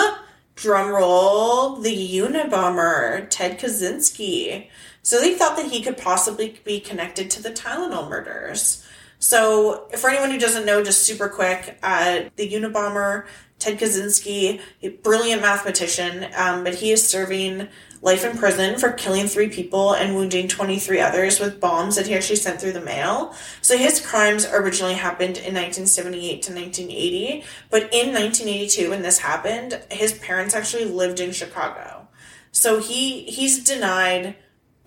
drumroll, 0.55 1.83
the 1.83 2.18
Unabomber, 2.18 3.26
Ted 3.31 3.59
Kaczynski. 3.59 4.68
So 5.03 5.20
they 5.20 5.35
thought 5.35 5.57
that 5.57 5.70
he 5.70 5.83
could 5.83 5.97
possibly 5.97 6.61
be 6.64 6.81
connected 6.81 7.31
to 7.31 7.43
the 7.43 7.51
Tylenol 7.51 8.11
murders. 8.11 8.85
So, 9.20 9.89
for 9.97 10.11
anyone 10.11 10.31
who 10.31 10.39
doesn't 10.39 10.66
know, 10.66 10.85
just 10.85 11.03
super 11.03 11.29
quick, 11.29 11.79
uh, 11.83 12.20
the 12.37 12.53
Unabomber 12.53 13.26
Ted 13.59 13.79
Kaczynski, 13.79 14.61
a 14.83 14.89
brilliant 14.89 15.43
mathematician, 15.43 16.27
um, 16.37 16.65
but 16.65 16.77
he 16.77 16.93
is 16.93 17.07
serving 17.07 17.69
life 18.01 18.25
in 18.25 18.39
prison 18.39 18.79
for 18.79 18.93
killing 18.93 19.27
three 19.27 19.49
people 19.49 19.95
and 19.95 20.15
wounding 20.15 20.47
23 20.47 21.01
others 21.01 21.41
with 21.41 21.61
bombs 21.61 21.97
that 21.97 22.07
he 22.07 22.15
actually 22.15 22.37
sent 22.37 22.61
through 22.61 22.73
the 22.73 22.81
mail. 22.81 23.35
So 23.61 23.77
his 23.77 24.05
crimes 24.05 24.47
originally 24.47 24.95
happened 24.95 25.39
in 25.39 25.55
1978 25.55 26.43
to 26.43 26.55
1980, 26.55 27.45
but 27.71 27.83
in 27.93 28.15
1982 28.15 28.91
when 28.91 29.03
this 29.03 29.19
happened, 29.19 29.81
his 29.91 30.13
parents 30.13 30.55
actually 30.55 30.85
lived 30.85 31.19
in 31.19 31.33
Chicago. 31.33 32.09
So 32.53 32.81
he 32.81 33.25
he's 33.25 33.63
denied 33.63 34.37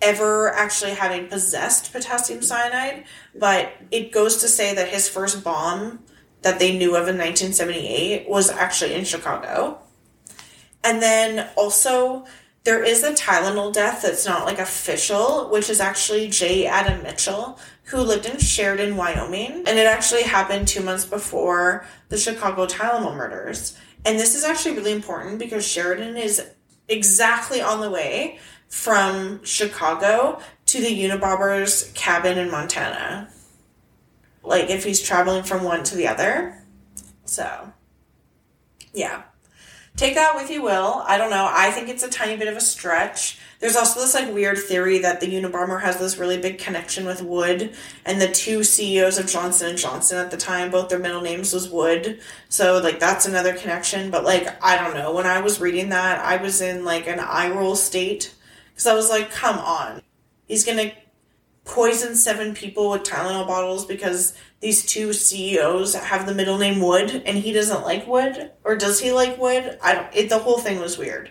ever 0.00 0.52
actually 0.52 0.92
having 0.92 1.28
possessed 1.28 1.92
potassium 1.92 2.42
cyanide, 2.42 3.04
but 3.34 3.72
it 3.90 4.10
goes 4.10 4.38
to 4.38 4.48
say 4.48 4.74
that 4.74 4.88
his 4.88 5.08
first 5.08 5.44
bomb 5.44 6.00
that 6.42 6.58
they 6.58 6.76
knew 6.76 6.90
of 6.90 7.08
in 7.08 7.18
1978 7.18 8.28
was 8.28 8.50
actually 8.50 8.94
in 8.94 9.04
Chicago. 9.04 9.78
And 10.84 11.00
then 11.00 11.48
also, 11.56 12.26
there 12.64 12.82
is 12.82 13.02
a 13.02 13.12
Tylenol 13.12 13.72
death 13.72 14.02
that's 14.02 14.26
not 14.26 14.46
like 14.46 14.58
official, 14.58 15.48
which 15.50 15.70
is 15.70 15.80
actually 15.80 16.28
J. 16.28 16.66
Adam 16.66 17.02
Mitchell, 17.02 17.58
who 17.84 17.98
lived 17.98 18.26
in 18.26 18.38
Sheridan, 18.38 18.96
Wyoming. 18.96 19.64
And 19.66 19.78
it 19.78 19.86
actually 19.86 20.22
happened 20.22 20.68
two 20.68 20.82
months 20.82 21.04
before 21.04 21.84
the 22.08 22.18
Chicago 22.18 22.66
Tylenol 22.66 23.16
murders. 23.16 23.76
And 24.04 24.18
this 24.18 24.34
is 24.34 24.44
actually 24.44 24.76
really 24.76 24.92
important 24.92 25.38
because 25.38 25.66
Sheridan 25.66 26.16
is 26.16 26.44
exactly 26.88 27.60
on 27.60 27.80
the 27.80 27.90
way 27.90 28.38
from 28.68 29.44
Chicago 29.44 30.40
to 30.66 30.80
the 30.80 31.04
Unabomber's 31.04 31.92
cabin 31.94 32.38
in 32.38 32.50
Montana 32.50 33.28
like 34.42 34.70
if 34.70 34.84
he's 34.84 35.02
traveling 35.02 35.42
from 35.42 35.64
one 35.64 35.84
to 35.84 35.96
the 35.96 36.08
other. 36.08 36.62
So, 37.24 37.72
yeah. 38.92 39.22
Take 39.96 40.14
that 40.14 40.34
with 40.34 40.50
you 40.50 40.62
will. 40.62 41.02
I 41.06 41.18
don't 41.18 41.30
know. 41.30 41.46
I 41.50 41.70
think 41.70 41.88
it's 41.88 42.02
a 42.02 42.08
tiny 42.08 42.36
bit 42.36 42.48
of 42.48 42.56
a 42.56 42.62
stretch. 42.62 43.38
There's 43.60 43.76
also 43.76 44.00
this 44.00 44.14
like 44.14 44.32
weird 44.32 44.58
theory 44.58 44.98
that 44.98 45.20
the 45.20 45.26
Unabomber 45.26 45.82
has 45.82 45.98
this 45.98 46.16
really 46.16 46.38
big 46.38 46.58
connection 46.58 47.04
with 47.04 47.22
Wood, 47.22 47.74
and 48.06 48.20
the 48.20 48.28
two 48.28 48.64
CEOs 48.64 49.18
of 49.18 49.26
Johnson 49.28 49.68
and 49.68 49.78
Johnson 49.78 50.18
at 50.18 50.30
the 50.30 50.36
time, 50.38 50.70
both 50.70 50.88
their 50.88 50.98
middle 50.98 51.20
names 51.20 51.52
was 51.52 51.68
Wood. 51.68 52.20
So 52.48 52.80
like 52.82 52.98
that's 52.98 53.26
another 53.26 53.54
connection. 53.54 54.10
But 54.10 54.24
like 54.24 54.48
I 54.64 54.78
don't 54.78 54.94
know. 54.94 55.12
When 55.12 55.26
I 55.26 55.40
was 55.40 55.60
reading 55.60 55.90
that, 55.90 56.18
I 56.20 56.38
was 56.42 56.62
in 56.62 56.84
like 56.84 57.06
an 57.06 57.20
eye 57.20 57.50
roll 57.50 57.76
state 57.76 58.34
because 58.70 58.86
I 58.86 58.94
was 58.94 59.10
like, 59.10 59.30
come 59.30 59.58
on, 59.58 60.02
he's 60.48 60.64
gonna 60.64 60.92
poison 61.64 62.16
seven 62.16 62.54
people 62.54 62.90
with 62.90 63.02
Tylenol 63.02 63.46
bottles 63.46 63.86
because 63.86 64.34
these 64.60 64.84
two 64.84 65.12
CEOs 65.12 65.94
have 65.94 66.26
the 66.26 66.34
middle 66.34 66.58
name 66.58 66.80
Wood 66.80 67.22
and 67.24 67.38
he 67.38 67.52
doesn't 67.52 67.82
like 67.82 68.06
Wood 68.06 68.50
or 68.64 68.76
does 68.76 69.00
he 69.00 69.12
like 69.12 69.38
Wood? 69.38 69.78
I 69.82 69.94
don't 69.94 70.14
it 70.14 70.28
the 70.28 70.38
whole 70.38 70.58
thing 70.58 70.80
was 70.80 70.98
weird. 70.98 71.30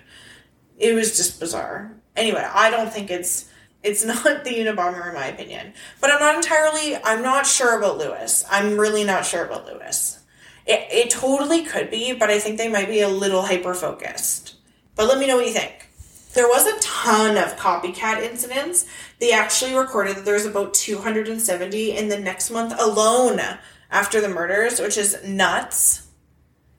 It 0.78 0.94
was 0.94 1.16
just 1.16 1.40
bizarre. 1.40 1.92
Anyway, 2.16 2.46
I 2.54 2.70
don't 2.70 2.92
think 2.92 3.12
it's 3.12 3.50
it's 3.84 4.06
not 4.06 4.44
the 4.44 4.52
Unabomber 4.52 5.10
in 5.10 5.16
my 5.16 5.28
opinion. 5.28 5.74
But 6.00 6.12
I'm 6.12 6.20
not 6.20 6.36
entirely 6.36 6.96
I'm 7.04 7.22
not 7.22 7.46
sure 7.46 7.78
about 7.78 7.98
Lewis. 7.98 8.46
I'm 8.50 8.78
really 8.78 9.04
not 9.04 9.26
sure 9.26 9.46
about 9.46 9.66
Lewis. 9.66 10.20
It 10.66 10.88
it 10.92 11.10
totally 11.10 11.64
could 11.64 11.92
be, 11.92 12.14
but 12.14 12.30
I 12.30 12.40
think 12.40 12.58
they 12.58 12.70
might 12.70 12.88
be 12.88 13.02
a 13.02 13.10
little 13.10 13.42
hyper 13.44 13.74
focused. 13.74 14.56
But 14.96 15.08
let 15.08 15.20
me 15.20 15.28
know 15.28 15.38
what 15.38 15.48
you 15.48 15.54
think. 15.54 15.91
There 16.34 16.48
was 16.48 16.66
a 16.66 16.80
ton 16.80 17.36
of 17.38 17.58
copycat 17.58 18.22
incidents. 18.22 18.86
They 19.20 19.34
actually 19.34 19.76
recorded 19.76 20.16
that 20.16 20.26
there 20.26 20.36
was 20.36 20.46
about 20.46 20.74
270 20.74 21.98
in 21.98 22.08
the 22.08 22.20
next 22.20 22.52
month 22.52 22.74
alone 22.80 23.42
after 23.90 24.22
the 24.22 24.30
murders, 24.30 24.80
which 24.80 24.98
is 24.98 25.18
nuts. 25.28 26.08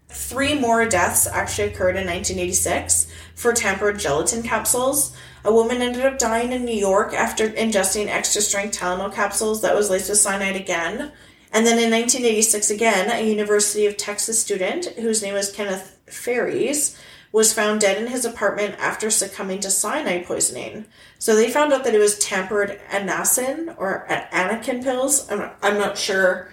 Three 0.08 0.58
more 0.58 0.86
deaths 0.86 1.26
actually 1.26 1.68
occurred 1.68 1.96
in 1.96 2.06
1986 2.06 3.08
for 3.34 3.52
tampered 3.52 3.98
gelatin 3.98 4.42
capsules. 4.42 5.14
A 5.44 5.52
woman 5.52 5.82
ended 5.82 6.06
up 6.06 6.18
dying 6.18 6.52
in 6.52 6.64
New 6.64 6.76
York 6.76 7.12
after 7.12 7.50
ingesting 7.50 8.08
extra 8.08 8.40
strength 8.40 8.78
Tylenol 8.78 9.12
capsules 9.12 9.60
that 9.60 9.74
was 9.74 9.90
laced 9.90 10.08
with 10.08 10.18
cyanide 10.18 10.56
again. 10.56 11.12
And 11.52 11.66
then 11.66 11.78
in 11.78 11.90
1986, 11.90 12.70
again, 12.70 13.10
a 13.10 13.28
University 13.28 13.84
of 13.84 13.98
Texas 13.98 14.40
student 14.40 14.86
whose 14.96 15.22
name 15.22 15.34
was 15.34 15.52
Kenneth 15.52 15.98
Faries 16.06 16.98
was 17.32 17.54
found 17.54 17.80
dead 17.80 18.00
in 18.00 18.08
his 18.08 18.26
apartment 18.26 18.74
after 18.78 19.10
succumbing 19.10 19.58
to 19.60 19.70
cyanide 19.70 20.26
poisoning. 20.26 20.84
So 21.18 21.34
they 21.34 21.50
found 21.50 21.72
out 21.72 21.82
that 21.84 21.94
it 21.94 21.98
was 21.98 22.18
tampered 22.18 22.78
anacin 22.90 23.74
or 23.78 24.06
anakin 24.08 24.82
pills. 24.82 25.30
I'm 25.30 25.38
not, 25.38 25.56
I'm 25.62 25.78
not 25.78 25.96
sure 25.96 26.50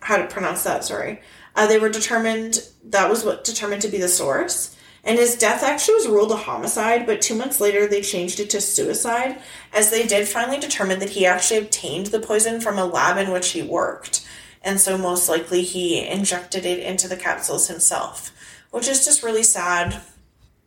how 0.00 0.16
to 0.16 0.26
pronounce 0.26 0.64
that, 0.64 0.84
sorry. 0.84 1.20
Uh, 1.54 1.68
they 1.68 1.78
were 1.78 1.88
determined, 1.88 2.68
that 2.84 3.08
was 3.08 3.24
what 3.24 3.44
determined 3.44 3.82
to 3.82 3.88
be 3.88 3.98
the 3.98 4.08
source. 4.08 4.76
And 5.04 5.18
his 5.18 5.36
death 5.36 5.62
actually 5.62 5.94
was 5.94 6.08
ruled 6.08 6.32
a 6.32 6.36
homicide, 6.36 7.06
but 7.06 7.22
two 7.22 7.36
months 7.36 7.60
later 7.60 7.86
they 7.86 8.02
changed 8.02 8.40
it 8.40 8.50
to 8.50 8.60
suicide, 8.60 9.40
as 9.72 9.90
they 9.90 10.06
did 10.06 10.28
finally 10.28 10.58
determine 10.58 10.98
that 10.98 11.10
he 11.10 11.24
actually 11.24 11.58
obtained 11.58 12.06
the 12.06 12.18
poison 12.18 12.60
from 12.60 12.78
a 12.78 12.84
lab 12.84 13.16
in 13.16 13.32
which 13.32 13.50
he 13.50 13.62
worked. 13.62 14.26
And 14.62 14.80
so 14.80 14.98
most 14.98 15.28
likely 15.28 15.62
he 15.62 16.04
injected 16.06 16.66
it 16.66 16.80
into 16.80 17.06
the 17.06 17.16
capsules 17.16 17.68
himself 17.68 18.32
which 18.78 18.86
is 18.86 19.04
just 19.04 19.24
really 19.24 19.42
sad. 19.42 20.00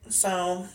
So 0.10 0.66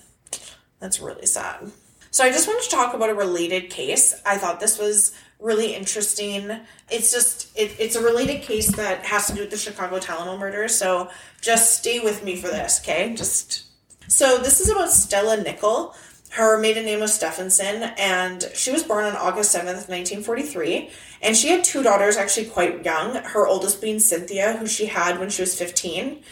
that's 0.80 1.00
really 1.00 1.26
sad. 1.26 1.70
So 2.10 2.24
I 2.24 2.30
just 2.30 2.48
wanted 2.48 2.62
to 2.62 2.70
talk 2.70 2.94
about 2.94 3.10
a 3.10 3.14
related 3.14 3.68
case. 3.68 4.18
I 4.24 4.38
thought 4.38 4.58
this 4.58 4.78
was 4.78 5.14
really 5.38 5.74
interesting. 5.74 6.60
It's 6.90 7.12
just 7.12 7.54
it, 7.54 7.76
it's 7.78 7.94
a 7.94 8.02
related 8.02 8.40
case 8.40 8.74
that 8.76 9.04
has 9.04 9.26
to 9.26 9.34
do 9.34 9.42
with 9.42 9.50
the 9.50 9.58
Chicago 9.58 9.98
Tylenol 9.98 10.38
murder. 10.38 10.66
So 10.68 11.10
just 11.42 11.78
stay 11.78 12.00
with 12.00 12.24
me 12.24 12.36
for 12.36 12.48
this, 12.48 12.80
okay? 12.80 13.14
Just 13.14 13.64
so 14.08 14.38
this 14.38 14.62
is 14.62 14.70
about 14.70 14.90
Stella 14.90 15.36
Nickell. 15.36 15.94
Her 16.30 16.58
maiden 16.58 16.86
name 16.86 17.00
was 17.00 17.12
Stephenson, 17.12 17.82
and 17.98 18.50
she 18.54 18.70
was 18.70 18.82
born 18.82 19.04
on 19.04 19.14
August 19.14 19.54
7th, 19.54 19.88
1943. 19.88 20.90
And 21.20 21.36
she 21.36 21.48
had 21.48 21.64
two 21.64 21.82
daughters, 21.82 22.16
actually 22.16 22.46
quite 22.46 22.82
young, 22.84 23.16
her 23.16 23.46
oldest 23.46 23.82
being 23.82 24.00
Cynthia, 24.00 24.56
who 24.56 24.66
she 24.66 24.86
had 24.86 25.18
when 25.18 25.28
she 25.28 25.42
was 25.42 25.54
15. 25.58 26.22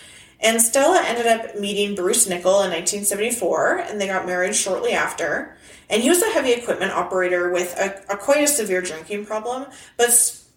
And 0.45 0.61
Stella 0.61 1.03
ended 1.03 1.27
up 1.27 1.59
meeting 1.59 1.95
Bruce 1.95 2.29
Nickell 2.29 2.63
in 2.63 2.71
1974, 2.71 3.79
and 3.79 3.99
they 3.99 4.07
got 4.07 4.27
married 4.27 4.55
shortly 4.55 4.93
after. 4.93 5.57
And 5.89 6.03
he 6.03 6.11
was 6.11 6.23
a 6.23 6.31
heavy 6.31 6.53
equipment 6.53 6.93
operator 6.93 7.51
with 7.51 7.75
a, 7.79 8.13
a 8.13 8.17
quite 8.19 8.45
a 8.45 8.47
severe 8.47 8.83
drinking 8.83 9.25
problem, 9.25 9.67
but 9.97 10.11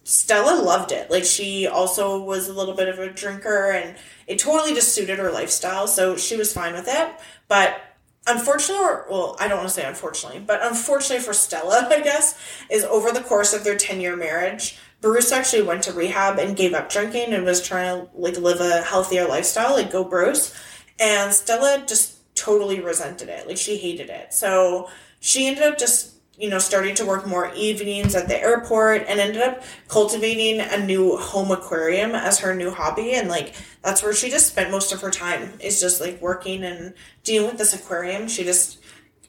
Stella 0.04 0.62
loved 0.62 0.92
it. 0.92 1.10
Like 1.10 1.24
she 1.24 1.68
also 1.68 2.22
was 2.22 2.50
a 2.50 2.54
little 2.54 2.74
bit 2.76 2.90
of 2.90 3.00
a 3.00 3.10
drinker, 3.10 3.72
and 3.72 3.96
it 4.28 4.40
totally 4.40 4.74
just 4.74 4.94
suited 4.94 5.20
her 5.20 5.32
lifestyle, 5.32 5.88
so 5.88 6.18
she 6.18 6.36
was 6.36 6.52
fine 6.52 6.74
with 6.74 6.90
it. 6.90 7.10
But 7.48 7.82
unfortunately, 8.28 8.84
or, 8.84 9.06
well, 9.10 9.38
I 9.40 9.48
don't 9.48 9.60
want 9.60 9.70
to 9.70 9.74
say 9.74 9.88
unfortunately, 9.88 10.42
but 10.46 10.60
unfortunately 10.62 11.24
for 11.24 11.34
Stella, 11.34 11.88
I 11.92 12.02
guess, 12.02 12.38
is 12.70 12.84
over 12.84 13.12
the 13.12 13.22
course 13.22 13.54
of 13.54 13.64
their 13.64 13.78
10 13.78 14.02
year 14.02 14.18
marriage, 14.18 14.78
Bruce 15.02 15.32
actually 15.32 15.62
went 15.62 15.84
to 15.84 15.94
rehab 15.94 16.40
and 16.40 16.58
gave 16.58 16.74
up 16.74 16.90
drinking 16.90 17.34
and 17.34 17.46
was 17.46 17.66
trying 17.66 18.08
to 18.08 18.10
like 18.16 18.38
live 18.38 18.60
a 18.60 18.82
healthier 18.82 19.28
lifestyle, 19.28 19.74
like 19.74 19.92
go 19.92 20.04
Bruce. 20.04 20.56
And 21.00 21.34
Stella 21.34 21.84
just 21.88 22.36
totally 22.36 22.80
resented 22.80 23.30
it. 23.30 23.48
Like 23.48 23.58
she 23.58 23.78
hated 23.78 24.10
it. 24.10 24.34
So 24.34 24.90
she 25.20 25.48
ended 25.48 25.64
up 25.64 25.78
just 25.78 26.18
you 26.38 26.52
know, 26.52 26.60
starting 26.60 26.94
to 26.94 27.06
work 27.06 27.26
more 27.26 27.52
evenings 27.56 28.14
at 28.14 28.28
the 28.28 28.40
airport 28.40 29.04
and 29.08 29.20
ended 29.20 29.42
up 29.42 29.64
cultivating 29.88 30.62
a 30.62 30.86
new 30.86 31.18
home 31.18 31.52
aquarium 31.52 32.12
as 32.12 32.40
her 32.40 32.54
new 32.54 32.70
hobby. 32.70 33.14
And 33.14 33.28
like, 33.28 33.56
that's 33.82 34.04
where 34.04 34.14
she 34.14 34.30
just 34.30 34.48
spent 34.48 34.70
most 34.70 34.94
of 34.94 35.02
her 35.02 35.10
time 35.10 35.54
is 35.60 35.82
just 35.82 36.00
like 36.00 36.22
working 36.22 36.64
and 36.64 36.94
dealing 37.24 37.50
with 37.50 37.58
this 37.58 37.74
aquarium. 37.74 38.28
She 38.28 38.44
just 38.44 38.78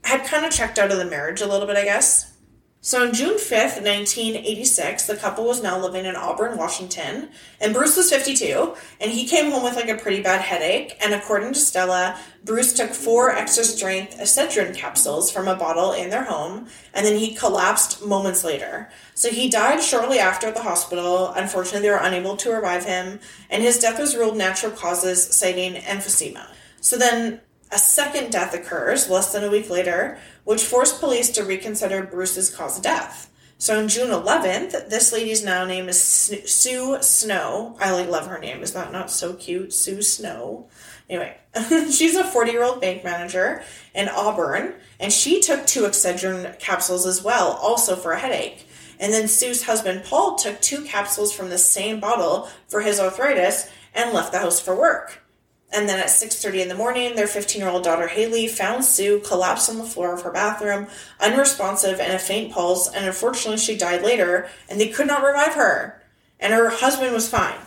had 0.05 0.27
kind 0.27 0.45
of 0.45 0.53
checked 0.53 0.79
out 0.79 0.93
of 0.93 0.99
the 0.99 1.07
marriage 1.07 1.41
a 1.41 1.47
little 1.47 1.67
bit, 1.67 1.79
I 1.79 1.85
guess. 1.85 2.35
So 2.81 3.05
on 3.05 3.13
June 3.13 3.39
5th, 3.39 3.83
1986, 3.83 5.09
the 5.09 5.17
couple 5.17 5.45
was 5.45 5.61
now 5.61 5.81
living 5.81 6.05
in 6.05 6.15
Auburn, 6.15 6.57
Washington, 6.57 7.29
and 7.61 7.75
Bruce 7.75 7.97
was 7.97 8.09
52, 8.09 8.77
and 9.01 9.11
he 9.11 9.27
came 9.27 9.51
home 9.51 9.65
with 9.65 9.75
like 9.75 9.89
a 9.89 9.97
pretty 9.97 10.23
bad 10.23 10.41
headache, 10.41 10.97
and 11.01 11.13
according 11.13 11.53
to 11.55 11.59
Stella, 11.59 12.17
Bruce 12.45 12.73
took 12.73 12.91
four 12.91 13.31
extra 13.31 13.65
strength 13.65 14.17
Excedrin 14.19 14.77
capsules 14.77 15.29
from 15.29 15.49
a 15.49 15.57
bottle 15.57 15.93
in 15.93 16.09
their 16.09 16.23
home, 16.23 16.69
and 16.95 17.05
then 17.05 17.19
he 17.19 17.35
collapsed 17.35 18.07
moments 18.07 18.45
later. 18.45 18.89
So 19.13 19.29
he 19.29 19.51
died 19.51 19.83
shortly 19.83 20.21
after 20.21 20.47
at 20.47 20.55
the 20.55 20.63
hospital. 20.63 21.33
Unfortunately, 21.33 21.81
they 21.81 21.91
were 21.91 21.97
unable 22.01 22.37
to 22.37 22.53
revive 22.53 22.85
him, 22.85 23.19
and 23.51 23.61
his 23.61 23.81
death 23.81 23.99
was 23.99 24.15
ruled 24.15 24.37
natural 24.37 24.71
causes, 24.71 25.37
citing 25.37 25.75
emphysema. 25.83 26.47
So 26.81 26.97
then 26.97 27.41
a 27.71 27.79
second 27.79 28.31
death 28.31 28.55
occurs 28.55 29.09
less 29.09 29.33
than 29.33 29.45
a 29.45 29.51
week 29.51 29.69
later, 29.71 30.19
which 30.45 30.65
forced 30.65 31.01
police 31.01 31.31
to 31.31 31.45
reconsider 31.45 32.03
Bruce's 32.03 32.55
cause 32.55 32.79
of 32.79 32.83
death. 32.83 33.31
So 33.61 33.79
on 33.79 33.89
June 33.89 34.11
11th, 34.11 34.89
this 34.89 35.13
lady's 35.13 35.45
now 35.45 35.65
name 35.65 35.89
is 35.89 36.01
Sue 36.01 37.03
Snow. 37.03 37.77
I 37.81 37.91
like 37.91 38.09
love 38.09 38.29
her 38.29 38.39
name. 38.39 38.63
Is 38.63 38.73
that 38.73 38.93
not 38.93 39.11
so 39.11 39.35
cute? 39.35 39.73
Sue 39.73 40.01
Snow. 40.01 40.69
Anyway, 41.11 41.37
she's 41.91 42.15
a 42.15 42.23
40 42.23 42.53
year 42.53 42.63
old 42.63 42.81
bank 42.81 43.03
manager 43.03 43.63
in 43.95 44.09
Auburn, 44.09 44.75
and 45.01 45.13
she 45.13 45.41
took 45.41 45.67
two 45.67 45.83
Excedrin 45.83 46.59
capsules 46.61 47.05
as 47.05 47.23
well, 47.23 47.59
also 47.61 47.97
for 47.97 48.13
a 48.13 48.19
headache. 48.19 48.69
And 49.01 49.13
then 49.13 49.27
Sue's 49.27 49.65
husband 49.65 50.05
Paul 50.05 50.37
took 50.37 50.61
two 50.61 50.85
capsules 50.85 51.33
from 51.33 51.51
the 51.51 51.59
same 51.59 51.99
bottle 51.99 52.49
for 52.69 52.81
his 52.81 53.01
arthritis 53.01 53.71
and 53.95 54.13
left 54.13 54.33
the 54.33 54.39
house 54.39 54.61
for 54.61 54.79
work. 54.79 55.23
And 55.71 55.89
then 55.89 55.99
at 55.99 56.07
6:30 56.07 56.63
in 56.63 56.69
the 56.69 56.75
morning, 56.75 57.15
their 57.15 57.27
15-year-old 57.27 57.85
daughter 57.85 58.09
Haley 58.09 58.49
found 58.49 58.85
Sue 58.85 59.21
collapsed 59.21 59.69
on 59.69 59.77
the 59.79 59.85
floor 59.85 60.15
of 60.15 60.23
her 60.23 60.33
bathroom, 60.33 60.87
unresponsive 61.21 62.01
and 62.01 62.15
a 62.15 62.19
faint 62.19 62.53
pulse, 62.53 62.89
and 62.91 63.05
unfortunately 63.05 63.59
she 63.59 63.77
died 63.77 64.03
later, 64.03 64.49
and 64.69 64.81
they 64.81 64.89
could 64.89 65.07
not 65.07 65.23
revive 65.23 65.55
her. 65.55 66.03
And 66.41 66.55
her 66.55 66.71
husband 66.71 67.13
was 67.13 67.29
fine. 67.29 67.59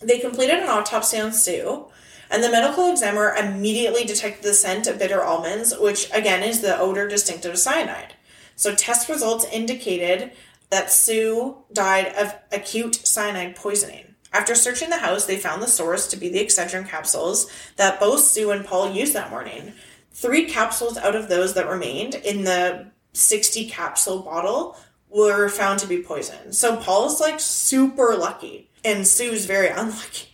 They 0.00 0.20
completed 0.20 0.60
an 0.60 0.68
autopsy 0.68 1.18
on 1.18 1.32
Sue, 1.32 1.86
and 2.30 2.44
the 2.44 2.50
medical 2.50 2.88
examiner 2.88 3.34
immediately 3.34 4.04
detected 4.04 4.44
the 4.44 4.54
scent 4.54 4.86
of 4.86 4.98
bitter 5.00 5.22
almonds, 5.22 5.76
which 5.76 6.08
again 6.12 6.44
is 6.44 6.60
the 6.60 6.78
odor 6.78 7.08
distinctive 7.08 7.52
of 7.54 7.58
cyanide. 7.58 8.14
So 8.54 8.74
test 8.74 9.08
results 9.08 9.44
indicated 9.46 10.32
that 10.70 10.92
Sue 10.92 11.56
died 11.72 12.14
of 12.16 12.36
acute 12.52 12.94
cyanide 13.04 13.56
poisoning. 13.56 14.09
After 14.32 14.54
searching 14.54 14.90
the 14.90 14.98
house, 14.98 15.26
they 15.26 15.36
found 15.36 15.62
the 15.62 15.66
source 15.66 16.06
to 16.08 16.16
be 16.16 16.28
the 16.28 16.44
Excedrin 16.44 16.88
capsules 16.88 17.50
that 17.76 17.98
both 17.98 18.20
Sue 18.20 18.50
and 18.50 18.64
Paul 18.64 18.92
used 18.92 19.12
that 19.14 19.30
morning. 19.30 19.72
Three 20.12 20.46
capsules 20.46 20.96
out 20.96 21.16
of 21.16 21.28
those 21.28 21.54
that 21.54 21.68
remained 21.68 22.14
in 22.14 22.44
the 22.44 22.86
60 23.12 23.68
capsule 23.68 24.20
bottle 24.20 24.76
were 25.08 25.48
found 25.48 25.80
to 25.80 25.88
be 25.88 26.02
poison. 26.02 26.52
So 26.52 26.76
Paul's 26.76 27.20
like 27.20 27.40
super 27.40 28.14
lucky, 28.16 28.70
and 28.84 29.06
Sue's 29.06 29.46
very 29.46 29.68
unlucky. 29.68 30.29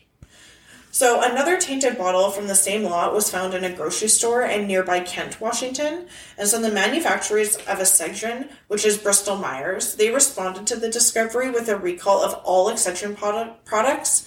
So 0.97 1.21
another 1.21 1.59
tainted 1.59 1.99
bottle 1.99 2.31
from 2.31 2.47
the 2.47 2.55
same 2.55 2.83
lot 2.83 3.13
was 3.13 3.29
found 3.29 3.53
in 3.53 3.65
a 3.65 3.71
grocery 3.71 4.09
store 4.09 4.41
in 4.41 4.67
nearby 4.67 5.01
Kent, 5.01 5.43
Washington. 5.43 6.07
And 6.39 6.49
so 6.49 6.59
the 6.59 6.71
manufacturers 6.71 7.57
of 7.57 7.81
Excedrin, 7.81 8.49
which 8.69 8.87
is 8.87 8.97
Bristol 8.97 9.37
Myers, 9.37 9.97
they 9.97 10.11
responded 10.11 10.67
to 10.69 10.77
the 10.77 10.89
discovery 10.89 11.51
with 11.51 11.69
a 11.69 11.77
recall 11.77 12.23
of 12.23 12.33
all 12.45 12.71
Excedrin 12.71 13.15
product 13.15 13.67
products 13.67 14.27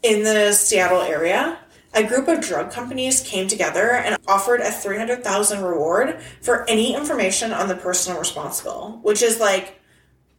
in 0.00 0.22
the 0.22 0.52
Seattle 0.52 1.00
area. 1.00 1.58
A 1.92 2.04
group 2.04 2.28
of 2.28 2.42
drug 2.42 2.70
companies 2.70 3.20
came 3.20 3.48
together 3.48 3.90
and 3.90 4.18
offered 4.28 4.60
a 4.60 4.70
300,000 4.70 5.64
reward 5.64 6.20
for 6.40 6.64
any 6.70 6.94
information 6.94 7.52
on 7.52 7.66
the 7.66 7.74
person 7.74 8.16
responsible, 8.16 9.00
which 9.02 9.20
is 9.20 9.40
like, 9.40 9.80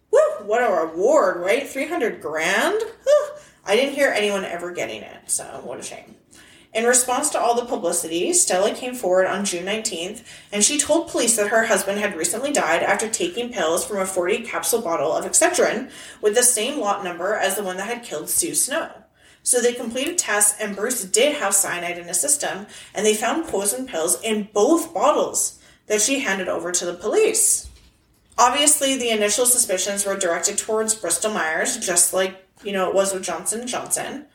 whoo, 0.09 0.45
what 0.45 0.63
a 0.63 0.87
reward, 0.87 1.41
right? 1.41 1.67
300 1.67 2.21
grand? 2.21 2.81
I 3.69 3.75
didn't 3.75 3.93
hear 3.93 4.09
anyone 4.09 4.45
ever 4.45 4.71
getting 4.71 5.03
it, 5.03 5.29
so 5.29 5.43
what 5.63 5.79
a 5.79 5.83
shame. 5.83 6.15
In 6.73 6.85
response 6.85 7.29
to 7.29 7.39
all 7.39 7.53
the 7.53 7.67
publicity, 7.67 8.33
Stella 8.33 8.73
came 8.73 8.95
forward 8.95 9.27
on 9.27 9.45
June 9.45 9.63
19th 9.63 10.23
and 10.51 10.63
she 10.63 10.79
told 10.79 11.09
police 11.09 11.35
that 11.35 11.49
her 11.49 11.67
husband 11.67 11.99
had 11.99 12.15
recently 12.15 12.51
died 12.51 12.81
after 12.81 13.07
taking 13.07 13.53
pills 13.53 13.85
from 13.85 13.99
a 13.99 14.07
40 14.07 14.39
capsule 14.39 14.81
bottle 14.81 15.13
of 15.13 15.23
Excedrin 15.23 15.91
with 16.19 16.33
the 16.33 16.41
same 16.41 16.79
lot 16.79 17.03
number 17.03 17.35
as 17.35 17.55
the 17.55 17.63
one 17.63 17.77
that 17.77 17.87
had 17.87 18.01
killed 18.01 18.27
Sue 18.27 18.55
Snow. 18.55 18.89
So 19.43 19.61
they 19.61 19.73
completed 19.73 20.17
tests 20.17 20.59
and 20.59 20.75
Bruce 20.75 21.03
did 21.03 21.35
have 21.35 21.53
cyanide 21.53 21.99
in 21.99 22.07
his 22.07 22.19
system 22.19 22.65
and 22.95 23.05
they 23.05 23.13
found 23.13 23.49
poison 23.49 23.85
pills 23.85 24.19
in 24.23 24.49
both 24.51 24.95
bottles 24.95 25.59
that 25.85 26.01
she 26.01 26.21
handed 26.21 26.47
over 26.47 26.71
to 26.71 26.85
the 26.85 26.95
police. 26.95 27.69
Obviously, 28.35 28.97
the 28.97 29.09
initial 29.09 29.45
suspicions 29.45 30.05
were 30.05 30.15
directed 30.15 30.57
towards 30.57 30.95
Bristol 30.95 31.33
Myers, 31.33 31.77
just 31.77 32.13
like 32.13 32.48
you 32.63 32.71
know, 32.71 32.89
it 32.89 32.95
was 32.95 33.13
with 33.13 33.23
Johnson 33.23 33.67
Johnson. 33.67 34.25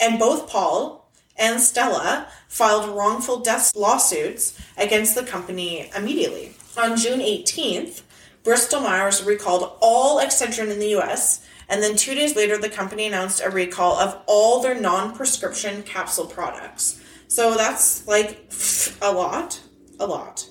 And 0.00 0.18
both 0.18 0.48
Paul 0.48 1.08
and 1.36 1.60
Stella 1.60 2.26
filed 2.48 2.94
wrongful 2.94 3.40
death 3.40 3.74
lawsuits 3.74 4.60
against 4.76 5.14
the 5.14 5.22
company 5.22 5.90
immediately. 5.96 6.54
On 6.76 6.96
June 6.96 7.20
18th, 7.20 8.02
Bristol 8.42 8.80
Myers 8.80 9.22
recalled 9.22 9.76
all 9.80 10.20
Excedrin 10.20 10.70
in 10.70 10.78
the 10.78 10.96
US, 10.96 11.46
and 11.68 11.82
then 11.82 11.96
two 11.96 12.14
days 12.14 12.34
later, 12.34 12.58
the 12.58 12.68
company 12.68 13.06
announced 13.06 13.40
a 13.42 13.50
recall 13.50 13.96
of 13.98 14.20
all 14.26 14.60
their 14.60 14.78
non 14.78 15.14
prescription 15.14 15.82
capsule 15.84 16.26
products. 16.26 17.00
So 17.28 17.54
that's 17.54 18.06
like 18.06 18.52
a 19.00 19.12
lot, 19.12 19.60
a 19.98 20.06
lot. 20.06 20.46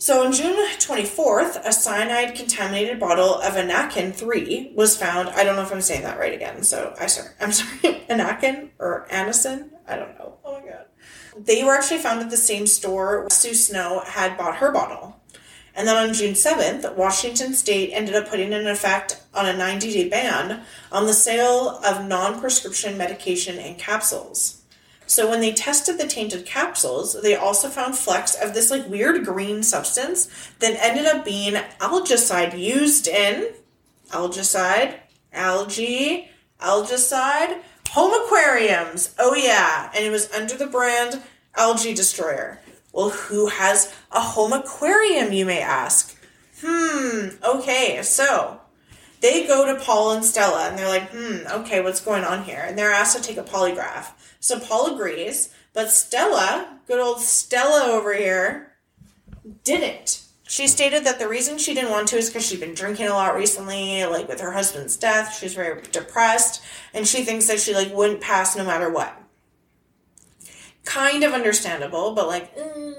So 0.00 0.24
on 0.24 0.32
June 0.32 0.54
24th, 0.54 1.66
a 1.66 1.72
cyanide 1.72 2.36
contaminated 2.36 3.00
bottle 3.00 3.34
of 3.34 3.54
Anakin 3.54 4.14
3 4.14 4.70
was 4.76 4.96
found. 4.96 5.28
I 5.30 5.42
don't 5.42 5.56
know 5.56 5.62
if 5.62 5.72
I'm 5.72 5.80
saying 5.80 6.02
that 6.02 6.20
right 6.20 6.32
again, 6.32 6.62
so 6.62 6.94
I 7.00 7.06
sorry. 7.06 7.30
I'm 7.40 7.50
sorry. 7.50 8.04
Anakin 8.08 8.68
or 8.78 9.08
Anison? 9.10 9.70
I 9.88 9.96
don't 9.96 10.16
know. 10.16 10.38
Oh 10.44 10.60
my 10.60 10.64
god. 10.64 10.84
They 11.36 11.64
were 11.64 11.74
actually 11.74 11.98
found 11.98 12.20
at 12.20 12.30
the 12.30 12.36
same 12.36 12.68
store 12.68 13.22
where 13.22 13.30
Sue 13.30 13.54
Snow 13.54 14.04
had 14.06 14.38
bought 14.38 14.58
her 14.58 14.70
bottle. 14.70 15.20
And 15.74 15.88
then 15.88 15.96
on 15.96 16.14
June 16.14 16.34
7th, 16.34 16.94
Washington 16.94 17.52
State 17.52 17.90
ended 17.92 18.14
up 18.14 18.28
putting 18.28 18.52
in 18.52 18.68
effect 18.68 19.20
on 19.34 19.46
a 19.46 19.56
90 19.56 19.92
day 19.92 20.08
ban 20.08 20.62
on 20.92 21.06
the 21.06 21.12
sale 21.12 21.80
of 21.84 22.06
non 22.06 22.40
prescription 22.40 22.96
medication 22.96 23.58
and 23.58 23.76
capsules. 23.76 24.57
So 25.08 25.28
when 25.28 25.40
they 25.40 25.52
tested 25.52 25.98
the 25.98 26.06
tainted 26.06 26.44
capsules, 26.44 27.20
they 27.22 27.34
also 27.34 27.68
found 27.68 27.96
flecks 27.96 28.34
of 28.34 28.52
this 28.52 28.70
like 28.70 28.88
weird 28.88 29.24
green 29.24 29.62
substance 29.62 30.28
that 30.58 30.76
ended 30.84 31.06
up 31.06 31.24
being 31.24 31.54
algicide 31.80 32.56
used 32.58 33.08
in 33.08 33.48
algicide, 34.10 34.96
algae, 35.32 36.28
algicide, 36.60 37.62
home 37.90 38.12
aquariums. 38.22 39.14
Oh 39.18 39.34
yeah, 39.34 39.90
and 39.96 40.04
it 40.04 40.10
was 40.10 40.30
under 40.32 40.56
the 40.56 40.66
brand 40.66 41.22
Algae 41.56 41.94
Destroyer. 41.94 42.60
Well, 42.92 43.10
who 43.10 43.48
has 43.48 43.94
a 44.12 44.20
home 44.20 44.52
aquarium, 44.52 45.32
you 45.32 45.46
may 45.46 45.62
ask? 45.62 46.16
Hmm, 46.62 47.28
okay, 47.42 48.02
so 48.02 48.60
they 49.20 49.46
go 49.46 49.72
to 49.72 49.82
Paul 49.82 50.12
and 50.12 50.24
Stella 50.24 50.68
and 50.68 50.78
they're 50.78 50.88
like, 50.88 51.10
hmm, 51.10 51.46
okay, 51.60 51.80
what's 51.80 52.00
going 52.00 52.24
on 52.24 52.44
here? 52.44 52.64
And 52.66 52.78
they're 52.78 52.92
asked 52.92 53.16
to 53.16 53.22
take 53.22 53.36
a 53.36 53.42
polygraph. 53.42 54.10
So 54.40 54.60
Paul 54.60 54.94
agrees, 54.94 55.54
but 55.72 55.90
Stella, 55.90 56.78
good 56.86 57.00
old 57.00 57.20
Stella 57.20 57.92
over 57.92 58.14
here, 58.14 58.72
didn't. 59.64 60.24
She 60.48 60.66
stated 60.66 61.04
that 61.04 61.18
the 61.18 61.28
reason 61.28 61.58
she 61.58 61.74
didn't 61.74 61.90
want 61.90 62.08
to 62.08 62.16
is 62.16 62.30
because 62.30 62.46
she'd 62.46 62.60
been 62.60 62.74
drinking 62.74 63.08
a 63.08 63.12
lot 63.12 63.34
recently, 63.34 64.04
like 64.06 64.28
with 64.28 64.40
her 64.40 64.52
husband's 64.52 64.96
death. 64.96 65.36
She's 65.38 65.54
very 65.54 65.82
depressed, 65.92 66.62
and 66.94 67.06
she 67.06 67.22
thinks 67.22 67.46
that 67.48 67.60
she 67.60 67.74
like 67.74 67.92
wouldn't 67.92 68.22
pass 68.22 68.56
no 68.56 68.64
matter 68.64 68.90
what. 68.90 69.14
Kind 70.84 71.22
of 71.22 71.34
understandable, 71.34 72.14
but 72.14 72.28
like, 72.28 72.56
mm. 72.56 72.94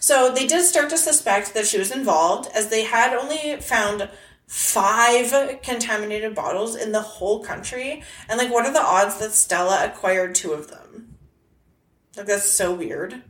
so 0.00 0.34
they 0.34 0.46
did 0.46 0.64
start 0.64 0.90
to 0.90 0.98
suspect 0.98 1.54
that 1.54 1.66
she 1.66 1.78
was 1.78 1.90
involved, 1.90 2.50
as 2.54 2.68
they 2.68 2.84
had 2.84 3.16
only 3.16 3.56
found 3.62 4.10
five 4.46 5.60
contaminated 5.62 6.34
bottles 6.34 6.76
in 6.76 6.92
the 6.92 7.00
whole 7.00 7.42
country, 7.42 8.02
and 8.28 8.38
like, 8.38 8.52
what 8.52 8.66
are 8.66 8.72
the 8.72 8.82
odds 8.82 9.18
that 9.18 9.32
Stella 9.32 9.84
acquired 9.84 10.34
two 10.34 10.52
of 10.52 10.68
them? 10.68 11.16
Like, 12.16 12.26
that's 12.26 12.50
so 12.50 12.72
weird. 12.74 13.22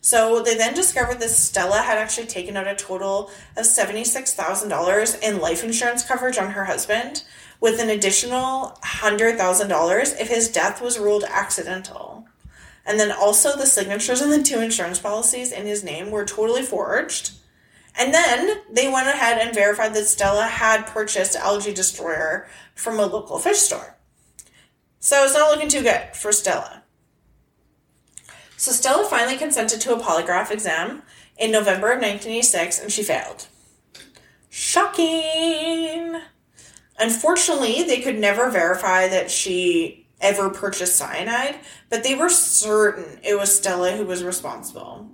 So 0.00 0.42
they 0.42 0.56
then 0.56 0.74
discovered 0.74 1.20
that 1.20 1.30
Stella 1.30 1.78
had 1.78 1.96
actually 1.96 2.26
taken 2.26 2.58
out 2.58 2.66
a 2.66 2.74
total 2.74 3.30
of 3.56 3.64
$76,000 3.64 5.22
in 5.22 5.40
life 5.40 5.64
insurance 5.64 6.04
coverage 6.04 6.36
on 6.36 6.50
her 6.50 6.64
husband, 6.64 7.22
with 7.60 7.80
an 7.80 7.88
additional 7.88 8.78
$100,000 8.84 10.20
if 10.20 10.28
his 10.28 10.48
death 10.48 10.82
was 10.82 10.98
ruled 10.98 11.24
accidental. 11.24 12.26
And 12.84 13.00
then 13.00 13.10
also 13.10 13.56
the 13.56 13.64
signatures 13.64 14.20
on 14.20 14.28
the 14.28 14.42
two 14.42 14.60
insurance 14.60 14.98
policies 14.98 15.52
in 15.52 15.66
his 15.66 15.82
name 15.82 16.10
were 16.10 16.26
totally 16.26 16.62
forged. 16.62 17.30
And 17.96 18.12
then 18.12 18.62
they 18.70 18.90
went 18.90 19.08
ahead 19.08 19.38
and 19.38 19.54
verified 19.54 19.94
that 19.94 20.06
Stella 20.06 20.46
had 20.46 20.86
purchased 20.86 21.36
Algae 21.36 21.72
Destroyer 21.72 22.48
from 22.74 22.98
a 22.98 23.06
local 23.06 23.38
fish 23.38 23.58
store. 23.58 23.96
So 24.98 25.24
it's 25.24 25.34
not 25.34 25.50
looking 25.50 25.68
too 25.68 25.82
good 25.82 26.14
for 26.14 26.32
Stella. 26.32 26.82
So 28.56 28.72
Stella 28.72 29.04
finally 29.04 29.36
consented 29.36 29.80
to 29.82 29.94
a 29.94 30.00
polygraph 30.00 30.50
exam 30.50 31.02
in 31.38 31.52
November 31.52 31.88
of 31.92 32.00
1986 32.00 32.80
and 32.80 32.90
she 32.90 33.02
failed. 33.02 33.46
Shocking! 34.48 36.20
Unfortunately, 36.98 37.82
they 37.82 38.00
could 38.00 38.18
never 38.18 38.50
verify 38.50 39.08
that 39.08 39.30
she 39.30 40.06
ever 40.20 40.48
purchased 40.48 40.96
cyanide, 40.96 41.58
but 41.90 42.02
they 42.02 42.14
were 42.14 42.30
certain 42.30 43.20
it 43.22 43.38
was 43.38 43.54
Stella 43.54 43.92
who 43.92 44.06
was 44.06 44.24
responsible. 44.24 45.10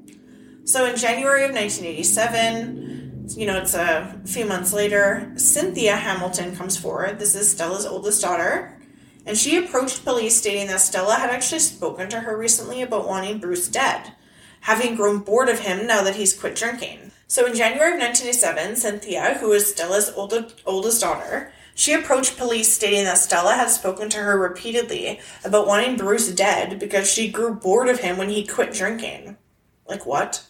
So 0.71 0.85
in 0.85 0.95
January 0.97 1.43
of 1.43 1.51
1987, 1.51 3.27
you 3.37 3.45
know, 3.45 3.59
it's 3.59 3.75
a 3.75 4.21
few 4.25 4.45
months 4.45 4.73
later, 4.73 5.33
Cynthia 5.35 5.97
Hamilton 5.97 6.55
comes 6.55 6.77
forward. 6.77 7.19
This 7.19 7.35
is 7.35 7.51
Stella's 7.51 7.85
oldest 7.85 8.23
daughter 8.23 8.79
and 9.27 9.37
she 9.37 9.57
approached 9.57 10.05
police 10.05 10.37
stating 10.37 10.69
that 10.69 10.81
Stella 10.81 11.17
had 11.17 11.31
actually 11.31 11.59
spoken 11.59 12.09
to 12.11 12.21
her 12.21 12.39
recently 12.39 12.83
about 12.83 13.09
wanting 13.09 13.41
Bruce 13.41 13.67
dead, 13.67 14.13
having 14.61 14.95
grown 14.95 15.19
bored 15.19 15.49
of 15.49 15.59
him 15.59 15.89
now 15.89 16.05
that 16.05 16.15
he's 16.15 16.39
quit 16.39 16.55
drinking. 16.55 17.11
So 17.27 17.47
in 17.47 17.57
January 17.57 17.95
of 17.95 17.99
1987, 17.99 18.77
Cynthia, 18.77 19.39
who 19.41 19.51
is 19.51 19.73
Stella's 19.73 20.13
oldest, 20.15 20.63
oldest 20.65 21.01
daughter, 21.01 21.53
she 21.75 21.95
approached 21.95 22.39
police 22.39 22.73
stating 22.73 23.03
that 23.07 23.19
Stella 23.19 23.55
had 23.55 23.71
spoken 23.71 24.09
to 24.11 24.19
her 24.19 24.39
repeatedly 24.39 25.19
about 25.45 25.67
wanting 25.67 25.97
Bruce 25.97 26.31
dead 26.31 26.79
because 26.79 27.11
she 27.11 27.29
grew 27.29 27.55
bored 27.57 27.89
of 27.89 27.99
him 27.99 28.19
when 28.19 28.31
he 28.31 28.47
quit 28.47 28.73
drinking. 28.73 29.37
Like 29.89 30.07
what? 30.07 30.47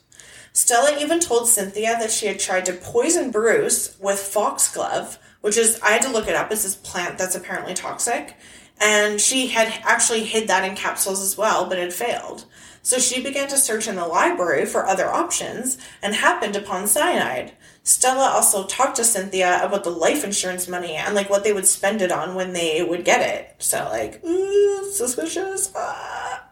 Stella 0.52 0.98
even 1.00 1.20
told 1.20 1.48
Cynthia 1.48 1.96
that 1.98 2.10
she 2.10 2.26
had 2.26 2.40
tried 2.40 2.66
to 2.66 2.72
poison 2.72 3.30
Bruce 3.30 3.96
with 4.00 4.18
foxglove, 4.18 5.18
which 5.40 5.56
is, 5.56 5.80
I 5.80 5.90
had 5.90 6.02
to 6.02 6.12
look 6.12 6.28
it 6.28 6.34
up, 6.34 6.50
it's 6.50 6.64
this 6.64 6.74
plant 6.74 7.18
that's 7.18 7.36
apparently 7.36 7.74
toxic. 7.74 8.36
And 8.80 9.20
she 9.20 9.48
had 9.48 9.68
actually 9.84 10.24
hid 10.24 10.48
that 10.48 10.64
in 10.64 10.74
capsules 10.74 11.22
as 11.22 11.36
well, 11.36 11.68
but 11.68 11.78
had 11.78 11.92
failed. 11.92 12.46
So 12.82 12.98
she 12.98 13.22
began 13.22 13.48
to 13.48 13.58
search 13.58 13.86
in 13.86 13.96
the 13.96 14.06
library 14.06 14.64
for 14.64 14.86
other 14.86 15.06
options 15.06 15.76
and 16.02 16.14
happened 16.14 16.56
upon 16.56 16.86
cyanide. 16.86 17.52
Stella 17.82 18.30
also 18.30 18.66
talked 18.66 18.96
to 18.96 19.04
Cynthia 19.04 19.62
about 19.62 19.84
the 19.84 19.90
life 19.90 20.24
insurance 20.24 20.66
money 20.66 20.94
and 20.94 21.14
like 21.14 21.28
what 21.28 21.44
they 21.44 21.52
would 21.52 21.66
spend 21.66 22.00
it 22.00 22.10
on 22.10 22.34
when 22.34 22.52
they 22.52 22.82
would 22.82 23.04
get 23.04 23.20
it. 23.20 23.54
So 23.58 23.84
like, 23.90 24.24
ooh, 24.24 24.90
suspicious. 24.92 25.70
Ah. 25.76 26.49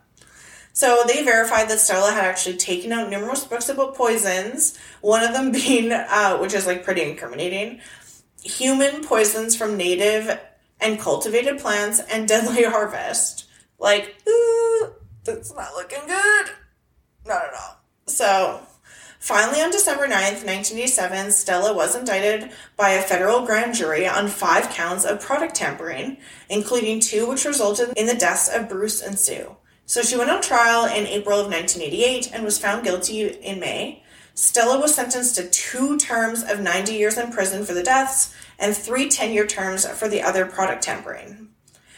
So 0.78 1.02
they 1.08 1.24
verified 1.24 1.68
that 1.70 1.80
Stella 1.80 2.12
had 2.12 2.24
actually 2.24 2.56
taken 2.56 2.92
out 2.92 3.10
numerous 3.10 3.42
books 3.42 3.68
about 3.68 3.96
poisons. 3.96 4.78
One 5.00 5.24
of 5.24 5.32
them 5.32 5.50
being, 5.66 5.90
uh, 5.90 6.38
which 6.38 6.54
is 6.54 6.68
like 6.68 6.84
pretty 6.84 7.02
incriminating, 7.02 7.80
human 8.44 9.02
poisons 9.02 9.56
from 9.56 9.76
native 9.76 10.38
and 10.80 11.00
cultivated 11.00 11.58
plants 11.58 11.98
and 11.98 12.28
deadly 12.28 12.62
harvest. 12.76 13.46
Like, 13.80 14.22
ooh, 14.28 14.92
that's 15.24 15.52
not 15.52 15.74
looking 15.74 16.06
good. 16.06 16.46
Not 17.26 17.46
at 17.46 17.54
all. 17.60 17.80
So, 18.06 18.60
finally, 19.18 19.60
on 19.60 19.72
December 19.72 20.04
9th, 20.04 20.46
1987, 20.46 21.32
Stella 21.32 21.74
was 21.74 21.96
indicted 21.96 22.52
by 22.76 22.90
a 22.90 23.02
federal 23.02 23.44
grand 23.44 23.74
jury 23.74 24.06
on 24.06 24.28
five 24.28 24.70
counts 24.70 25.04
of 25.04 25.20
product 25.20 25.56
tampering, 25.56 26.18
including 26.48 27.00
two 27.00 27.28
which 27.28 27.44
resulted 27.44 27.92
in 27.96 28.06
the 28.06 28.14
deaths 28.14 28.48
of 28.48 28.68
Bruce 28.68 29.02
and 29.02 29.18
Sue. 29.18 29.56
So, 29.88 30.02
she 30.02 30.18
went 30.18 30.28
on 30.28 30.42
trial 30.42 30.84
in 30.84 31.06
April 31.06 31.40
of 31.40 31.46
1988 31.46 32.30
and 32.34 32.44
was 32.44 32.58
found 32.58 32.84
guilty 32.84 33.26
in 33.26 33.58
May. 33.58 34.02
Stella 34.34 34.78
was 34.78 34.94
sentenced 34.94 35.36
to 35.36 35.48
two 35.48 35.96
terms 35.96 36.42
of 36.42 36.60
90 36.60 36.92
years 36.92 37.16
in 37.16 37.32
prison 37.32 37.64
for 37.64 37.72
the 37.72 37.82
deaths 37.82 38.34
and 38.58 38.76
three 38.76 39.08
10 39.08 39.32
year 39.32 39.46
terms 39.46 39.86
for 39.86 40.06
the 40.06 40.20
other 40.20 40.44
product 40.44 40.82
tampering. 40.82 41.48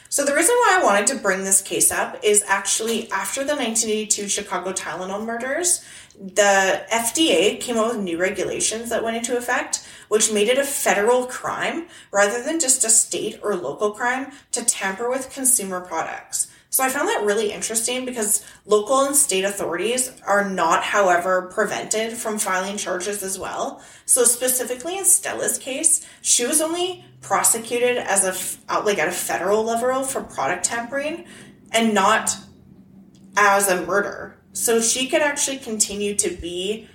So, 0.09 0.25
the 0.25 0.37
reason 0.37 0.55
why 0.55 0.79
I 0.79 0.85
wanted 0.85 1.09
to 1.09 1.17
bring 1.17 1.43
this 1.43 1.61
case 1.61 1.91
up 1.91 2.21
is 2.23 2.45
actually 2.47 3.11
after 3.11 3.41
the 3.41 3.57
1982 3.57 4.29
Chicago 4.29 4.73
Tylenol 4.73 5.27
murders, 5.27 5.85
the 6.17 6.85
FDA 6.93 7.61
came 7.61 7.77
out 7.77 7.97
with 7.97 8.05
new 8.05 8.19
regulations 8.19 8.91
that 8.91 9.03
went 9.03 9.17
into 9.17 9.37
effect, 9.37 9.85
which 10.07 10.33
made 10.33 10.47
it 10.47 10.59
a 10.59 10.65
federal 10.65 11.27
crime 11.27 11.89
rather 12.13 12.41
than 12.41 12.61
just 12.61 12.85
a 12.85 12.89
state 12.89 13.41
or 13.43 13.57
local 13.57 13.91
crime 13.91 14.31
to 14.53 14.65
tamper 14.65 15.11
with 15.11 15.33
consumer 15.33 15.81
products. 15.81 16.47
So 16.73 16.85
I 16.85 16.89
found 16.89 17.09
that 17.09 17.25
really 17.25 17.51
interesting 17.51 18.05
because 18.05 18.45
local 18.65 19.05
and 19.05 19.17
state 19.17 19.45
authorities 19.45 20.13
are 20.25 20.49
not, 20.49 20.85
however, 20.85 21.51
prevented 21.53 22.13
from 22.13 22.39
filing 22.39 22.77
charges 22.77 23.25
as 23.25 23.39
well. 23.39 23.83
So 24.07 24.23
specifically 24.23 24.97
in 24.97 25.05
Stella's 25.05 25.59
case, 25.59 26.07
she 26.23 26.47
was 26.47 26.61
only 26.61 27.05
prosecuted 27.23 27.97
as 27.99 28.25
a 28.69 28.83
like 28.85 28.99
at 28.99 29.09
a 29.09 29.13
federal 29.13 29.65
level 29.65 30.05
for 30.05 30.23
product 30.23 30.65
tampering 30.65 31.27
and 31.73 31.93
not 31.93 32.37
as 33.37 33.69
a 33.69 33.85
murder. 33.85 34.37
So 34.53 34.81
she 34.81 35.09
could 35.09 35.23
actually 35.23 35.59
continue 35.59 36.15
to 36.17 36.31
be 36.31 36.89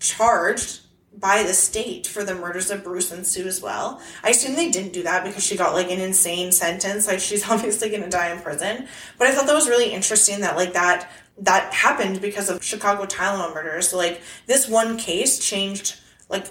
charged 0.00 0.80
by 1.18 1.42
the 1.42 1.54
state 1.54 2.06
for 2.06 2.24
the 2.24 2.34
murders 2.34 2.70
of 2.70 2.82
Bruce 2.84 3.12
and 3.12 3.26
Sue 3.26 3.46
as 3.46 3.60
well. 3.60 4.00
I 4.22 4.30
assume 4.30 4.56
they 4.56 4.70
didn't 4.70 4.92
do 4.92 5.02
that 5.04 5.24
because 5.24 5.44
she 5.44 5.56
got 5.56 5.74
like 5.74 5.90
an 5.90 6.00
insane 6.00 6.52
sentence. 6.52 7.06
Like 7.06 7.20
she's 7.20 7.48
obviously 7.50 7.88
going 7.88 8.02
to 8.02 8.10
die 8.10 8.30
in 8.30 8.40
prison. 8.40 8.88
But 9.18 9.28
I 9.28 9.34
thought 9.34 9.46
that 9.46 9.54
was 9.54 9.68
really 9.68 9.92
interesting 9.92 10.40
that 10.40 10.56
like 10.56 10.72
that 10.72 11.10
that 11.38 11.72
happened 11.74 12.20
because 12.20 12.48
of 12.48 12.62
Chicago 12.62 13.04
Tylenol 13.04 13.54
murders. 13.54 13.88
So 13.88 13.96
like 13.96 14.20
this 14.46 14.68
one 14.68 14.96
case 14.96 15.38
changed 15.38 15.98
like 16.28 16.46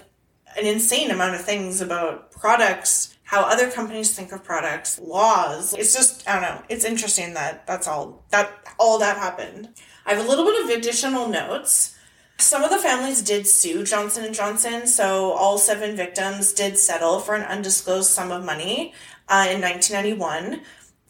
an 0.56 0.66
insane 0.66 1.10
amount 1.10 1.34
of 1.34 1.42
things 1.42 1.80
about 1.80 2.30
products, 2.30 3.16
how 3.24 3.42
other 3.42 3.70
companies 3.70 4.14
think 4.14 4.32
of 4.32 4.44
products, 4.44 5.00
laws. 5.00 5.74
It's 5.74 5.92
just 5.92 6.28
I 6.28 6.34
don't 6.34 6.42
know. 6.42 6.62
It's 6.68 6.84
interesting 6.84 7.34
that 7.34 7.66
that's 7.66 7.88
all 7.88 8.24
that 8.30 8.52
all 8.78 8.98
that 8.98 9.16
happened. 9.16 9.70
I 10.06 10.14
have 10.14 10.24
a 10.24 10.28
little 10.28 10.44
bit 10.44 10.64
of 10.64 10.78
additional 10.78 11.28
notes. 11.28 11.93
Some 12.38 12.64
of 12.64 12.70
the 12.70 12.78
families 12.78 13.22
did 13.22 13.46
sue 13.46 13.84
Johnson 13.84 14.24
and 14.24 14.34
Johnson, 14.34 14.86
so 14.86 15.32
all 15.32 15.56
seven 15.56 15.96
victims 15.96 16.52
did 16.52 16.76
settle 16.78 17.20
for 17.20 17.34
an 17.34 17.42
undisclosed 17.42 18.10
sum 18.10 18.32
of 18.32 18.44
money 18.44 18.92
uh, 19.28 19.46
in 19.50 19.60
1991. 19.60 20.60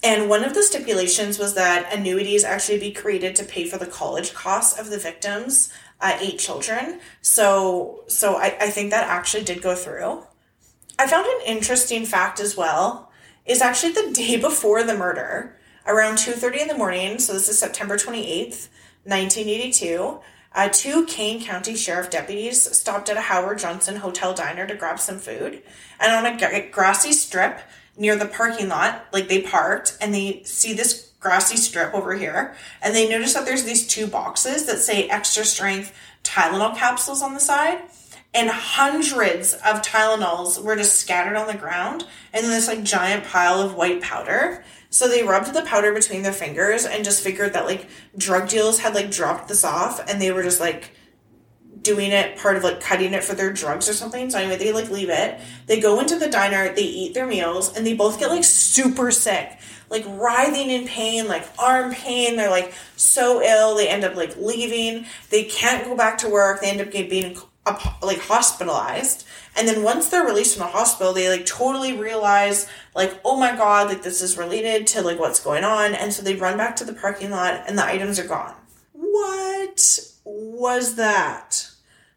And 0.03 0.29
one 0.29 0.45
of 0.45 0.53
the 0.53 0.62
stipulations 0.62 1.39
was 1.39 1.55
that 1.55 1.91
annuities 1.93 2.45
actually 2.45 2.79
be 2.79 2.93
created 2.93 3.35
to 3.37 3.45
pay 3.45 3.66
for 3.66 3.79
the 3.79 3.87
college 3.87 4.35
costs 4.35 4.79
of 4.79 4.91
the 4.91 4.99
victims, 4.99 5.72
uh, 5.99 6.18
eight 6.20 6.39
children. 6.39 7.01
So, 7.22 8.05
so 8.07 8.37
I, 8.37 8.57
I 8.61 8.70
think 8.70 8.91
that 8.91 9.09
actually 9.09 9.45
did 9.45 9.62
go 9.62 9.75
through. 9.75 10.22
I 10.99 11.07
found 11.09 11.27
an 11.27 11.41
interesting 11.47 12.05
fact 12.05 12.39
as 12.39 12.55
well. 12.55 13.11
Is 13.47 13.62
actually 13.62 13.93
the 13.93 14.11
day 14.14 14.37
before 14.37 14.83
the 14.83 14.97
murder, 14.97 15.57
around 15.87 16.16
2:30 16.16 16.62
in 16.62 16.68
the 16.68 16.77
morning. 16.77 17.18
So 17.18 17.33
this 17.33 17.49
is 17.49 17.59
September 17.59 17.97
28th, 17.97 18.68
1982 19.05 20.20
uh, 20.55 20.68
two 20.68 21.05
Kane 21.07 21.42
County 21.42 21.74
Sheriff 21.74 22.11
deputies 22.11 22.76
stopped 22.76 23.09
at 23.09 23.16
a 23.16 23.22
Howard 23.22 23.59
Johnson 23.59 23.96
hotel 23.96 24.32
diner 24.34 24.66
to 24.66 24.74
grab 24.74 25.00
some 25.00 25.18
food. 25.18 25.62
And 25.98 26.12
on 26.12 26.32
a 26.32 26.36
g- 26.38 26.68
grassy 26.70 27.12
strip 27.12 27.61
near 27.96 28.16
the 28.16 28.26
parking 28.26 28.68
lot, 28.68 29.07
like 29.12 29.28
they 29.28 29.42
parked 29.42 29.96
and 30.00 30.14
they 30.14 30.42
see 30.44 30.72
this 30.72 31.11
grassy 31.18 31.57
strip 31.57 31.92
over 31.92 32.14
here. 32.14 32.55
And 32.82 32.94
they 32.94 33.09
notice 33.09 33.34
that 33.34 33.46
there's 33.46 33.64
these 33.64 33.86
two 33.86 34.07
boxes 34.07 34.66
that 34.66 34.78
say 34.78 35.09
extra 35.09 35.44
strength 35.44 35.92
Tylenol 36.22 36.76
capsules 36.76 37.22
on 37.22 37.34
the 37.34 37.40
side. 37.40 37.82
And 38.32 38.50
hundreds 38.50 39.55
of 39.55 39.82
Tylenols 39.82 40.61
were 40.61 40.74
just 40.76 40.96
scattered 40.96 41.36
on 41.36 41.46
the 41.46 41.55
ground. 41.55 42.05
And 42.32 42.44
then 42.44 42.50
this 42.50 42.68
like 42.68 42.82
giant 42.82 43.24
pile 43.24 43.61
of 43.61 43.74
white 43.74 44.02
powder. 44.02 44.64
So 44.95 45.09
they 45.09 45.24
rubbed 45.24 45.53
the 45.53 45.62
powder 45.62 45.92
between 45.92 46.22
their 46.22 46.32
fingers 46.32 46.86
and 46.86 47.05
just 47.05 47.20
figured 47.20 47.55
that 47.55 47.64
like 47.64 47.88
drug 48.16 48.49
deals 48.49 48.78
had 48.78 48.95
like 48.95 49.11
dropped 49.11 49.49
this 49.49 49.64
off 49.64 49.99
and 50.09 50.22
they 50.22 50.30
were 50.30 50.45
just 50.45 50.61
like 50.61 50.92
doing 51.82 52.12
it 52.12 52.38
part 52.38 52.55
of 52.55 52.62
like 52.62 52.80
cutting 52.80 53.12
it 53.12 53.24
for 53.24 53.34
their 53.34 53.53
drugs 53.53 53.88
or 53.88 53.92
something. 53.92 54.30
So 54.30 54.38
anyway, 54.38 54.57
they 54.57 54.70
like 54.70 54.90
leave 54.90 55.11
it. 55.11 55.40
They 55.66 55.80
go 55.80 55.99
into 55.99 56.16
the 56.16 56.28
diner, 56.28 56.72
they 56.72 56.84
eat 56.84 57.12
their 57.12 57.26
meals, 57.26 57.76
and 57.76 57.84
they 57.84 57.95
both 57.95 58.20
get 58.20 58.30
like 58.30 58.45
super 58.45 59.11
sick, 59.11 59.59
like 59.90 60.05
writhing 60.07 60.70
in 60.70 60.86
pain, 60.86 61.26
like 61.26 61.45
arm 61.59 61.92
pain. 61.92 62.36
They're 62.36 62.49
like 62.49 62.72
so 62.95 63.42
ill. 63.42 63.74
They 63.74 63.88
end 63.88 64.05
up 64.05 64.14
like 64.14 64.36
leaving. 64.36 65.07
They 65.28 65.42
can't 65.42 65.84
go 65.84 65.97
back 65.97 66.18
to 66.18 66.28
work. 66.28 66.61
They 66.61 66.70
end 66.70 66.80
up 66.80 66.92
getting 66.92 67.11
being 67.11 67.36
like 68.03 68.21
hospitalized. 68.21 69.27
And 69.57 69.69
then 69.69 69.83
once 69.83 70.09
they're 70.09 70.25
released 70.25 70.57
from 70.57 70.67
the 70.67 70.73
hospital, 70.73 71.12
they 71.12 71.29
like 71.29 71.47
totally 71.47 71.97
realize 71.97 72.69
like, 72.95 73.19
oh 73.25 73.37
my 73.37 73.57
god, 73.57 73.89
like 73.89 74.03
this 74.03 74.21
is 74.21 74.37
related 74.37 74.87
to 74.89 75.03
like 75.03 75.19
what's 75.19 75.43
going 75.43 75.65
on. 75.65 75.95
And 75.95 76.12
so 76.12 76.23
they 76.23 76.35
run 76.35 76.57
back 76.57 76.77
to 76.77 76.85
the 76.85 76.93
parking 76.93 77.31
lot 77.31 77.65
and 77.67 77.79
the 77.79 77.85
items 77.85 78.19
are 78.19 78.27
gone. 78.27 78.55
What 78.93 79.99
was 80.25 80.97
that? 80.97 81.71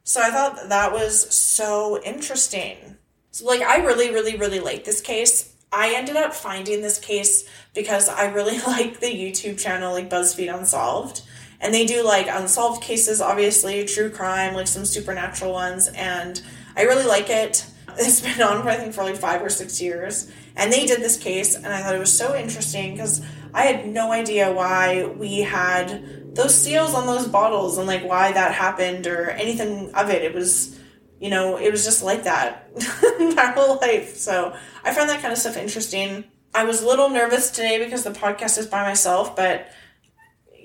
So 0.03 0.21
I 0.21 0.31
thought 0.31 0.69
that 0.69 0.91
was 0.91 1.33
so 1.35 2.01
interesting. 2.03 2.97
So 3.31 3.45
like 3.45 3.61
I 3.61 3.77
really, 3.77 4.09
really, 4.09 4.37
really 4.37 4.59
like 4.59 4.83
this 4.83 5.01
case. 5.01 5.53
I 5.71 5.93
ended 5.95 6.15
up 6.15 6.33
finding 6.33 6.81
this 6.81 6.97
case 6.97 7.47
because 7.75 8.09
I 8.09 8.31
really 8.31 8.59
like 8.67 8.99
the 8.99 9.07
YouTube 9.07 9.59
channel 9.59 9.93
like 9.93 10.09
BuzzFeed 10.09 10.53
Unsolved. 10.53 11.21
And 11.59 11.73
they 11.73 11.85
do 11.85 12.03
like 12.03 12.27
unsolved 12.29 12.83
cases, 12.83 13.21
obviously, 13.21 13.85
true 13.85 14.09
crime, 14.09 14.53
like 14.53 14.67
some 14.67 14.85
supernatural 14.85 15.51
ones, 15.51 15.87
and 15.87 16.41
I 16.75 16.83
really 16.83 17.05
like 17.05 17.29
it. 17.29 17.65
It's 17.99 18.21
been 18.21 18.39
on 18.43 18.61
for 18.61 18.69
I 18.69 18.75
think 18.75 18.93
for 18.93 19.03
like 19.03 19.15
five 19.15 19.41
or 19.41 19.49
six 19.49 19.81
years. 19.81 20.31
And 20.55 20.71
they 20.71 20.85
did 20.85 21.01
this 21.01 21.17
case, 21.17 21.55
and 21.55 21.65
I 21.65 21.81
thought 21.81 21.95
it 21.95 21.99
was 21.99 22.15
so 22.15 22.35
interesting 22.35 22.91
because 22.91 23.25
I 23.55 23.63
had 23.63 23.87
no 23.87 24.11
idea 24.11 24.51
why 24.51 25.05
we 25.05 25.39
had 25.39 26.35
those 26.35 26.53
seals 26.53 26.93
on 26.93 27.07
those 27.07 27.27
bottles 27.27 27.79
and 27.79 27.87
like 27.87 28.03
why 28.03 28.31
that 28.31 28.53
happened 28.53 29.07
or 29.07 29.31
anything 29.31 29.93
of 29.95 30.11
it. 30.11 30.21
It 30.21 30.35
was, 30.35 30.79
you 31.19 31.31
know, 31.31 31.57
it 31.57 31.71
was 31.71 31.83
just 31.83 32.03
like 32.03 32.23
that 32.25 32.69
my 33.19 33.51
whole 33.55 33.77
life. 33.81 34.15
So 34.15 34.55
I 34.83 34.93
found 34.93 35.09
that 35.09 35.21
kind 35.21 35.33
of 35.33 35.39
stuff 35.39 35.57
interesting. 35.57 36.23
I 36.53 36.63
was 36.63 36.83
a 36.83 36.87
little 36.87 37.09
nervous 37.09 37.49
today 37.49 37.83
because 37.83 38.03
the 38.03 38.11
podcast 38.11 38.57
is 38.57 38.67
by 38.67 38.83
myself, 38.83 39.35
but 39.35 39.69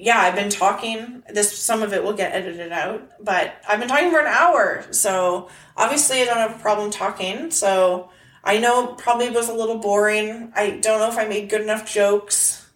yeah, 0.02 0.18
I've 0.18 0.34
been 0.34 0.50
talking. 0.50 1.22
This 1.32 1.56
some 1.56 1.80
of 1.80 1.92
it 1.92 2.02
will 2.02 2.12
get 2.12 2.32
edited 2.32 2.72
out, 2.72 3.08
but 3.24 3.54
I've 3.68 3.78
been 3.78 3.88
talking 3.88 4.10
for 4.10 4.18
an 4.18 4.26
hour. 4.26 4.84
So 4.90 5.48
obviously, 5.76 6.20
I 6.20 6.24
don't 6.24 6.38
have 6.38 6.56
a 6.56 6.58
problem 6.58 6.90
talking. 6.90 7.52
So 7.52 8.10
I 8.42 8.58
know 8.58 8.96
probably 8.98 9.30
was 9.30 9.48
a 9.48 9.54
little 9.54 9.78
boring. 9.78 10.52
I 10.56 10.70
don't 10.70 10.98
know 10.98 11.08
if 11.08 11.18
I 11.18 11.28
made 11.28 11.48
good 11.48 11.60
enough 11.60 11.88
jokes. 11.88 12.68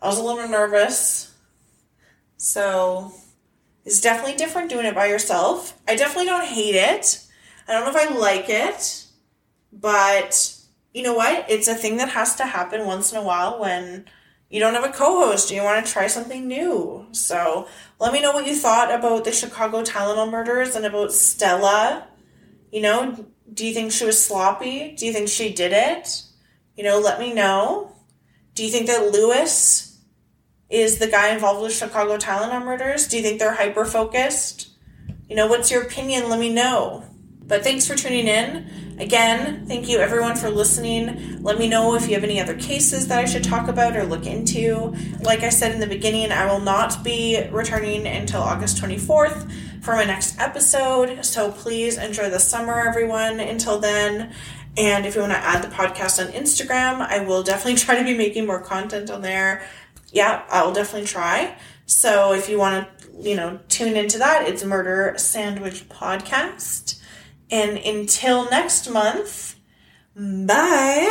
I 0.00 0.06
was 0.06 0.16
a 0.16 0.22
little 0.22 0.48
nervous. 0.48 1.34
So 2.36 3.10
it's 3.84 4.00
definitely 4.00 4.36
different 4.36 4.70
doing 4.70 4.86
it 4.86 4.94
by 4.94 5.06
yourself. 5.06 5.76
I 5.88 5.96
definitely 5.96 6.26
don't 6.26 6.46
hate 6.46 6.76
it. 6.76 7.20
I 7.66 7.72
don't 7.72 7.84
know 7.84 8.00
if 8.00 8.08
I 8.08 8.14
like 8.14 8.48
it, 8.48 9.06
but 9.72 10.56
you 10.92 11.02
know 11.02 11.14
what? 11.14 11.50
It's 11.50 11.66
a 11.66 11.74
thing 11.74 11.96
that 11.96 12.10
has 12.10 12.36
to 12.36 12.44
happen 12.46 12.86
once 12.86 13.10
in 13.10 13.18
a 13.18 13.24
while 13.24 13.58
when 13.58 14.04
you 14.54 14.60
don't 14.60 14.74
have 14.74 14.84
a 14.84 14.92
co-host 14.92 15.50
and 15.50 15.56
you 15.56 15.64
want 15.64 15.84
to 15.84 15.92
try 15.92 16.06
something 16.06 16.46
new. 16.46 17.08
So 17.10 17.66
let 17.98 18.12
me 18.12 18.22
know 18.22 18.30
what 18.30 18.46
you 18.46 18.54
thought 18.54 18.94
about 18.94 19.24
the 19.24 19.32
Chicago 19.32 19.82
Tylenol 19.82 20.30
murders 20.30 20.76
and 20.76 20.86
about 20.86 21.12
Stella. 21.12 22.06
You 22.70 22.82
know, 22.82 23.26
do 23.52 23.66
you 23.66 23.74
think 23.74 23.90
she 23.90 24.04
was 24.04 24.24
sloppy? 24.24 24.94
Do 24.96 25.06
you 25.06 25.12
think 25.12 25.28
she 25.28 25.52
did 25.52 25.72
it? 25.72 26.22
You 26.76 26.84
know, 26.84 27.00
let 27.00 27.18
me 27.18 27.34
know. 27.34 27.96
Do 28.54 28.64
you 28.64 28.70
think 28.70 28.86
that 28.86 29.10
Lewis 29.10 29.98
is 30.70 31.00
the 31.00 31.08
guy 31.08 31.34
involved 31.34 31.60
with 31.60 31.74
Chicago 31.74 32.16
Tylenol 32.16 32.64
murders? 32.64 33.08
Do 33.08 33.16
you 33.16 33.24
think 33.24 33.40
they're 33.40 33.54
hyper 33.54 33.84
focused? 33.84 34.68
You 35.28 35.34
know, 35.34 35.48
what's 35.48 35.72
your 35.72 35.82
opinion? 35.82 36.28
Let 36.28 36.38
me 36.38 36.54
know. 36.54 37.02
But 37.46 37.62
thanks 37.62 37.86
for 37.86 37.94
tuning 37.94 38.26
in. 38.26 38.96
Again, 38.98 39.66
thank 39.66 39.88
you 39.88 39.98
everyone 39.98 40.36
for 40.36 40.48
listening. 40.48 41.42
Let 41.42 41.58
me 41.58 41.68
know 41.68 41.94
if 41.94 42.08
you 42.08 42.14
have 42.14 42.24
any 42.24 42.40
other 42.40 42.54
cases 42.54 43.08
that 43.08 43.18
I 43.18 43.26
should 43.26 43.44
talk 43.44 43.68
about 43.68 43.96
or 43.96 44.04
look 44.04 44.26
into. 44.26 44.94
Like 45.20 45.40
I 45.40 45.50
said 45.50 45.72
in 45.72 45.80
the 45.80 45.86
beginning, 45.86 46.32
I 46.32 46.50
will 46.50 46.60
not 46.60 47.04
be 47.04 47.46
returning 47.50 48.06
until 48.06 48.40
August 48.40 48.82
24th 48.82 49.50
for 49.82 49.94
my 49.94 50.04
next 50.04 50.38
episode. 50.40 51.24
So 51.24 51.52
please 51.52 51.98
enjoy 51.98 52.30
the 52.30 52.40
summer, 52.40 52.88
everyone, 52.88 53.40
until 53.40 53.78
then. 53.78 54.32
And 54.76 55.04
if 55.04 55.14
you 55.14 55.20
want 55.20 55.32
to 55.34 55.38
add 55.38 55.62
the 55.62 55.68
podcast 55.68 56.24
on 56.24 56.32
Instagram, 56.32 57.00
I 57.00 57.24
will 57.24 57.42
definitely 57.42 57.74
try 57.84 57.98
to 57.98 58.04
be 58.04 58.16
making 58.16 58.46
more 58.46 58.60
content 58.60 59.10
on 59.10 59.20
there. 59.20 59.66
Yeah, 60.12 60.44
I 60.48 60.64
will 60.64 60.72
definitely 60.72 61.08
try. 61.08 61.58
So 61.86 62.32
if 62.32 62.48
you 62.48 62.58
want 62.58 62.88
to, 62.88 63.20
you 63.20 63.36
know, 63.36 63.60
tune 63.68 63.96
into 63.96 64.18
that, 64.18 64.48
it's 64.48 64.64
Murder 64.64 65.14
Sandwich 65.18 65.88
Podcast. 65.88 67.00
And 67.54 67.78
until 67.78 68.50
next 68.50 68.90
month, 68.90 69.54
bye. 70.16 71.06